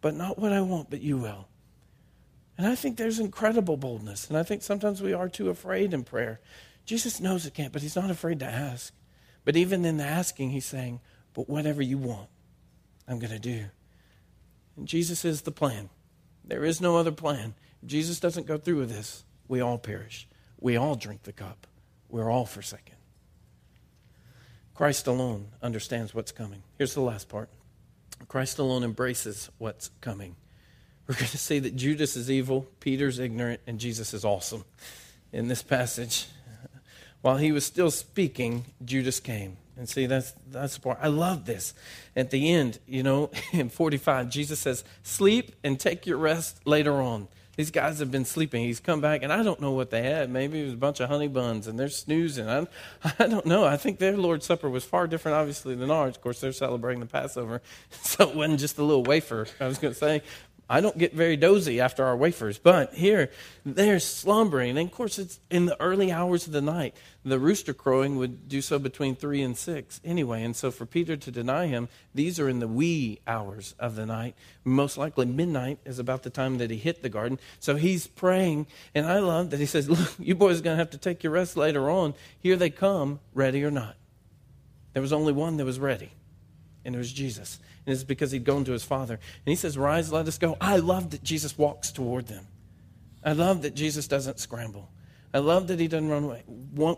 but 0.00 0.14
not 0.14 0.38
what 0.38 0.52
I 0.52 0.60
want, 0.60 0.90
but 0.90 1.00
you 1.00 1.18
will. 1.18 1.48
And 2.58 2.66
I 2.66 2.74
think 2.74 2.96
there's 2.96 3.20
incredible 3.20 3.76
boldness. 3.76 4.28
And 4.28 4.36
I 4.36 4.42
think 4.42 4.62
sometimes 4.62 5.00
we 5.00 5.12
are 5.12 5.28
too 5.28 5.48
afraid 5.48 5.94
in 5.94 6.02
prayer. 6.02 6.40
Jesus 6.84 7.20
knows 7.20 7.46
it 7.46 7.54
can't, 7.54 7.72
but 7.72 7.82
he's 7.82 7.96
not 7.96 8.10
afraid 8.10 8.40
to 8.40 8.46
ask. 8.46 8.92
But 9.44 9.56
even 9.56 9.84
in 9.84 9.96
the 9.96 10.04
asking, 10.04 10.50
he's 10.50 10.66
saying, 10.66 11.00
But 11.34 11.48
whatever 11.48 11.80
you 11.80 11.96
want, 11.96 12.28
I'm 13.06 13.20
going 13.20 13.30
to 13.30 13.38
do. 13.38 13.66
And 14.76 14.88
Jesus 14.88 15.24
is 15.24 15.42
the 15.42 15.52
plan. 15.52 15.88
There 16.44 16.64
is 16.64 16.80
no 16.80 16.96
other 16.96 17.12
plan. 17.12 17.54
If 17.82 17.88
Jesus 17.88 18.18
doesn't 18.18 18.46
go 18.46 18.58
through 18.58 18.78
with 18.78 18.90
this, 18.90 19.24
we 19.46 19.60
all 19.60 19.78
perish. 19.78 20.26
We 20.60 20.76
all 20.76 20.96
drink 20.96 21.22
the 21.22 21.32
cup. 21.32 21.66
We're 22.08 22.30
all 22.30 22.46
forsaken. 22.46 22.96
Christ 24.74 25.06
alone 25.06 25.48
understands 25.62 26.14
what's 26.14 26.32
coming. 26.32 26.62
Here's 26.76 26.94
the 26.94 27.00
last 27.00 27.28
part 27.28 27.50
Christ 28.26 28.58
alone 28.58 28.82
embraces 28.82 29.48
what's 29.58 29.90
coming. 30.00 30.34
We're 31.08 31.14
going 31.14 31.28
to 31.28 31.38
see 31.38 31.58
that 31.60 31.74
Judas 31.74 32.16
is 32.16 32.30
evil, 32.30 32.66
Peter's 32.80 33.18
ignorant, 33.18 33.60
and 33.66 33.80
Jesus 33.80 34.12
is 34.12 34.26
awesome. 34.26 34.66
In 35.32 35.48
this 35.48 35.62
passage, 35.62 36.26
while 37.22 37.38
he 37.38 37.50
was 37.50 37.64
still 37.64 37.90
speaking, 37.90 38.66
Judas 38.84 39.18
came. 39.18 39.56
And 39.78 39.88
see, 39.88 40.04
that's, 40.04 40.34
that's 40.50 40.74
the 40.74 40.80
part. 40.80 40.98
I 41.00 41.08
love 41.08 41.46
this. 41.46 41.72
At 42.14 42.30
the 42.30 42.52
end, 42.52 42.78
you 42.86 43.02
know, 43.02 43.30
in 43.52 43.70
45, 43.70 44.28
Jesus 44.28 44.60
says, 44.60 44.84
Sleep 45.02 45.54
and 45.64 45.80
take 45.80 46.06
your 46.06 46.18
rest 46.18 46.60
later 46.66 47.00
on. 47.00 47.28
These 47.58 47.72
guys 47.72 47.98
have 47.98 48.12
been 48.12 48.24
sleeping. 48.24 48.62
He's 48.62 48.78
come 48.78 49.00
back, 49.00 49.24
and 49.24 49.32
I 49.32 49.42
don't 49.42 49.60
know 49.60 49.72
what 49.72 49.90
they 49.90 50.02
had. 50.04 50.30
Maybe 50.30 50.60
it 50.60 50.64
was 50.66 50.74
a 50.74 50.76
bunch 50.76 51.00
of 51.00 51.08
honey 51.08 51.26
buns, 51.26 51.66
and 51.66 51.76
they're 51.76 51.88
snoozing. 51.88 52.48
I, 52.48 52.68
I 53.18 53.26
don't 53.26 53.46
know. 53.46 53.64
I 53.64 53.76
think 53.76 53.98
their 53.98 54.16
Lord's 54.16 54.46
Supper 54.46 54.70
was 54.70 54.84
far 54.84 55.08
different, 55.08 55.36
obviously, 55.36 55.74
than 55.74 55.90
ours. 55.90 56.14
Of 56.14 56.22
course, 56.22 56.40
they're 56.40 56.52
celebrating 56.52 57.00
the 57.00 57.06
Passover, 57.06 57.60
so 57.90 58.28
it 58.28 58.36
wasn't 58.36 58.60
just 58.60 58.78
a 58.78 58.84
little 58.84 59.02
wafer. 59.02 59.48
I 59.58 59.66
was 59.66 59.78
going 59.78 59.92
to 59.92 59.98
say, 59.98 60.22
I 60.70 60.82
don't 60.82 60.98
get 60.98 61.14
very 61.14 61.38
dozy 61.38 61.80
after 61.80 62.04
our 62.04 62.16
wafers, 62.16 62.58
but 62.58 62.92
here 62.92 63.30
they're 63.64 63.98
slumbering. 63.98 64.76
And 64.76 64.86
of 64.88 64.94
course, 64.94 65.18
it's 65.18 65.40
in 65.48 65.64
the 65.64 65.80
early 65.80 66.12
hours 66.12 66.46
of 66.46 66.52
the 66.52 66.60
night. 66.60 66.94
The 67.24 67.38
rooster 67.38 67.72
crowing 67.72 68.16
would 68.16 68.50
do 68.50 68.60
so 68.60 68.78
between 68.78 69.16
three 69.16 69.40
and 69.40 69.56
six 69.56 69.98
anyway. 70.04 70.42
And 70.42 70.54
so 70.54 70.70
for 70.70 70.84
Peter 70.84 71.16
to 71.16 71.30
deny 71.30 71.68
him, 71.68 71.88
these 72.14 72.38
are 72.38 72.50
in 72.50 72.58
the 72.58 72.68
wee 72.68 73.20
hours 73.26 73.74
of 73.78 73.96
the 73.96 74.04
night. 74.04 74.34
Most 74.62 74.98
likely 74.98 75.24
midnight 75.24 75.78
is 75.86 75.98
about 75.98 76.22
the 76.22 76.30
time 76.30 76.58
that 76.58 76.70
he 76.70 76.76
hit 76.76 77.00
the 77.02 77.08
garden. 77.08 77.38
So 77.60 77.76
he's 77.76 78.06
praying. 78.06 78.66
And 78.94 79.06
I 79.06 79.20
love 79.20 79.50
that 79.50 79.60
he 79.60 79.66
says, 79.66 79.88
Look, 79.90 80.14
you 80.18 80.34
boys 80.34 80.60
are 80.60 80.64
going 80.64 80.76
to 80.76 80.82
have 80.82 80.90
to 80.90 80.98
take 80.98 81.22
your 81.22 81.32
rest 81.32 81.56
later 81.56 81.88
on. 81.88 82.12
Here 82.40 82.56
they 82.56 82.70
come, 82.70 83.20
ready 83.32 83.64
or 83.64 83.70
not. 83.70 83.96
There 84.92 85.02
was 85.02 85.14
only 85.14 85.32
one 85.32 85.56
that 85.58 85.64
was 85.64 85.78
ready, 85.78 86.10
and 86.84 86.94
it 86.94 86.98
was 86.98 87.12
Jesus 87.12 87.58
and 87.88 87.94
it's 87.94 88.04
because 88.04 88.32
he'd 88.32 88.44
gone 88.44 88.66
to 88.66 88.72
his 88.72 88.84
father. 88.84 89.14
And 89.14 89.46
he 89.46 89.54
says, 89.54 89.78
Rise, 89.78 90.12
let 90.12 90.28
us 90.28 90.36
go. 90.36 90.58
I 90.60 90.76
love 90.76 91.08
that 91.12 91.22
Jesus 91.22 91.56
walks 91.56 91.90
toward 91.90 92.26
them. 92.26 92.46
I 93.24 93.32
love 93.32 93.62
that 93.62 93.74
Jesus 93.74 94.06
doesn't 94.06 94.40
scramble. 94.40 94.90
I 95.32 95.38
love 95.38 95.68
that 95.68 95.80
he 95.80 95.88
doesn't 95.88 96.10
run 96.10 96.24
away. 96.24 96.44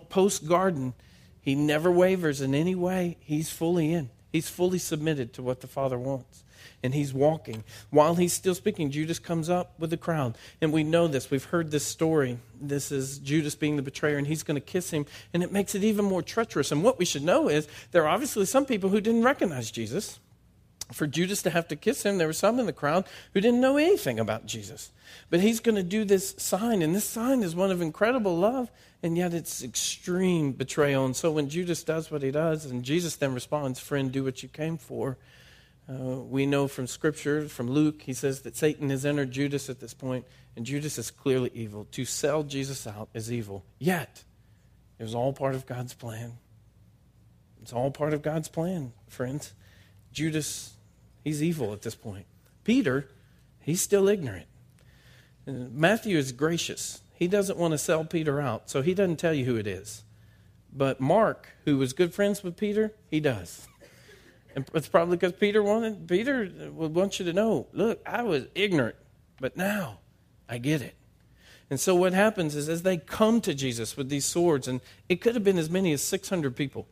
Post 0.08 0.48
garden, 0.48 0.94
he 1.40 1.54
never 1.54 1.92
wavers 1.92 2.40
in 2.40 2.56
any 2.56 2.74
way. 2.74 3.18
He's 3.20 3.50
fully 3.50 3.92
in, 3.92 4.10
he's 4.32 4.48
fully 4.48 4.80
submitted 4.80 5.32
to 5.34 5.44
what 5.44 5.60
the 5.60 5.68
Father 5.68 5.96
wants. 5.96 6.42
And 6.82 6.92
he's 6.92 7.14
walking. 7.14 7.62
While 7.90 8.16
he's 8.16 8.32
still 8.32 8.56
speaking, 8.56 8.90
Judas 8.90 9.20
comes 9.20 9.48
up 9.48 9.78
with 9.78 9.90
the 9.90 9.96
crowd. 9.96 10.36
And 10.60 10.72
we 10.72 10.82
know 10.82 11.06
this. 11.06 11.30
We've 11.30 11.44
heard 11.44 11.70
this 11.70 11.86
story. 11.86 12.38
This 12.60 12.90
is 12.90 13.18
Judas 13.18 13.54
being 13.54 13.76
the 13.76 13.82
betrayer, 13.82 14.18
and 14.18 14.26
he's 14.26 14.42
going 14.42 14.56
to 14.56 14.60
kiss 14.60 14.90
him. 14.90 15.06
And 15.32 15.44
it 15.44 15.52
makes 15.52 15.76
it 15.76 15.84
even 15.84 16.04
more 16.04 16.22
treacherous. 16.22 16.72
And 16.72 16.82
what 16.82 16.98
we 16.98 17.04
should 17.04 17.22
know 17.22 17.48
is 17.48 17.68
there 17.92 18.02
are 18.02 18.08
obviously 18.08 18.44
some 18.44 18.66
people 18.66 18.90
who 18.90 19.00
didn't 19.00 19.22
recognize 19.22 19.70
Jesus 19.70 20.18
for 20.92 21.06
Judas 21.06 21.42
to 21.42 21.50
have 21.50 21.68
to 21.68 21.76
kiss 21.76 22.04
him, 22.04 22.18
there 22.18 22.26
were 22.26 22.32
some 22.32 22.58
in 22.58 22.66
the 22.66 22.72
crowd 22.72 23.04
who 23.32 23.40
didn't 23.40 23.60
know 23.60 23.76
anything 23.76 24.18
about 24.18 24.46
Jesus. 24.46 24.92
But 25.28 25.40
he's 25.40 25.60
going 25.60 25.76
to 25.76 25.82
do 25.82 26.04
this 26.04 26.34
sign, 26.38 26.82
and 26.82 26.94
this 26.94 27.04
sign 27.04 27.42
is 27.42 27.54
one 27.54 27.70
of 27.70 27.80
incredible 27.80 28.36
love, 28.36 28.70
and 29.02 29.16
yet 29.16 29.32
it's 29.32 29.62
extreme 29.62 30.52
betrayal. 30.52 31.04
And 31.04 31.16
so 31.16 31.30
when 31.30 31.48
Judas 31.48 31.82
does 31.82 32.10
what 32.10 32.22
he 32.22 32.30
does, 32.30 32.66
and 32.66 32.82
Jesus 32.82 33.16
then 33.16 33.34
responds, 33.34 33.80
Friend, 33.80 34.10
do 34.10 34.24
what 34.24 34.42
you 34.42 34.48
came 34.48 34.76
for. 34.78 35.16
Uh, 35.88 36.20
we 36.20 36.46
know 36.46 36.68
from 36.68 36.86
Scripture, 36.86 37.48
from 37.48 37.68
Luke, 37.68 38.02
he 38.02 38.12
says 38.12 38.42
that 38.42 38.56
Satan 38.56 38.90
has 38.90 39.04
entered 39.04 39.30
Judas 39.32 39.68
at 39.68 39.80
this 39.80 39.94
point, 39.94 40.24
and 40.56 40.64
Judas 40.64 40.98
is 40.98 41.10
clearly 41.10 41.50
evil. 41.54 41.86
To 41.92 42.04
sell 42.04 42.42
Jesus 42.42 42.86
out 42.86 43.08
is 43.14 43.32
evil. 43.32 43.64
Yet, 43.78 44.24
it 44.98 45.02
was 45.02 45.14
all 45.14 45.32
part 45.32 45.54
of 45.54 45.66
God's 45.66 45.94
plan. 45.94 46.34
It's 47.62 47.72
all 47.72 47.90
part 47.90 48.14
of 48.14 48.22
God's 48.22 48.48
plan, 48.48 48.92
friends. 49.08 49.52
Judas 50.12 50.74
He's 51.22 51.42
evil 51.42 51.72
at 51.72 51.82
this 51.82 51.94
point. 51.94 52.26
Peter, 52.64 53.08
he's 53.60 53.80
still 53.80 54.08
ignorant. 54.08 54.46
Matthew 55.46 56.16
is 56.16 56.32
gracious. 56.32 57.02
He 57.14 57.26
doesn't 57.26 57.58
want 57.58 57.72
to 57.72 57.78
sell 57.78 58.04
Peter 58.04 58.40
out, 58.40 58.70
so 58.70 58.82
he 58.82 58.94
doesn't 58.94 59.16
tell 59.16 59.34
you 59.34 59.44
who 59.44 59.56
it 59.56 59.66
is. 59.66 60.04
But 60.72 61.00
Mark, 61.00 61.48
who 61.64 61.76
was 61.76 61.92
good 61.92 62.14
friends 62.14 62.42
with 62.42 62.56
Peter, 62.56 62.92
he 63.08 63.20
does. 63.20 63.66
And 64.54 64.68
it's 64.74 64.88
probably 64.88 65.16
because 65.16 65.32
Peter 65.34 65.62
wanted 65.62 66.08
Peter 66.08 66.50
would 66.72 66.94
want 66.94 67.18
you 67.18 67.24
to 67.26 67.32
know, 67.32 67.66
look, 67.72 68.00
I 68.06 68.22
was 68.22 68.46
ignorant, 68.54 68.96
but 69.40 69.56
now 69.56 69.98
I 70.48 70.58
get 70.58 70.82
it. 70.82 70.94
And 71.68 71.78
so 71.78 71.94
what 71.94 72.12
happens 72.12 72.56
is 72.56 72.68
as 72.68 72.82
they 72.82 72.96
come 72.96 73.40
to 73.42 73.54
Jesus 73.54 73.96
with 73.96 74.08
these 74.08 74.24
swords, 74.24 74.66
and 74.66 74.80
it 75.08 75.20
could 75.20 75.34
have 75.34 75.44
been 75.44 75.58
as 75.58 75.70
many 75.70 75.92
as 75.92 76.02
600 76.02 76.56
people. 76.56 76.88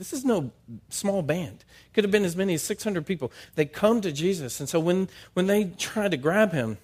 This 0.00 0.14
is 0.14 0.24
no 0.24 0.50
small 0.88 1.20
band. 1.20 1.62
Could 1.92 2.04
have 2.04 2.10
been 2.10 2.24
as 2.24 2.34
many 2.34 2.54
as 2.54 2.62
600 2.62 3.04
people. 3.04 3.30
They 3.54 3.66
come 3.66 4.00
to 4.00 4.10
Jesus. 4.10 4.58
And 4.58 4.66
so 4.66 4.80
when, 4.80 5.10
when 5.34 5.46
they 5.46 5.64
try 5.64 6.08
to 6.08 6.16
grab 6.16 6.52
him, 6.52 6.78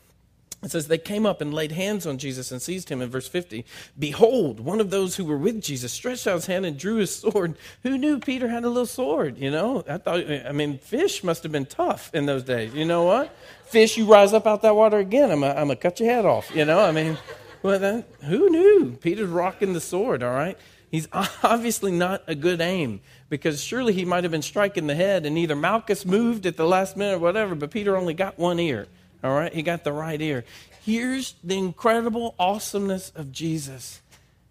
it 0.63 0.71
says 0.71 0.89
they 0.89 0.99
came 0.99 1.25
up 1.25 1.41
and 1.41 1.55
laid 1.55 1.73
hands 1.73 2.07
on 2.07 2.19
Jesus 2.19 2.53
and 2.53 2.61
seized 2.61 2.91
him 2.91 3.01
in 3.01 3.09
verse 3.09 3.27
50. 3.27 3.65
Behold, 3.99 4.61
one 4.61 4.81
of 4.81 4.91
those 4.91 5.17
who 5.17 5.25
were 5.25 5.39
with 5.39 5.63
Jesus 5.63 5.93
stretched 5.93 6.27
out 6.27 6.35
his 6.35 6.45
hand 6.45 6.67
and 6.67 6.79
drew 6.79 6.97
his 6.97 7.17
sword. 7.17 7.57
Who 7.85 7.97
knew 7.97 8.19
Peter 8.19 8.49
had 8.49 8.65
a 8.65 8.69
little 8.69 8.85
sword? 8.85 9.39
You 9.39 9.51
know, 9.51 9.83
I 9.89 9.97
thought, 9.97 10.31
I 10.31 10.53
mean, 10.53 10.77
fish 10.77 11.25
must 11.25 11.43
have 11.43 11.53
been 11.53 11.65
tough 11.65 12.11
in 12.13 12.27
those 12.27 12.43
days. 12.43 12.75
You 12.75 12.85
know 12.85 13.05
what? 13.05 13.35
Fish, 13.65 13.97
you 13.97 14.05
rise 14.05 14.35
up 14.35 14.47
out 14.47 14.61
that 14.61 14.77
water 14.77 14.99
again. 14.99 15.31
I'm 15.31 15.41
going 15.41 15.69
to 15.69 15.77
cut 15.77 16.01
your 16.01 16.11
head 16.11 16.27
off. 16.27 16.55
You 16.55 16.67
know, 16.67 16.81
I 16.81 16.93
mean, 16.93 17.17
well, 17.63 17.79
then, 17.79 18.05
who 18.25 18.51
knew? 18.51 18.99
Peter's 19.01 19.31
rocking 19.31 19.73
the 19.73 19.81
sword, 19.81 20.23
all 20.23 20.35
right? 20.35 20.59
He's 20.91 21.09
obviously 21.43 21.93
not 21.93 22.23
a 22.27 22.35
good 22.35 22.61
aim 22.61 23.01
because 23.29 23.63
surely 23.63 23.93
he 23.93 24.05
might 24.05 24.25
have 24.25 24.31
been 24.31 24.43
striking 24.43 24.87
the 24.87 24.95
head 24.95 25.27
and 25.27 25.37
either 25.37 25.57
Malchus 25.57 26.05
moved 26.05 26.47
at 26.47 26.57
the 26.57 26.67
last 26.67 26.97
minute 26.97 27.17
or 27.17 27.19
whatever, 27.19 27.55
but 27.55 27.71
Peter 27.71 27.97
only 27.97 28.15
got 28.15 28.39
one 28.39 28.59
ear. 28.59 28.87
All 29.25 29.35
right? 29.35 29.53
He 29.53 29.63
got 29.63 29.85
the 29.85 29.93
right 29.93 30.21
ear. 30.21 30.45
Here's 30.85 31.35
the 31.43 31.59
incredible 31.59 32.35
awesomeness 32.39 33.11
of 33.11 33.33
Jesus. 33.33 34.01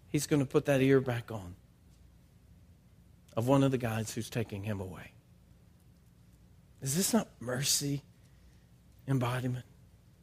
He's 0.08 0.26
going 0.26 0.40
to 0.40 0.46
put 0.46 0.66
that 0.66 0.80
ear 0.80 1.00
back 1.00 1.30
on 1.30 1.54
of 3.36 3.46
one 3.48 3.62
of 3.62 3.70
the 3.70 3.78
guys 3.78 4.14
who's 4.14 4.30
taking 4.30 4.62
him 4.62 4.80
away. 4.80 5.12
Is 6.82 6.96
this 6.96 7.12
not 7.12 7.28
mercy 7.40 8.02
embodiment? 9.08 9.64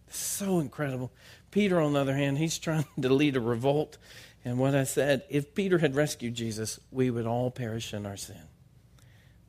So 0.10 0.60
incredible. 0.60 1.12
Peter, 1.52 1.80
on 1.82 1.94
the 1.94 2.00
other 2.00 2.16
hand, 2.16 2.38
he's 2.38 2.60
trying 2.60 2.86
to 3.02 3.10
lead 3.10 3.36
a 3.36 3.40
revolt 3.40 3.98
and 4.46 4.58
what 4.58 4.76
I 4.76 4.84
said, 4.84 5.24
if 5.30 5.56
Peter 5.56 5.78
had 5.78 5.96
rescued 5.96 6.36
Jesus, 6.36 6.80
we 6.92 7.10
would 7.10 7.26
all 7.26 7.50
perish 7.50 7.94
in 7.94 8.06
our 8.06 8.18
sin. 8.18 8.42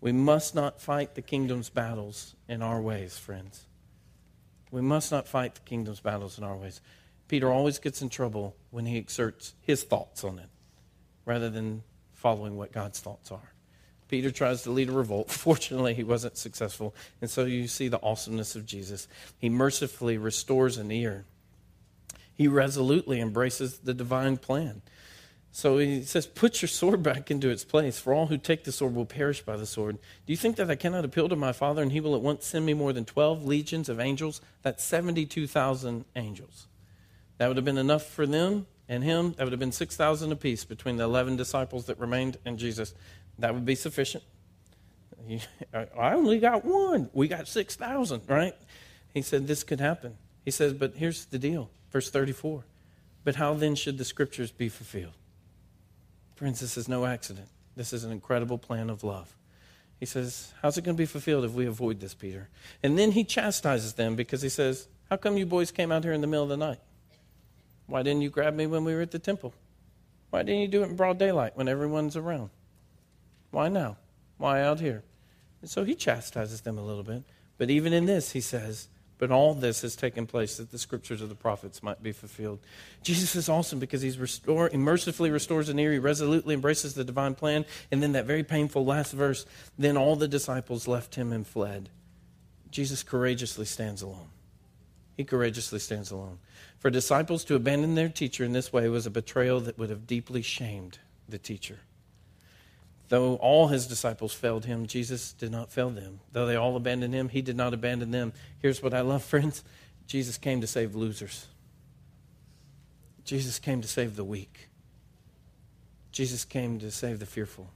We 0.01 0.12
must 0.12 0.55
not 0.55 0.80
fight 0.80 1.14
the 1.14 1.22
kingdom's 1.22 1.70
battles 1.70 2.36
in 2.49 2.62
our 2.62 2.80
ways, 2.80 3.18
friends. 3.18 3.64
We 4.70 4.82
must 4.82 5.11
not 5.11 5.26
fight 5.26 5.55
the 5.55 5.62
kingdom's 5.62 6.01
battles 6.01 6.38
in 6.38 6.45
our 6.45 6.57
ways. 6.57 6.80
Peter 7.26 7.51
always 7.51 7.78
gets 7.78 8.03
in 8.03 8.09
trouble 8.09 8.55
when 8.70 8.86
he 8.86 8.99
exerts 8.99 9.55
his 9.62 9.82
thoughts 9.82 10.22
on 10.24 10.38
it 10.38 10.49
rather 11.24 11.49
than 11.49 11.82
following 12.12 12.57
what 12.57 12.72
God's 12.72 13.01
thoughts 13.01 13.32
are. 13.32 13.55
Peter 14.09 14.30
tries 14.30 14.62
to 14.62 14.70
lead 14.70 14.90
a 14.90 14.92
revolt. 14.92 15.30
Fortunately, 15.30 15.95
he 15.95 16.05
wasn't 16.05 16.36
successful. 16.36 16.95
And 17.20 17.30
so 17.30 17.45
you 17.45 17.66
see 17.66 17.88
the 17.88 18.03
awesomeness 18.03 18.55
of 18.55 18.66
Jesus. 18.66 19.09
He 19.38 19.49
mercifully 19.49 20.18
restores 20.18 20.76
an 20.76 20.90
ear 20.90 21.24
he 22.35 22.49
resolutely 22.49 23.20
embraces 23.20 23.78
the 23.78 23.95
divine 23.95 24.37
plan. 24.37 24.82
So 25.53 25.78
he 25.78 26.03
says, 26.03 26.26
Put 26.26 26.62
your 26.62 26.68
sword 26.68 27.03
back 27.03 27.30
into 27.30 27.49
its 27.49 27.64
place, 27.64 27.99
for 27.99 28.12
all 28.12 28.26
who 28.26 28.39
take 28.39 28.64
the 28.64 28.72
sword 28.72 28.95
will 28.95 29.07
perish 29.07 29.43
by 29.43 29.57
the 29.57 29.66
sword. 29.66 29.99
Do 30.26 30.32
you 30.32 30.37
think 30.37 30.57
that 30.57 30.68
I 30.68 30.74
cannot 30.74 31.05
appeal 31.05 31.28
to 31.28 31.37
my 31.37 31.53
Father, 31.53 31.80
and 31.80 31.93
he 31.93 32.01
will 32.01 32.16
at 32.16 32.22
once 32.22 32.45
send 32.45 32.66
me 32.66 32.74
more 32.74 32.93
than 32.93 33.05
12 33.05 33.45
legions 33.45 33.89
of 33.89 34.01
angels? 34.01 34.41
That's 34.62 34.82
72,000 34.82 36.07
angels. 36.16 36.66
That 37.39 37.47
would 37.47 37.57
have 37.57 37.64
been 37.64 37.78
enough 37.78 38.05
for 38.05 38.26
them 38.26 38.66
and 38.89 39.05
him. 39.05 39.35
That 39.35 39.45
would 39.45 39.53
have 39.53 39.61
been 39.61 39.70
6,000 39.70 40.32
apiece 40.32 40.64
between 40.64 40.97
the 40.97 41.05
11 41.05 41.37
disciples 41.37 41.87
that 41.87 42.01
remained 42.01 42.37
and 42.45 42.59
Jesus. 42.59 42.93
That 43.39 43.55
would 43.55 43.64
be 43.64 43.76
sufficient. 43.76 44.24
I 45.72 46.14
only 46.14 46.41
got 46.41 46.64
one. 46.64 47.11
We 47.12 47.28
got 47.28 47.47
6,000, 47.47 48.22
right? 48.26 48.55
He 49.12 49.22
said 49.22 49.47
this 49.47 49.62
could 49.62 49.80
happen. 49.80 50.16
He 50.45 50.51
says, 50.51 50.72
but 50.72 50.95
here's 50.97 51.26
the 51.26 51.38
deal. 51.38 51.70
Verse 51.90 52.11
34. 52.11 52.64
But 53.24 53.36
how 53.36 53.55
then 53.55 53.74
should 53.74 53.99
the 53.99 54.05
scriptures 54.05 54.51
be 54.51 54.68
fulfilled? 54.68 55.14
Friends, 56.36 56.61
this 56.61 56.76
is 56.76 56.88
no 56.88 57.07
accident. 57.07 57.49
This 57.76 57.92
is 57.92 58.05
an 58.05 58.12
incredible 58.12 58.59
plan 58.59 58.90
of 58.90 59.03
love. 59.03 59.34
He 59.99 60.07
says, 60.07 60.53
How's 60.61 60.76
it 60.76 60.84
going 60.84 60.97
to 60.97 61.01
be 61.01 61.07
fulfilled 61.07 61.45
if 61.45 61.53
we 61.53 61.66
avoid 61.66 62.01
this, 62.01 62.14
Peter? 62.14 62.49
And 62.82 62.99
then 62.99 63.12
he 63.12 63.24
chastises 63.24 63.95
them 63.95 64.16
because 64.16 64.42
he 64.42 64.49
says, 64.49 64.88
How 65.09 65.16
come 65.16 65.36
you 65.36 65.47
boys 65.47 65.70
came 65.70 65.90
out 65.90 66.05
here 66.05 66.12
in 66.12 66.20
the 66.20 66.26
middle 66.26 66.42
of 66.42 66.51
the 66.51 66.57
night? 66.57 66.80
Why 67.86 68.03
didn't 68.03 68.22
you 68.22 68.30
grab 68.30 68.55
me 68.55 68.66
when 68.66 68.84
we 68.84 68.95
were 68.95 69.03
at 69.03 69.12
the 69.12 69.18
temple? 69.18 69.55
Why 70.30 70.42
didn't 70.42 70.61
you 70.61 70.68
do 70.68 70.82
it 70.82 70.90
in 70.90 70.97
broad 70.97 71.18
daylight 71.18 71.57
when 71.57 71.68
everyone's 71.68 72.16
around? 72.16 72.51
Why 73.51 73.68
now? 73.68 73.97
Why 74.36 74.62
out 74.62 74.80
here? 74.80 75.05
And 75.61 75.70
so 75.70 75.84
he 75.84 75.95
chastises 75.95 76.62
them 76.62 76.76
a 76.76 76.84
little 76.84 77.05
bit. 77.05 77.22
But 77.57 77.70
even 77.70 77.92
in 77.92 78.07
this, 78.07 78.32
he 78.32 78.40
says, 78.40 78.88
but 79.25 79.31
all 79.31 79.55
this 79.55 79.81
has 79.81 79.97
taken 79.97 80.27
place 80.27 80.59
that 80.59 80.70
the 80.70 80.79
scriptures 80.79 81.22
of 81.22 81.31
the 81.31 81.35
prophets 81.35 81.83
might 81.83 82.03
be 82.03 82.12
fulfilled. 82.12 82.59
Jesus 83.03 83.35
is 83.35 83.49
awesome 83.49 83.79
because 83.79 84.03
he's 84.03 84.18
restore, 84.18 84.68
he 84.68 84.77
mercifully 84.77 85.31
restores 85.31 85.70
an 85.70 85.79
ear. 85.79 85.93
He 85.93 85.99
resolutely 85.99 86.53
embraces 86.53 86.93
the 86.93 87.05
divine 87.05 87.35
plan. 87.35 87.64
And 87.91 88.03
then 88.03 88.12
that 88.12 88.27
very 88.27 88.45
painful 88.45 88.85
last 88.85 89.14
verse 89.14 89.47
then 89.79 89.97
all 89.97 90.14
the 90.14 90.29
disciples 90.29 90.87
left 90.87 91.14
him 91.14 91.33
and 91.33 91.47
fled. 91.47 91.89
Jesus 92.70 93.03
courageously 93.03 93.64
stands 93.64 94.03
alone. 94.03 94.29
He 95.16 95.25
courageously 95.25 95.79
stands 95.79 96.11
alone. 96.11 96.39
For 96.79 96.91
disciples 96.91 97.45
to 97.45 97.55
abandon 97.55 97.95
their 97.95 98.11
teacher 98.11 98.45
in 98.45 98.53
this 98.53 98.75
way 98.75 98.91
was 98.91 99.07
a 99.07 99.11
betrayal 99.11 99.59
that 99.61 99.79
would 99.79 99.89
have 99.89 100.07
deeply 100.07 100.43
shamed 100.43 100.99
the 101.27 101.39
teacher. 101.39 101.79
Though 103.14 103.36
all 103.36 103.68
his 103.68 103.86
disciples 103.86 104.32
failed 104.34 104.64
him, 104.64 104.88
Jesus 104.88 105.34
did 105.34 105.52
not 105.52 105.70
fail 105.70 105.88
them. 105.88 106.18
Though 106.32 106.46
they 106.46 106.56
all 106.56 106.74
abandoned 106.74 107.14
him, 107.14 107.28
he 107.28 107.42
did 107.42 107.56
not 107.56 107.72
abandon 107.72 108.10
them. 108.10 108.32
Here's 108.58 108.82
what 108.82 108.92
I 108.92 109.02
love, 109.02 109.22
friends 109.34 109.62
Jesus 110.08 110.36
came 110.36 110.60
to 110.62 110.66
save 110.66 110.96
losers, 110.96 111.46
Jesus 113.24 113.60
came 113.60 113.80
to 113.82 113.86
save 113.86 114.16
the 114.16 114.24
weak, 114.24 114.68
Jesus 116.10 116.44
came 116.44 116.80
to 116.80 116.90
save 116.90 117.20
the 117.20 117.24
fearful. 117.24 117.70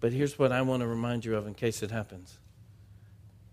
But 0.00 0.12
here's 0.12 0.36
what 0.36 0.50
I 0.50 0.60
want 0.62 0.80
to 0.80 0.88
remind 0.88 1.24
you 1.24 1.36
of 1.36 1.46
in 1.46 1.54
case 1.54 1.80
it 1.84 1.92
happens. 1.92 2.36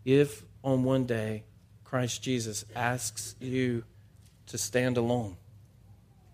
If 0.06 0.44
on 0.64 0.84
one 0.84 1.06
day 1.06 1.44
Christ 1.84 2.24
Jesus 2.24 2.66
asks 2.76 3.36
you 3.40 3.84
to 4.48 4.58
stand 4.58 4.98
alone 4.98 5.38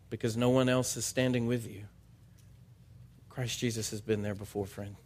because 0.10 0.38
no 0.38 0.50
one 0.50 0.70
else 0.70 0.96
is 0.96 1.04
standing 1.04 1.46
with 1.46 1.70
you, 1.70 1.88
Christ 3.40 3.58
Jesus 3.58 3.92
has 3.92 4.02
been 4.02 4.22
there 4.22 4.36
before, 4.36 4.66
friend. 4.66 4.98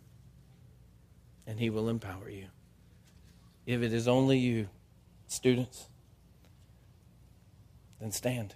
And 1.45 1.59
he 1.59 1.69
will 1.69 1.87
empower 1.87 2.31
you. 2.31 2.47
If 3.67 3.83
it 3.83 3.93
is 3.93 4.07
only 4.07 4.39
you, 4.39 4.69
students, 5.27 5.85
then 8.01 8.11
stand. 8.11 8.55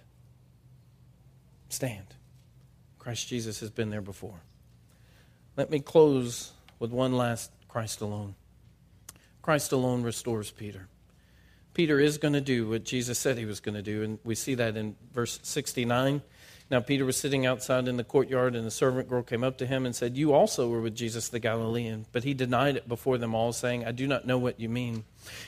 Stand. 1.68 2.06
Christ 2.98 3.28
Jesus 3.28 3.60
has 3.60 3.70
been 3.70 3.90
there 3.90 4.00
before. 4.00 4.40
Let 5.56 5.70
me 5.70 5.78
close 5.78 6.50
with 6.80 6.90
one 6.90 7.12
last 7.12 7.52
Christ 7.68 8.00
alone. 8.00 8.34
Christ 9.42 9.70
alone 9.70 10.02
restores 10.02 10.50
Peter. 10.50 10.88
Peter 11.72 12.00
is 12.00 12.18
going 12.18 12.34
to 12.34 12.40
do 12.40 12.68
what 12.68 12.82
Jesus 12.82 13.16
said 13.16 13.38
he 13.38 13.44
was 13.44 13.60
going 13.60 13.76
to 13.76 13.82
do, 13.82 14.02
and 14.02 14.18
we 14.24 14.34
see 14.34 14.56
that 14.56 14.76
in 14.76 14.96
verse 15.14 15.38
69. 15.44 16.20
Now, 16.70 16.80
Peter 16.80 17.06
was 17.06 17.16
sitting 17.16 17.46
outside 17.46 17.88
in 17.88 17.96
the 17.96 18.04
courtyard, 18.04 18.54
and 18.54 18.66
a 18.66 18.70
servant 18.70 19.08
girl 19.08 19.22
came 19.22 19.42
up 19.42 19.56
to 19.58 19.66
him 19.66 19.86
and 19.86 19.96
said, 19.96 20.18
You 20.18 20.34
also 20.34 20.68
were 20.68 20.82
with 20.82 20.94
Jesus 20.94 21.28
the 21.28 21.38
Galilean. 21.38 22.04
But 22.12 22.24
he 22.24 22.34
denied 22.34 22.76
it 22.76 22.86
before 22.86 23.16
them 23.16 23.34
all, 23.34 23.52
saying, 23.54 23.86
I 23.86 23.92
do 23.92 24.06
not 24.06 24.26
know 24.26 24.36
what 24.36 24.60
you 24.60 24.68
mean. 24.68 25.04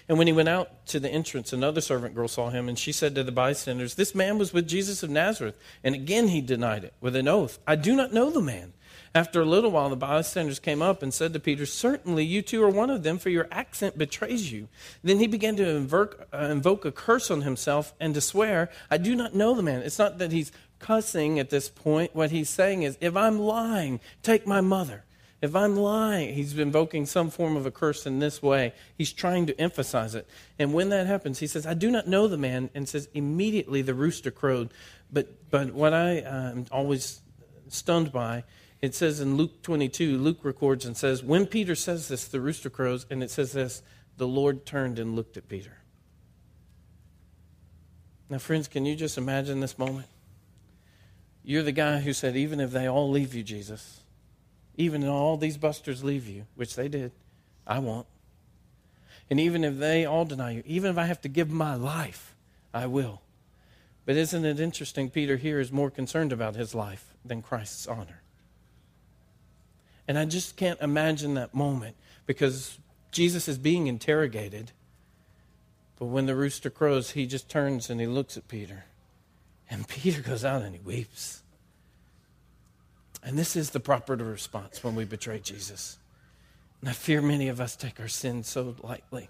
And 0.09 0.17
when 0.17 0.27
he 0.27 0.33
went 0.33 0.49
out 0.49 0.87
to 0.87 1.01
the 1.01 1.11
entrance, 1.11 1.53
another 1.53 1.83
servant 1.83 2.15
girl 2.15 2.29
saw 2.29 2.49
him, 2.49 2.69
and 2.69 2.79
she 2.79 2.93
said 2.93 3.15
to 3.15 3.23
the 3.23 3.33
bystanders, 3.33 3.97
This 3.97 4.15
man 4.15 4.39
was 4.39 4.55
with 4.55 4.67
Jesus 4.67 5.03
of 5.03 5.11
Nazareth. 5.11 5.59
And 5.85 5.95
again 5.95 6.29
he 6.29 6.41
denied 6.41 6.85
it 6.85 6.95
with 7.01 7.15
an 7.17 7.29
oath, 7.29 7.59
I 7.67 7.77
do 7.77 7.95
not 7.95 8.15
know 8.15 8.31
the 8.31 8.41
man. 8.41 8.73
After 9.13 9.41
a 9.41 9.45
little 9.45 9.73
while, 9.73 9.89
the 9.89 9.97
bystanders 9.97 10.61
came 10.61 10.81
up 10.81 11.03
and 11.03 11.13
said 11.13 11.33
to 11.33 11.41
Peter, 11.41 11.67
Certainly 11.67 12.25
you 12.25 12.43
too 12.43 12.63
are 12.63 12.71
one 12.71 12.91
of 12.91 13.03
them, 13.03 13.19
for 13.19 13.29
your 13.29 13.49
accent 13.51 13.99
betrays 13.99 14.53
you. 14.53 14.69
Then 15.03 15.19
he 15.19 15.27
began 15.27 15.57
to 15.57 15.69
invoke, 15.69 16.29
uh, 16.33 16.49
invoke 16.51 16.85
a 16.85 16.93
curse 16.93 17.29
on 17.29 17.43
himself 17.43 17.93
and 17.99 18.15
to 18.15 18.21
swear, 18.21 18.71
I 18.89 18.99
do 18.99 19.17
not 19.17 19.35
know 19.35 19.55
the 19.55 19.65
man. 19.65 19.83
It's 19.83 19.99
not 19.99 20.19
that 20.19 20.31
he's 20.31 20.53
cussing 20.81 21.39
at 21.39 21.51
this 21.51 21.69
point. 21.69 22.15
What 22.15 22.33
he's 22.33 22.49
saying 22.49 22.83
is, 22.83 22.99
if 23.01 23.17
I'm 23.17 23.39
lying, 23.39 24.01
take 24.23 24.47
my 24.47 24.61
mother. 24.61 25.05
If 25.41 25.57
I'm 25.57 25.77
lying, 25.77 26.35
he's 26.35 26.59
invoking 26.59 27.07
some 27.07 27.31
form 27.31 27.57
of 27.57 27.65
a 27.65 27.71
curse 27.71 28.05
in 28.05 28.19
this 28.19 28.43
way. 28.43 28.75
He's 28.99 29.13
trying 29.13 29.47
to 29.47 29.59
emphasize 29.59 30.15
it. 30.15 30.27
And 30.59 30.75
when 30.75 30.91
that 30.91 31.07
happens, 31.07 31.39
he 31.39 31.47
says, 31.47 31.67
I 31.67 31.73
do 31.73 31.91
not 31.91 32.07
know 32.07 32.29
the 32.29 32.37
man, 32.37 32.69
and 32.75 32.89
says, 32.89 33.09
immediately 33.15 33.81
the 33.81 33.95
rooster 33.95 34.31
crowed. 34.31 34.71
But, 35.11 35.51
but 35.51 35.73
what 35.73 35.95
I 35.95 36.19
am 36.19 36.67
always 36.71 37.23
stunned 37.69 38.13
by, 38.13 38.45
it 38.83 38.95
says 38.95 39.21
in 39.21 39.37
Luke 39.37 39.63
22, 39.63 40.19
Luke 40.19 40.41
records 40.43 40.85
and 40.85 40.97
says, 40.97 41.23
When 41.23 41.47
Peter 41.47 41.75
says 41.75 42.09
this, 42.09 42.27
the 42.27 42.41
rooster 42.41 42.69
crows, 42.69 43.07
and 43.11 43.23
it 43.23 43.31
says 43.31 43.53
this, 43.53 43.83
the 44.19 44.29
Lord 44.29 44.67
turned 44.67 44.99
and 44.99 45.17
looked 45.17 45.39
at 45.39 45.49
Peter. 45.49 45.79
Now, 48.29 48.39
friends, 48.39 48.69
can 48.69 48.85
you 48.85 48.95
just 48.95 49.17
imagine 49.17 49.61
this 49.61 49.79
moment? 49.79 50.07
You're 51.43 51.63
the 51.63 51.73
guy 51.73 52.01
who 52.01 52.13
said, 52.13 52.37
even 52.37 52.61
if 52.61 52.71
they 52.71 52.87
all 52.87 53.11
leave 53.11 53.35
you, 53.35 53.43
Jesus, 53.43 54.01
even 54.77 55.03
if 55.03 55.09
all 55.09 55.37
these 55.37 55.57
busters 55.57 56.05
leave 56.05 56.29
you, 56.29 56.47
which 56.55 56.77
they 56.77 56.89
did, 56.89 57.13
I 57.67 57.79
won't. 57.79 58.07
And 59.31 59.39
even 59.39 59.65
if 59.65 59.79
they 59.79 60.05
all 60.05 60.25
deny 60.25 60.53
you, 60.53 60.63
even 60.67 60.91
if 60.91 60.99
I 60.99 61.07
have 61.07 61.21
to 61.23 61.29
give 61.29 61.51
my 61.51 61.75
life, 61.75 62.35
I 62.75 62.87
will. 62.87 63.23
But 64.05 64.17
isn't 64.17 64.45
it 64.45 64.59
interesting? 64.59 65.09
Peter 65.09 65.37
here 65.37 65.61
is 65.61 65.71
more 65.71 65.91
concerned 65.91 66.33
about 66.33 66.57
his 66.57 66.75
life 66.75 67.15
than 67.25 67.43
Christ's 67.43 67.87
honor. 67.87 68.23
And 70.09 70.19
I 70.19 70.25
just 70.25 70.57
can't 70.57 70.81
imagine 70.81 71.35
that 71.35 71.55
moment 71.55 71.95
because 72.27 72.79
Jesus 73.13 73.47
is 73.47 73.59
being 73.59 73.87
interrogated. 73.87 74.73
But 75.99 76.07
when 76.07 76.27
the 76.27 76.35
rooster 76.35 76.71
crows, 76.71 77.13
he 77.13 77.27
just 77.27 77.49
turns 77.49 77.91
and 77.91 78.01
he 78.01 78.07
looks 78.07 78.37
at 78.37 78.49
Peter. 78.49 78.85
And 79.71 79.87
Peter 79.87 80.21
goes 80.21 80.45
out 80.45 80.63
and 80.63 80.75
he 80.75 80.81
weeps. 80.81 81.43
And 83.23 83.39
this 83.39 83.55
is 83.55 83.71
the 83.71 83.81
proper 83.81 84.17
response 84.17 84.83
when 84.83 84.97
we 84.97 85.05
betray 85.05 85.39
Jesus. 85.39 85.99
And 86.81 86.91
I 86.91 86.93
fear 86.93 87.23
many 87.23 87.49
of 87.49 87.61
us 87.61 87.77
take 87.77 88.01
our 88.01 88.09
sin 88.09 88.43
so 88.43 88.75
lightly. 88.83 89.29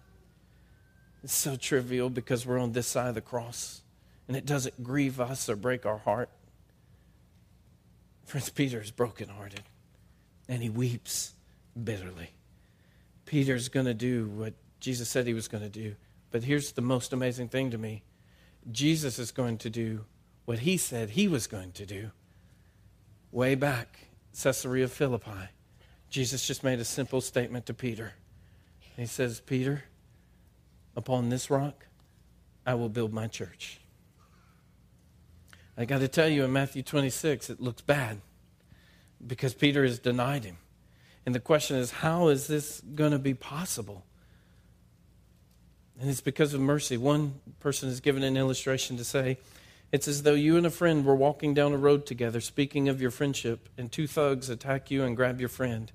It's 1.23 1.35
so 1.35 1.57
trivial 1.57 2.09
because 2.09 2.47
we're 2.47 2.59
on 2.59 2.73
this 2.73 2.87
side 2.87 3.09
of 3.09 3.15
the 3.15 3.21
cross 3.21 3.83
and 4.27 4.37
it 4.37 4.47
doesn't 4.47 4.83
grieve 4.83 5.21
us 5.21 5.49
or 5.49 5.57
break 5.57 5.85
our 5.85 5.99
heart. 5.99 6.31
Friends, 8.25 8.49
Peter 8.49 8.81
is 8.81 8.91
brokenhearted 8.91 9.63
and 10.49 10.63
he 10.63 10.71
weeps 10.71 11.35
bitterly. 11.83 12.31
Peter's 13.27 13.69
going 13.69 13.87
to 13.87 13.95
do 13.95 14.27
what 14.29 14.55
Jesus 14.79 15.09
said 15.09 15.27
he 15.27 15.35
was 15.35 15.49
going 15.49 15.63
to 15.63 15.69
do. 15.69 15.97
But 16.31 16.45
here's 16.45 16.73
the 16.73 16.81
most 16.81 17.13
amazing 17.13 17.49
thing 17.49 17.73
to 17.73 17.79
me 17.79 18.03
Jesus 18.71 19.19
is 19.19 19.33
going 19.33 19.59
to 19.59 19.71
do 19.71 20.05
what 20.51 20.59
he 20.59 20.77
said 20.77 21.11
he 21.11 21.29
was 21.29 21.47
going 21.47 21.71
to 21.71 21.87
do 21.87 22.11
way 23.31 23.55
back 23.55 24.09
Caesarea 24.43 24.89
Philippi. 24.89 25.49
Jesus 26.09 26.45
just 26.45 26.65
made 26.65 26.81
a 26.81 26.85
simple 26.85 27.21
statement 27.21 27.67
to 27.67 27.73
Peter. 27.73 28.15
He 28.97 29.07
says, 29.07 29.39
Peter, 29.39 29.85
upon 30.97 31.29
this 31.29 31.51
rock, 31.51 31.87
I 32.67 32.75
will 32.75 32.89
build 32.89 33.13
my 33.13 33.29
church. 33.29 33.79
I 35.79 35.85
got 35.85 36.01
to 36.01 36.09
tell 36.09 36.27
you, 36.27 36.43
in 36.43 36.53
Matthew 36.53 36.83
26, 36.83 37.49
it 37.51 37.61
looks 37.61 37.83
bad 37.83 38.21
because 39.25 39.55
Peter 39.55 39.85
has 39.85 40.01
denied 40.01 40.43
him. 40.43 40.57
And 41.25 41.33
the 41.33 41.39
question 41.39 41.77
is, 41.77 41.93
how 41.93 42.27
is 42.27 42.49
this 42.49 42.81
going 42.97 43.13
to 43.13 43.21
be 43.21 43.35
possible? 43.35 44.05
And 46.01 46.11
it's 46.11 46.21
because 46.21 46.55
of 46.55 46.61
mercy. 46.61 46.97
One 46.97 47.35
person 47.61 47.89
has 47.89 48.01
given 48.01 48.25
an 48.25 48.37
illustration 48.37 48.97
to 48.97 49.05
say, 49.05 49.39
it's 49.93 50.07
as 50.07 50.23
though 50.23 50.35
you 50.35 50.57
and 50.57 50.67
a 50.67 50.71
friend 50.71 51.05
were 51.05 51.17
walking 51.17 51.53
down 51.53 51.73
a 51.73 51.79
road 51.79 52.07
together, 52.07 52.41
speaking 52.41 52.89
of 52.89 53.01
your 53.01 53.11
friendship, 53.11 53.69
and 53.77 53.91
two 53.91 54.07
thugs 54.07 54.49
attack 54.49 54.91
you 54.91 55.03
and 55.03 55.17
grab 55.17 55.41
your 55.41 55.49
friend, 55.49 55.91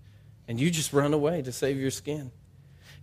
and 0.47 0.59
you 0.59 0.69
just 0.69 0.91
run 0.91 1.13
away 1.13 1.41
to 1.41 1.51
save 1.51 1.77
your 1.77 1.91
skin. 1.91 2.31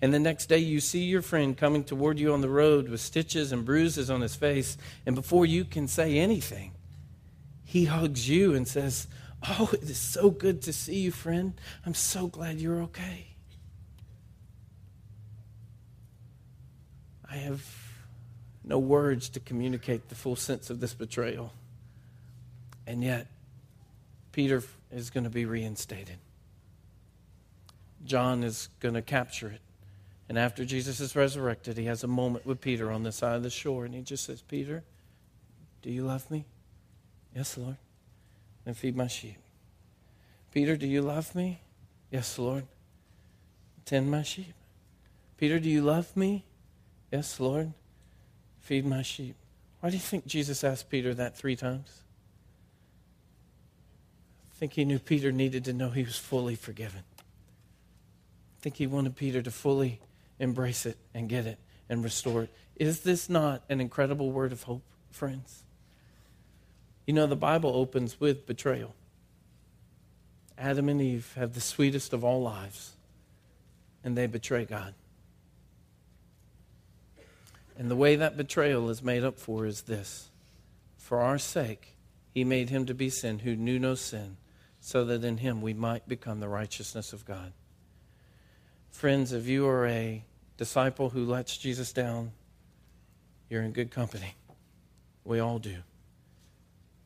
And 0.02 0.12
the 0.12 0.18
next 0.18 0.46
day, 0.46 0.58
you 0.58 0.80
see 0.80 1.04
your 1.04 1.22
friend 1.22 1.56
coming 1.56 1.84
toward 1.84 2.18
you 2.18 2.32
on 2.32 2.40
the 2.40 2.48
road 2.48 2.88
with 2.88 3.00
stitches 3.00 3.52
and 3.52 3.64
bruises 3.64 4.10
on 4.10 4.20
his 4.20 4.34
face, 4.34 4.76
and 5.06 5.14
before 5.14 5.46
you 5.46 5.64
can 5.64 5.88
say 5.88 6.18
anything, 6.18 6.72
he 7.64 7.86
hugs 7.86 8.28
you 8.28 8.54
and 8.54 8.68
says, 8.68 9.06
Oh, 9.48 9.70
it 9.72 9.82
is 9.84 9.98
so 9.98 10.30
good 10.30 10.62
to 10.62 10.72
see 10.72 11.00
you, 11.00 11.10
friend. 11.10 11.54
I'm 11.84 11.94
so 11.94 12.26
glad 12.26 12.60
you're 12.60 12.82
okay. 12.82 13.28
I 17.28 17.36
have 17.36 17.81
no 18.64 18.78
words 18.78 19.28
to 19.30 19.40
communicate 19.40 20.08
the 20.08 20.14
full 20.14 20.36
sense 20.36 20.70
of 20.70 20.80
this 20.80 20.94
betrayal. 20.94 21.52
And 22.86 23.02
yet, 23.02 23.26
Peter 24.32 24.62
is 24.90 25.10
going 25.10 25.24
to 25.24 25.30
be 25.30 25.44
reinstated. 25.44 26.18
John 28.04 28.42
is 28.42 28.68
going 28.80 28.94
to 28.94 29.02
capture 29.02 29.48
it. 29.48 29.60
And 30.28 30.38
after 30.38 30.64
Jesus 30.64 31.00
is 31.00 31.14
resurrected, 31.14 31.76
he 31.76 31.84
has 31.86 32.04
a 32.04 32.08
moment 32.08 32.46
with 32.46 32.60
Peter 32.60 32.90
on 32.90 33.02
the 33.02 33.12
side 33.12 33.36
of 33.36 33.42
the 33.42 33.50
shore, 33.50 33.84
and 33.84 33.94
he 33.94 34.00
just 34.00 34.24
says, 34.24 34.42
Peter, 34.42 34.82
do 35.82 35.90
you 35.90 36.04
love 36.04 36.30
me? 36.30 36.46
Yes, 37.34 37.58
Lord. 37.58 37.76
Then 38.64 38.74
feed 38.74 38.96
my 38.96 39.08
sheep. 39.08 39.38
Peter, 40.52 40.76
do 40.76 40.86
you 40.86 41.02
love 41.02 41.34
me? 41.34 41.60
Yes, 42.10 42.38
Lord. 42.38 42.66
Tend 43.84 44.10
my 44.10 44.22
sheep. 44.22 44.54
Peter, 45.36 45.58
do 45.58 45.68
you 45.68 45.82
love 45.82 46.16
me? 46.16 46.44
Yes, 47.10 47.40
Lord. 47.40 47.72
Feed 48.62 48.86
my 48.86 49.02
sheep. 49.02 49.34
Why 49.80 49.90
do 49.90 49.96
you 49.96 50.00
think 50.00 50.24
Jesus 50.24 50.62
asked 50.62 50.88
Peter 50.88 51.12
that 51.14 51.36
three 51.36 51.56
times? 51.56 52.02
I 54.50 54.54
think 54.54 54.74
he 54.74 54.84
knew 54.84 55.00
Peter 55.00 55.32
needed 55.32 55.64
to 55.64 55.72
know 55.72 55.90
he 55.90 56.04
was 56.04 56.16
fully 56.16 56.54
forgiven. 56.54 57.02
I 57.18 58.62
think 58.62 58.76
he 58.76 58.86
wanted 58.86 59.16
Peter 59.16 59.42
to 59.42 59.50
fully 59.50 60.00
embrace 60.38 60.86
it 60.86 60.96
and 61.12 61.28
get 61.28 61.44
it 61.44 61.58
and 61.88 62.04
restore 62.04 62.44
it. 62.44 62.50
Is 62.76 63.00
this 63.00 63.28
not 63.28 63.64
an 63.68 63.80
incredible 63.80 64.30
word 64.30 64.52
of 64.52 64.62
hope, 64.62 64.84
friends? 65.10 65.64
You 67.04 67.14
know, 67.14 67.26
the 67.26 67.34
Bible 67.34 67.74
opens 67.74 68.20
with 68.20 68.46
betrayal. 68.46 68.94
Adam 70.56 70.88
and 70.88 71.02
Eve 71.02 71.32
have 71.34 71.54
the 71.54 71.60
sweetest 71.60 72.12
of 72.12 72.22
all 72.22 72.40
lives, 72.40 72.92
and 74.04 74.16
they 74.16 74.28
betray 74.28 74.64
God. 74.64 74.94
And 77.76 77.90
the 77.90 77.96
way 77.96 78.16
that 78.16 78.36
betrayal 78.36 78.90
is 78.90 79.02
made 79.02 79.24
up 79.24 79.38
for 79.38 79.66
is 79.66 79.82
this 79.82 80.30
For 80.96 81.20
our 81.20 81.38
sake, 81.38 81.96
he 82.32 82.44
made 82.44 82.70
him 82.70 82.86
to 82.86 82.94
be 82.94 83.10
sin 83.10 83.40
who 83.40 83.56
knew 83.56 83.78
no 83.78 83.94
sin, 83.94 84.36
so 84.80 85.04
that 85.04 85.24
in 85.24 85.38
him 85.38 85.60
we 85.62 85.74
might 85.74 86.08
become 86.08 86.40
the 86.40 86.48
righteousness 86.48 87.12
of 87.12 87.24
God. 87.24 87.52
Friends, 88.90 89.32
if 89.32 89.46
you 89.46 89.66
are 89.66 89.86
a 89.86 90.24
disciple 90.56 91.10
who 91.10 91.24
lets 91.24 91.56
Jesus 91.56 91.92
down, 91.92 92.32
you're 93.48 93.62
in 93.62 93.72
good 93.72 93.90
company. 93.90 94.34
We 95.24 95.38
all 95.38 95.58
do. 95.58 95.78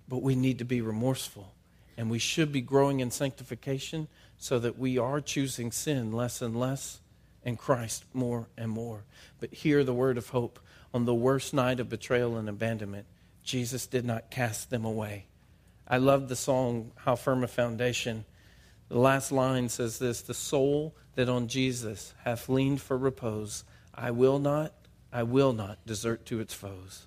But 0.09 0.23
we 0.23 0.35
need 0.37 0.59
to 0.59 0.65
be 0.65 0.81
remorseful, 0.81 1.53
and 1.97 2.11
we 2.11 2.19
should 2.19 2.53
be 2.53 2.61
growing 2.61 3.01
in 3.01 3.11
sanctification 3.11 4.09
so 4.39 4.59
that 4.59 4.79
we 4.79 4.99
are 4.99 5.21
choosing 5.21 5.73
sin 5.73 6.13
less 6.13 6.43
and 6.43 6.59
less 6.59 7.01
and 7.47 7.57
Christ 7.57 8.05
more 8.13 8.49
and 8.59 8.71
more. 8.71 9.05
But 9.39 9.55
hear 9.55 9.85
the 9.85 9.95
word 9.95 10.19
of 10.19 10.29
hope. 10.31 10.59
On 10.93 11.05
the 11.05 11.15
worst 11.15 11.55
night 11.55 11.79
of 11.79 11.89
betrayal 11.89 12.37
and 12.37 12.49
abandonment, 12.49 13.07
Jesus 13.45 13.87
did 13.87 14.05
not 14.05 14.31
cast 14.31 14.69
them 14.69 14.85
away. 14.85 15.27
I 15.87 15.99
love 15.99 16.29
the 16.29 16.37
song, 16.37 16.91
How 16.97 17.15
Firm 17.15 17.45
a 17.45 17.49
Foundation. 17.49 18.25
The 18.89 18.99
last 18.99 19.31
line 19.31 19.69
says 19.69 19.99
this 19.99 20.23
The 20.23 20.35
soul 20.35 20.97
that 21.15 21.29
on 21.29 21.47
Jesus 21.47 22.13
hath 22.25 22.49
leaned 22.49 22.81
for 22.81 22.99
repose, 22.99 23.63
I 23.95 24.11
will 24.11 24.41
not, 24.41 24.73
I 25.13 25.23
will 25.23 25.53
not 25.53 25.79
desert 25.87 26.27
to 26.27 26.41
its 26.41 26.53
foes. 26.53 27.07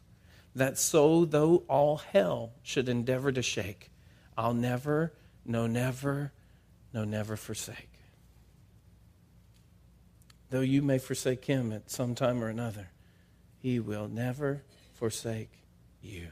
That 0.56 0.78
so, 0.78 1.26
though 1.26 1.64
all 1.68 1.98
hell 1.98 2.54
should 2.64 2.88
endeavor 2.88 3.32
to 3.34 3.42
shake, 3.42 3.92
I'll 4.38 4.54
never, 4.54 5.14
no, 5.46 5.68
never, 5.68 6.32
no, 6.94 7.04
never 7.04 7.36
forsake. 7.36 7.89
Though 10.50 10.62
you 10.62 10.82
may 10.82 10.98
forsake 10.98 11.46
him 11.46 11.72
at 11.72 11.92
some 11.92 12.16
time 12.16 12.44
or 12.44 12.48
another, 12.48 12.90
he 13.58 13.80
will 13.80 14.08
never 14.08 14.64
forsake 14.94 15.64
you. 16.02 16.30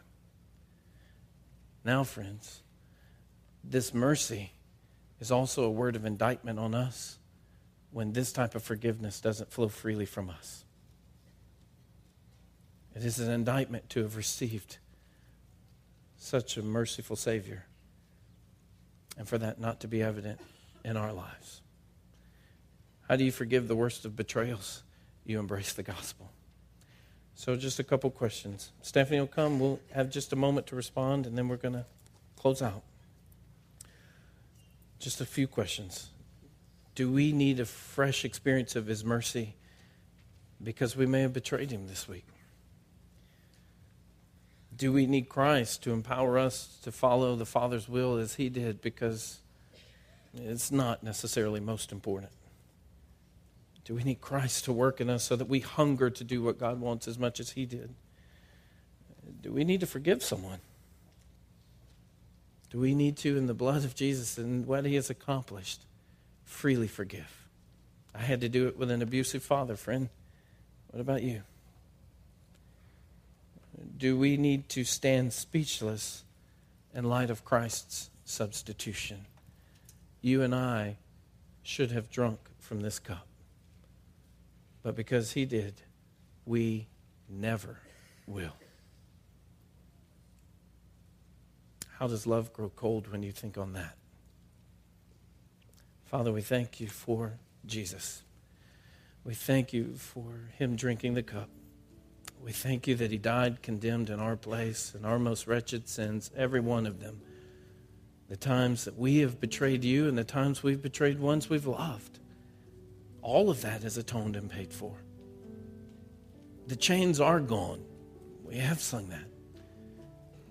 Now, 1.84 2.04
friends, 2.04 2.62
this 3.64 3.94
mercy 3.94 4.52
is 5.20 5.32
also 5.32 5.64
a 5.64 5.72
word 5.72 5.96
of 5.96 6.06
indictment 6.06 6.60
on 6.60 6.74
us 6.74 7.20
when 7.92 8.14
this 8.14 8.32
type 8.32 8.56
of 8.56 8.64
forgiveness 8.64 9.22
doesn't 9.22 9.52
flow 9.52 9.68
freely 9.68 10.06
from 10.06 10.30
us. 10.30 10.66
It 12.96 13.06
is 13.06 13.20
an 13.20 13.32
indictment 13.32 13.90
to 13.92 14.02
have 14.02 14.16
received 14.16 14.78
such 16.18 16.58
a 16.58 16.64
merciful 16.64 17.16
Savior 17.16 17.66
and 19.18 19.28
for 19.28 19.38
that 19.38 19.60
not 19.60 19.80
to 19.82 19.88
be 19.88 20.02
evident 20.02 20.40
in 20.84 20.98
our 20.98 21.14
lives. 21.14 21.62
How 23.08 23.16
do 23.16 23.24
you 23.24 23.32
forgive 23.32 23.68
the 23.68 23.76
worst 23.76 24.06
of 24.06 24.16
betrayals? 24.16 24.84
You 25.26 25.40
embrace 25.40 25.74
the 25.74 25.84
gospel. 25.84 26.30
So, 27.36 27.56
just 27.56 27.80
a 27.80 27.84
couple 27.84 28.10
questions. 28.10 28.72
Stephanie 28.82 29.20
will 29.20 29.28
come. 29.28 29.60
We'll 29.60 29.80
have 29.92 30.10
just 30.10 30.34
a 30.34 30.36
moment 30.36 30.68
to 30.68 30.76
respond, 30.76 31.28
and 31.28 31.38
then 31.38 31.48
we're 31.48 31.58
going 31.58 31.76
to 31.76 31.86
close 32.36 32.62
out. 32.62 32.82
Just 35.00 35.22
a 35.22 35.26
few 35.26 35.48
questions. 35.48 36.10
Do 36.96 37.12
we 37.12 37.32
need 37.32 37.60
a 37.60 37.66
fresh 37.66 38.26
experience 38.26 38.76
of 38.76 38.88
His 38.88 39.06
mercy 39.06 39.56
because 40.62 40.96
we 40.96 41.06
may 41.06 41.22
have 41.22 41.34
betrayed 41.34 41.70
Him 41.70 41.88
this 41.88 42.08
week? 42.08 42.26
Do 44.76 44.92
we 44.92 45.06
need 45.06 45.30
Christ 45.30 45.84
to 45.84 45.92
empower 45.92 46.40
us 46.40 46.80
to 46.84 46.92
follow 46.92 47.36
the 47.36 47.46
Father's 47.46 47.88
will 47.88 48.18
as 48.18 48.36
He 48.36 48.50
did 48.50 48.82
because 48.82 49.40
it's 50.34 50.72
not 50.72 51.04
necessarily 51.04 51.60
most 51.60 51.92
important? 51.92 52.32
Do 53.88 53.96
we 53.96 54.04
need 54.04 54.20
Christ 54.20 54.66
to 54.66 54.74
work 54.74 55.00
in 55.00 55.10
us 55.10 55.24
so 55.24 55.38
that 55.38 55.48
we 55.48 55.62
hunger 55.62 56.10
to 56.10 56.24
do 56.26 56.44
what 56.44 56.60
God 56.60 56.82
wants 56.82 57.08
as 57.08 57.18
much 57.18 57.40
as 57.40 57.52
He 57.52 57.66
did? 57.66 57.96
Do 59.42 59.54
we 59.54 59.64
need 59.64 59.80
to 59.80 59.86
forgive 59.86 60.22
someone? 60.22 60.60
Do 62.70 62.82
we 62.82 62.94
need 62.94 63.16
to, 63.20 63.38
in 63.38 63.48
the 63.48 63.54
blood 63.54 63.86
of 63.86 63.96
Jesus 63.96 64.38
and 64.38 64.66
what 64.66 64.84
He 64.84 64.96
has 64.96 65.10
accomplished, 65.10 65.86
freely 66.44 66.90
forgive? 66.90 67.48
I 68.14 68.24
had 68.24 68.42
to 68.42 68.50
do 68.50 68.68
it 68.68 68.78
with 68.78 68.92
an 68.92 69.02
abusive 69.02 69.42
father, 69.42 69.78
friend. 69.78 70.10
What 70.92 71.00
about 71.00 71.24
you? 71.24 71.44
Do 73.98 74.18
we 74.18 74.36
need 74.36 74.68
to 74.68 74.84
stand 74.84 75.32
speechless 75.32 76.26
in 76.94 77.06
light 77.06 77.30
of 77.30 77.46
Christ's 77.46 78.10
substitution? 78.26 79.28
You 80.22 80.42
and 80.42 80.54
I 80.54 80.98
should 81.64 81.92
have 81.92 82.12
drunk 82.12 82.40
from 82.60 82.82
this 82.82 83.00
cup. 83.00 83.26
But 84.88 84.96
because 84.96 85.34
he 85.34 85.44
did, 85.44 85.82
we 86.46 86.88
never 87.28 87.78
will. 88.26 88.54
How 92.00 92.08
does 92.08 92.26
love 92.26 92.54
grow 92.54 92.70
cold 92.74 93.12
when 93.12 93.22
you 93.22 93.34
think 93.34 93.58
on 93.58 93.74
that? 93.74 93.98
Father, 96.06 96.32
we 96.32 96.42
thank 96.42 96.80
you 96.80 96.88
for 96.88 97.34
Jesus. 97.66 98.24
We 99.26 99.34
thank 99.34 99.74
you 99.74 99.96
for 99.96 100.52
him 100.58 100.78
drinking 100.78 101.16
the 101.16 101.24
cup. 101.24 101.50
We 102.42 102.54
thank 102.54 102.88
you 102.88 102.96
that 102.96 103.12
he 103.12 103.18
died 103.18 103.62
condemned 103.62 104.10
in 104.10 104.22
our 104.22 104.38
place 104.38 104.94
and 104.96 105.06
our 105.06 105.20
most 105.20 105.48
wretched 105.48 105.90
sins, 105.90 106.32
every 106.34 106.62
one 106.62 106.86
of 106.86 107.02
them. 107.02 107.20
The 108.30 108.38
times 108.38 108.86
that 108.86 108.98
we 108.98 109.18
have 109.18 109.42
betrayed 109.42 109.84
you 109.84 110.08
and 110.08 110.18
the 110.18 110.24
times 110.24 110.64
we've 110.64 110.82
betrayed 110.82 111.20
ones 111.20 111.50
we've 111.50 111.68
loved 111.68 112.17
all 113.28 113.50
of 113.50 113.62
that 113.62 113.84
is 113.84 113.98
atoned 113.98 114.38
and 114.38 114.50
paid 114.50 114.74
for. 114.74 114.96
The 116.68 116.78
chains 116.78 117.20
are 117.20 117.42
gone. 117.42 117.84
We 118.46 118.56
have 118.56 118.80
sung 118.80 119.10
that. 119.10 119.26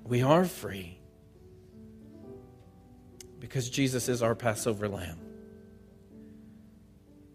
We 0.05 0.21
are 0.21 0.45
free 0.45 0.99
because 3.41 3.71
Jesus 3.71 4.11
is 4.11 4.23
our 4.23 4.35
Passover 4.35 4.89
lamb. 4.89 5.19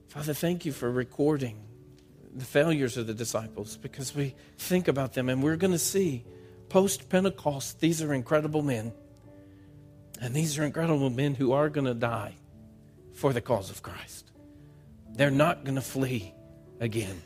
Father, 0.09 0.35
thank 0.35 0.63
you 0.63 0.71
for 0.71 0.91
recording 0.91 1.57
the 2.35 2.45
failures 2.45 2.95
of 2.95 3.07
the 3.07 3.13
disciples 3.15 3.77
because 3.77 4.15
we 4.15 4.35
think 4.59 4.87
about 4.87 5.13
them 5.13 5.27
and 5.27 5.41
we're 5.41 5.57
going 5.57 5.73
to 5.73 5.79
see 5.79 6.23
post 6.69 7.09
Pentecost, 7.09 7.79
these 7.79 8.03
are 8.03 8.13
incredible 8.13 8.61
men. 8.61 8.93
And 10.21 10.35
these 10.35 10.59
are 10.59 10.63
incredible 10.63 11.09
men 11.09 11.33
who 11.33 11.51
are 11.53 11.67
going 11.67 11.87
to 11.87 11.95
die 11.95 12.35
for 13.13 13.33
the 13.33 13.41
cause 13.41 13.71
of 13.71 13.81
Christ. 13.81 14.30
They're 15.13 15.31
not 15.31 15.63
going 15.63 15.75
to 15.75 15.81
flee 15.81 16.33
again. 16.79 17.21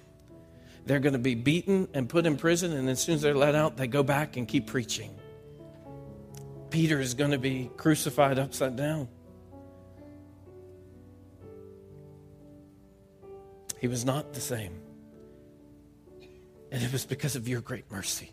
They're 0.85 0.99
going 0.99 1.13
to 1.13 1.19
be 1.19 1.35
beaten 1.35 1.87
and 1.93 2.07
put 2.07 2.25
in 2.25 2.37
prison, 2.37 2.73
and 2.73 2.89
as 2.89 3.01
soon 3.01 3.15
as 3.15 3.21
they're 3.21 3.35
let 3.35 3.55
out, 3.55 3.77
they 3.77 3.87
go 3.87 4.03
back 4.03 4.37
and 4.37 4.47
keep 4.47 4.67
preaching. 4.67 5.15
Peter 6.69 6.99
is 6.99 7.13
going 7.13 7.31
to 7.31 7.37
be 7.37 7.71
crucified 7.77 8.37
upside 8.37 8.75
down. 8.75 9.07
He 13.79 13.87
was 13.87 14.03
not 14.03 14.33
the 14.33 14.41
same. 14.41 14.81
And 16.71 16.83
it 16.83 16.91
was 16.91 17.05
because 17.05 17.35
of 17.35 17.47
your 17.47 17.61
great 17.61 17.89
mercy. 17.91 18.31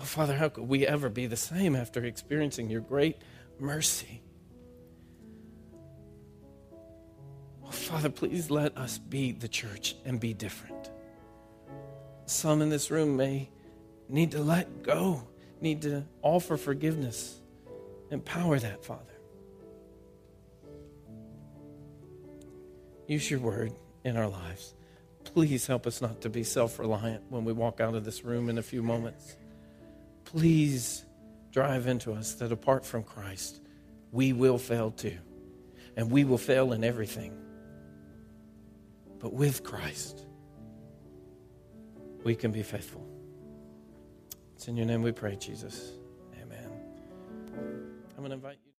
Oh, 0.00 0.04
Father, 0.04 0.34
how 0.34 0.48
could 0.48 0.64
we 0.64 0.86
ever 0.86 1.08
be 1.08 1.26
the 1.26 1.36
same 1.36 1.76
after 1.76 2.04
experiencing 2.04 2.68
your 2.68 2.80
great 2.80 3.18
mercy? 3.60 4.23
Father, 7.70 8.10
please 8.10 8.50
let 8.50 8.76
us 8.76 8.98
be 8.98 9.32
the 9.32 9.48
church 9.48 9.96
and 10.04 10.18
be 10.18 10.34
different. 10.34 10.90
Some 12.26 12.62
in 12.62 12.70
this 12.70 12.90
room 12.90 13.16
may 13.16 13.50
need 14.08 14.32
to 14.32 14.42
let 14.42 14.82
go, 14.82 15.22
need 15.60 15.82
to 15.82 16.04
offer 16.22 16.56
forgiveness. 16.56 17.40
Empower 18.10 18.58
that, 18.58 18.84
Father. 18.84 19.02
Use 23.06 23.30
your 23.30 23.40
word 23.40 23.72
in 24.04 24.16
our 24.16 24.28
lives. 24.28 24.74
Please 25.24 25.66
help 25.66 25.86
us 25.86 26.00
not 26.00 26.20
to 26.22 26.30
be 26.30 26.44
self 26.44 26.78
reliant 26.78 27.22
when 27.28 27.44
we 27.44 27.52
walk 27.52 27.80
out 27.80 27.94
of 27.94 28.04
this 28.04 28.24
room 28.24 28.48
in 28.48 28.58
a 28.58 28.62
few 28.62 28.82
moments. 28.82 29.36
Please 30.24 31.04
drive 31.50 31.86
into 31.86 32.12
us 32.12 32.34
that 32.34 32.50
apart 32.50 32.84
from 32.84 33.02
Christ, 33.02 33.60
we 34.10 34.32
will 34.32 34.58
fail 34.58 34.90
too. 34.90 35.18
And 35.96 36.10
we 36.10 36.24
will 36.24 36.38
fail 36.38 36.72
in 36.72 36.82
everything. 36.82 37.43
But 39.24 39.32
with 39.32 39.64
Christ, 39.64 40.26
we 42.24 42.34
can 42.34 42.52
be 42.52 42.62
faithful. 42.62 43.08
It's 44.54 44.68
in 44.68 44.76
your 44.76 44.84
name 44.84 45.00
we 45.00 45.12
pray, 45.12 45.34
Jesus. 45.36 45.92
Amen. 46.42 46.70
I'm 47.56 48.16
going 48.18 48.28
to 48.28 48.34
invite 48.34 48.58
you. 48.66 48.73